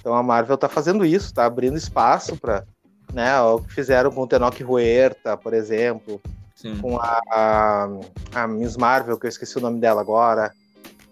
Então 0.00 0.14
a 0.14 0.22
Marvel 0.22 0.54
está 0.54 0.68
fazendo 0.68 1.04
isso, 1.04 1.26
está 1.26 1.46
abrindo 1.46 1.76
espaço 1.76 2.36
para 2.36 2.64
né, 3.12 3.40
o 3.40 3.60
que 3.60 3.72
fizeram 3.72 4.10
com 4.10 4.22
o 4.22 4.26
Tenoch 4.26 4.62
Huerta, 4.62 5.36
por 5.36 5.54
exemplo, 5.54 6.20
Sim. 6.60 6.76
com 6.78 6.98
a, 6.98 7.20
a, 7.30 7.88
a, 8.34 8.48
Miss 8.48 8.76
Marvel, 8.76 9.16
que 9.16 9.26
eu 9.26 9.28
esqueci 9.28 9.56
o 9.58 9.60
nome 9.60 9.78
dela 9.80 10.00
agora, 10.00 10.52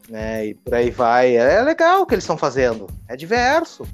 né, 0.08 0.46
e 0.46 0.54
por 0.54 0.74
aí 0.74 0.90
vai. 0.90 1.36
É 1.36 1.62
legal 1.62 2.02
o 2.02 2.06
que 2.06 2.14
eles 2.14 2.24
estão 2.24 2.36
fazendo, 2.36 2.88
é 3.08 3.16
diverso 3.16 3.86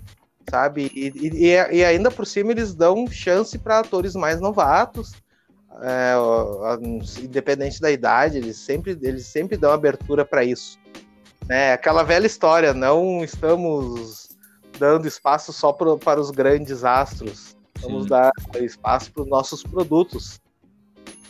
sabe? 0.51 0.91
E, 0.95 1.13
e, 1.17 1.79
e, 1.79 1.85
ainda 1.85 2.11
por 2.11 2.27
cima 2.27 2.53
eles 2.53 2.75
dão 2.75 3.07
chance 3.07 3.59
para 3.59 3.79
atores 3.79 4.15
mais 4.15 4.41
novatos, 4.41 5.13
é, 5.81 6.15
independente 7.23 7.81
da 7.81 7.91
idade, 7.91 8.39
eles 8.39 8.57
sempre, 8.57 8.99
eles 9.01 9.27
sempre 9.27 9.57
dão 9.57 9.73
abertura 9.73 10.25
para 10.25 10.45
isso. 10.45 10.79
É 11.49 11.73
aquela 11.73 12.03
velha 12.03 12.27
história, 12.27 12.75
não 12.75 13.25
estamos 13.25 14.29
dando 14.79 15.09
espaço 15.09 15.53
só 15.53 15.73
pro, 15.73 15.99
para 15.99 16.21
os 16.21 16.31
grandes 16.31 16.85
astros, 16.85 17.57
vamos 17.81 18.05
Sim. 18.05 18.09
dar 18.11 18.33
espaço 18.61 19.11
para 19.13 19.23
os 19.23 19.29
nossos 19.29 19.63
produtos. 19.63 20.41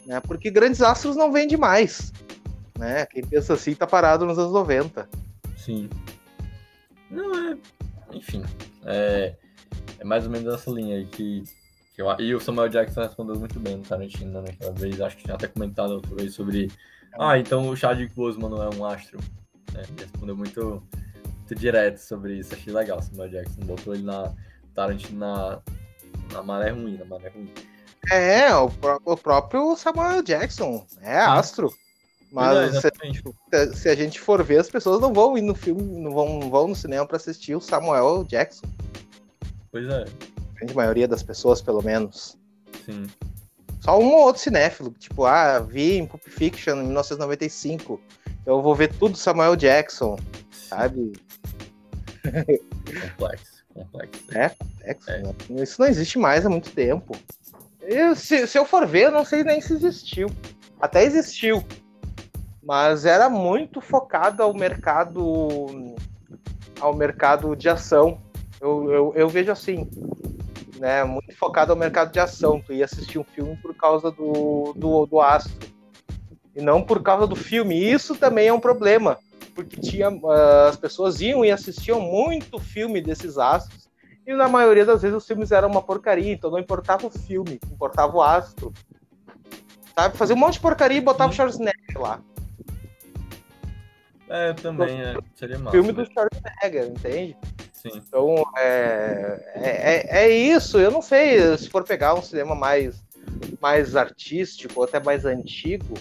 Né? 0.06 0.20
Porque 0.20 0.50
grandes 0.50 0.80
astros 0.80 1.16
não 1.16 1.32
vendem 1.32 1.56
mais. 1.56 2.12
Né? 2.78 3.06
Quem 3.06 3.24
pensa 3.24 3.54
assim 3.54 3.72
está 3.72 3.86
parado 3.86 4.24
nos 4.24 4.38
anos 4.38 4.52
90. 4.52 5.08
Sim. 5.56 5.88
Não 7.10 7.50
é. 7.50 7.56
Enfim, 8.12 8.42
é, 8.84 9.34
é 9.98 10.04
mais 10.04 10.24
ou 10.24 10.30
menos 10.30 10.52
essa 10.52 10.70
linha 10.70 10.96
aí 10.96 11.06
que 11.06 11.44
E 12.18 12.34
o 12.34 12.40
Samuel 12.40 12.68
Jackson 12.68 13.02
respondeu 13.02 13.36
muito 13.36 13.58
bem 13.60 13.76
no 13.76 13.82
Tarantino 13.82 14.32
né, 14.32 14.48
naquela 14.48 14.72
vez. 14.72 15.00
Acho 15.00 15.16
que 15.16 15.24
tinha 15.24 15.34
até 15.34 15.46
comentado 15.46 15.92
outra 15.92 16.14
vez 16.14 16.34
sobre. 16.34 16.70
Ah, 17.18 17.38
então 17.38 17.68
o 17.68 17.76
Chadwick 17.76 18.14
Boseman 18.14 18.50
não 18.50 18.62
é 18.62 18.74
um 18.74 18.84
astro. 18.84 19.18
Né? 19.72 19.82
Ele 19.88 20.02
respondeu 20.02 20.36
muito, 20.36 20.82
muito 21.38 21.54
direto 21.54 21.98
sobre 21.98 22.38
isso. 22.38 22.54
Achei 22.54 22.72
legal 22.72 22.98
o 22.98 23.02
Samuel 23.02 23.30
Jackson. 23.30 23.60
Botou 23.60 23.94
ele 23.94 24.04
na 24.04 24.32
Tarantino 24.74 25.18
na, 25.18 25.60
na 26.32 26.42
maré 26.42 26.70
ruim, 26.70 26.96
na 26.96 27.04
maré 27.04 27.28
ruim. 27.28 27.50
É, 28.10 28.54
o, 28.54 28.70
o 29.04 29.16
próprio 29.16 29.76
Samuel 29.76 30.22
Jackson 30.22 30.86
é 31.00 31.18
astro. 31.18 31.72
Mas 32.32 32.80
se, 32.80 33.76
se, 33.76 33.88
a 33.90 33.94
gente 33.94 34.18
for 34.18 34.42
ver, 34.42 34.58
as 34.58 34.70
pessoas 34.70 35.00
não 35.00 35.12
vão 35.12 35.36
ir 35.36 35.42
no 35.42 35.54
filme, 35.54 35.82
não 35.82 36.12
vão, 36.12 36.40
não 36.40 36.50
vão 36.50 36.68
no 36.68 36.74
cinema 36.74 37.06
para 37.06 37.18
assistir 37.18 37.54
o 37.54 37.60
Samuel 37.60 38.24
Jackson. 38.24 38.66
Pois 39.70 39.86
é. 39.86 40.04
A 40.04 40.54
grande 40.54 40.74
maioria 40.74 41.06
das 41.06 41.22
pessoas, 41.22 41.60
pelo 41.60 41.82
menos. 41.82 42.38
Sim. 42.86 43.06
Só 43.80 43.98
um 43.98 44.12
ou 44.12 44.26
outro 44.26 44.40
cinéfilo, 44.40 44.92
tipo, 44.92 45.26
ah, 45.26 45.58
vi 45.58 45.98
em 45.98 46.06
Pulp 46.06 46.22
Fiction 46.22 46.76
em 46.76 46.84
1995. 46.84 48.00
Eu 48.46 48.62
vou 48.62 48.74
ver 48.74 48.92
tudo 48.94 49.16
Samuel 49.16 49.54
Jackson, 49.54 50.18
sabe? 50.52 51.12
Complexo, 52.22 53.64
complexo. 53.74 54.24
É, 54.32 54.48
complexo. 54.48 55.10
É. 55.10 55.22
Né? 55.22 55.62
Isso 55.62 55.80
não 55.80 55.88
existe 55.88 56.18
mais 56.18 56.46
há 56.46 56.48
muito 56.48 56.70
tempo. 56.70 57.14
Eu, 57.82 58.14
se, 58.14 58.46
se 58.46 58.58
eu 58.58 58.64
for 58.64 58.86
ver, 58.86 59.04
eu 59.04 59.10
não 59.10 59.24
sei 59.24 59.42
nem 59.42 59.60
se 59.60 59.72
existiu. 59.72 60.28
Até 60.80 61.04
existiu, 61.04 61.64
mas 62.62 63.04
era 63.04 63.28
muito 63.28 63.80
focado 63.80 64.42
ao 64.42 64.54
mercado 64.54 65.94
ao 66.80 66.94
mercado 66.94 67.54
de 67.54 67.68
ação. 67.68 68.20
Eu, 68.60 68.90
eu, 68.90 69.12
eu, 69.14 69.28
vejo 69.28 69.52
assim, 69.52 69.88
né? 70.78 71.04
Muito 71.04 71.36
focado 71.36 71.72
ao 71.72 71.78
mercado 71.78 72.12
de 72.12 72.18
ação. 72.18 72.60
Tu 72.60 72.72
ia 72.74 72.84
assistir 72.84 73.18
um 73.18 73.24
filme 73.24 73.56
por 73.56 73.74
causa 73.74 74.10
do, 74.10 74.72
do, 74.76 75.06
do 75.06 75.20
astro 75.20 75.68
e 76.54 76.60
não 76.60 76.82
por 76.82 77.02
causa 77.02 77.26
do 77.26 77.36
filme. 77.36 77.76
Isso 77.76 78.16
também 78.16 78.48
é 78.48 78.52
um 78.52 78.60
problema, 78.60 79.18
porque 79.54 79.80
tinha 79.80 80.10
uh, 80.10 80.68
as 80.68 80.76
pessoas 80.76 81.20
iam 81.20 81.44
e 81.44 81.50
assistiam 81.50 82.00
muito 82.00 82.58
filme 82.58 83.00
desses 83.00 83.38
astros 83.38 83.88
e 84.26 84.34
na 84.34 84.48
maioria 84.48 84.84
das 84.84 85.02
vezes 85.02 85.16
os 85.16 85.26
filmes 85.26 85.50
eram 85.50 85.68
uma 85.68 85.82
porcaria, 85.82 86.32
então 86.32 86.50
não 86.50 86.58
importava 86.58 87.06
o 87.06 87.10
filme, 87.10 87.58
importava 87.70 88.16
o 88.16 88.22
astro. 88.22 88.72
Sabe? 89.94 90.16
Fazer 90.16 90.34
um 90.34 90.36
monte 90.36 90.54
de 90.54 90.60
porcaria 90.60 90.98
e 90.98 91.00
botava 91.00 91.30
o 91.30 91.34
Schwarzenegger 91.34 92.00
lá. 92.00 92.20
É, 94.28 94.52
também, 94.54 95.00
é. 95.02 95.14
Seria 95.34 95.58
massa. 95.58 95.72
Filme 95.72 95.92
do 95.92 96.06
Schwarzenegger, 96.06 96.86
entende? 96.86 97.36
Sim. 97.72 97.90
Então, 97.96 98.44
é, 98.56 99.52
é, 99.56 100.24
é, 100.24 100.30
isso. 100.30 100.78
Eu 100.78 100.90
não 100.90 101.02
sei 101.02 101.56
se 101.58 101.68
for 101.68 101.84
pegar 101.84 102.14
um 102.14 102.22
cinema 102.22 102.54
mais, 102.54 103.04
mais 103.60 103.96
artístico, 103.96 104.74
ou 104.76 104.84
até 104.84 105.00
mais 105.00 105.24
antigo, 105.26 105.94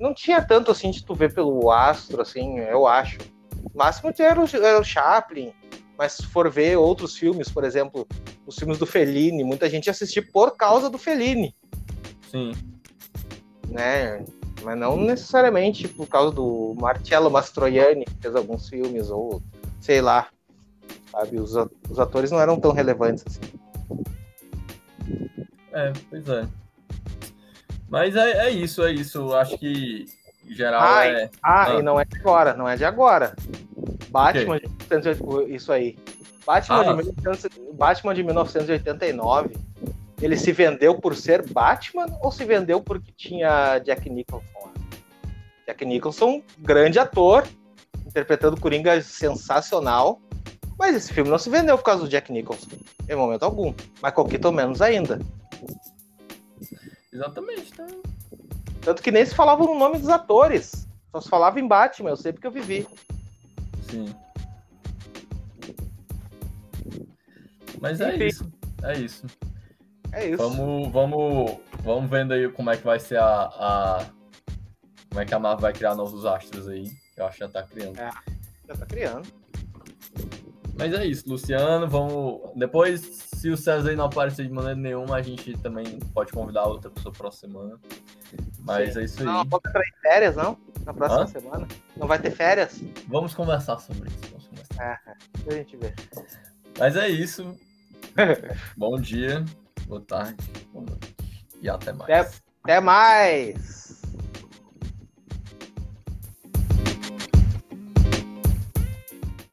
não 0.00 0.14
tinha 0.14 0.42
tanto 0.42 0.70
assim 0.70 0.90
de 0.90 1.04
tu 1.04 1.14
ver 1.14 1.34
pelo 1.34 1.70
astro, 1.70 2.22
assim, 2.22 2.58
eu 2.60 2.86
acho. 2.86 3.18
O 3.74 3.78
máximo 3.78 4.12
era 4.18 4.40
o, 4.40 4.46
era 4.56 4.80
o 4.80 4.84
Chaplin, 4.84 5.52
mas 5.98 6.12
se 6.12 6.26
for 6.26 6.48
ver 6.48 6.76
outros 6.76 7.16
filmes, 7.16 7.50
por 7.50 7.64
exemplo, 7.64 8.06
os 8.46 8.56
filmes 8.56 8.78
do 8.78 8.86
Fellini, 8.86 9.42
muita 9.42 9.68
gente 9.68 9.90
assistia 9.90 10.24
por 10.32 10.56
causa 10.56 10.88
do 10.88 10.96
Fellini. 10.96 11.54
Sim. 12.30 12.52
Né? 13.68 14.24
mas 14.62 14.78
não 14.78 14.96
necessariamente 14.96 15.86
por 15.88 16.06
causa 16.06 16.34
do 16.34 16.74
Marcello 16.78 17.30
Mastroianni, 17.30 18.04
que 18.04 18.14
fez 18.20 18.34
alguns 18.34 18.68
filmes, 18.68 19.10
ou 19.10 19.42
sei 19.80 20.00
lá, 20.00 20.28
sabe? 21.10 21.38
Os, 21.38 21.54
os 21.88 21.98
atores 21.98 22.30
não 22.30 22.40
eram 22.40 22.58
tão 22.58 22.72
relevantes 22.72 23.24
assim. 23.26 23.40
É, 25.72 25.92
pois 26.10 26.28
é. 26.28 26.46
Mas 27.88 28.16
é, 28.16 28.46
é 28.46 28.50
isso, 28.50 28.82
é 28.82 28.92
isso. 28.92 29.32
Acho 29.34 29.56
que 29.56 30.06
em 30.44 30.54
geral 30.54 30.82
ah, 30.82 31.06
é. 31.06 31.30
Ah, 31.42 31.64
ah, 31.64 31.78
e 31.78 31.82
não 31.82 32.00
é 32.00 32.04
de 32.04 32.18
agora, 32.18 32.54
não 32.54 32.68
é 32.68 32.76
de 32.76 32.84
agora. 32.84 33.34
Batman, 34.10 34.56
okay. 34.56 34.67
De, 34.88 35.54
isso 35.54 35.72
aí. 35.72 35.96
Batman, 36.46 36.98
ah. 36.98 37.02
de, 37.02 37.12
Batman 37.74 38.14
de 38.14 38.22
1989 38.22 39.50
ele 40.20 40.36
se 40.36 40.50
vendeu 40.52 40.98
por 40.98 41.14
ser 41.14 41.46
Batman 41.48 42.06
ou 42.20 42.32
se 42.32 42.44
vendeu 42.44 42.80
porque 42.80 43.12
tinha 43.16 43.78
Jack 43.78 44.08
Nicholson? 44.10 44.72
Jack 45.66 45.84
Nicholson, 45.84 46.42
grande 46.58 46.98
ator, 46.98 47.46
interpretando 48.06 48.60
Coringa 48.60 49.00
sensacional, 49.02 50.20
mas 50.78 50.96
esse 50.96 51.12
filme 51.12 51.30
não 51.30 51.38
se 51.38 51.50
vendeu 51.50 51.76
por 51.76 51.84
causa 51.84 52.02
do 52.02 52.08
Jack 52.08 52.32
Nicholson, 52.32 52.68
em 53.08 53.14
momento 53.14 53.44
algum. 53.44 53.72
Michael 54.02 54.28
Keaton 54.28 54.52
menos 54.52 54.82
ainda. 54.82 55.20
Exatamente, 57.12 57.72
tá? 57.72 57.86
Tanto 58.80 59.02
que 59.02 59.10
nem 59.10 59.24
se 59.24 59.34
falava 59.34 59.64
no 59.64 59.78
nome 59.78 59.98
dos 59.98 60.08
atores. 60.08 60.88
Só 61.12 61.20
se 61.20 61.28
falava 61.28 61.60
em 61.60 61.66
Batman, 61.66 62.10
eu 62.10 62.16
sei 62.16 62.32
porque 62.32 62.46
eu 62.46 62.50
vivi. 62.50 62.86
Sim. 63.90 64.14
Mas 67.80 68.00
é 68.00 68.14
isso. 68.16 68.50
É 68.82 68.98
isso. 68.98 69.26
É 70.12 70.28
isso. 70.28 70.36
Vamos, 70.38 70.92
vamos, 70.92 71.58
vamos 71.82 72.10
vendo 72.10 72.32
aí 72.32 72.48
como 72.50 72.70
é 72.70 72.76
que 72.76 72.84
vai 72.84 72.98
ser 72.98 73.18
a, 73.18 73.44
a 73.44 74.06
como 75.08 75.20
é 75.20 75.24
que 75.24 75.34
a 75.34 75.38
Marvel 75.38 75.62
vai 75.62 75.72
criar 75.72 75.94
novos 75.94 76.24
astros 76.24 76.68
aí. 76.68 76.90
Eu 77.16 77.26
acho 77.26 77.38
que 77.38 77.44
já 77.44 77.48
tá 77.48 77.62
criando. 77.62 77.98
É, 77.98 78.10
já 78.68 78.76
tá 78.76 78.86
criando. 78.86 79.28
Mas 80.78 80.92
é 80.94 81.04
isso, 81.04 81.28
Luciano. 81.28 81.88
Vamos. 81.88 82.52
Depois, 82.54 83.00
se 83.00 83.50
o 83.50 83.56
César 83.56 83.90
aí 83.90 83.96
não 83.96 84.04
aparecer 84.04 84.46
de 84.46 84.52
maneira 84.52 84.76
nenhuma, 84.76 85.16
a 85.16 85.22
gente 85.22 85.56
também 85.58 85.98
pode 86.14 86.32
convidar 86.32 86.64
outra 86.64 86.90
pessoa 86.90 87.12
para 87.12 87.22
próxima 87.22 87.52
semana. 87.52 87.80
Mas 88.60 88.94
Sim. 88.94 89.00
é 89.00 89.04
isso 89.04 89.20
aí. 89.20 89.26
Não, 89.26 89.46
pode 89.46 89.68
entrar 89.68 89.82
em 89.82 90.00
férias, 90.00 90.36
não? 90.36 90.56
Na 90.84 90.94
próxima 90.94 91.22
Hã? 91.22 91.26
semana. 91.26 91.68
Não 91.96 92.06
vai 92.06 92.18
ter 92.18 92.30
férias? 92.30 92.80
Vamos 93.08 93.34
conversar 93.34 93.78
sobre 93.80 94.08
isso. 94.08 94.20
Vamos 94.30 94.46
conversar. 94.46 95.00
É, 95.04 95.10
é. 95.10 95.54
a 95.54 95.56
gente 95.56 95.76
vê. 95.76 95.94
Mas 96.78 96.96
é 96.96 97.08
isso. 97.08 97.58
Bom 98.76 99.00
dia 99.00 99.44
boa 99.86 100.00
tarde, 100.02 100.36
boa 100.72 100.84
noite 100.84 101.16
e 101.62 101.68
até 101.68 101.92
mais. 101.92 102.10
Até, 102.10 102.30
até 102.62 102.80
mais! 102.80 103.97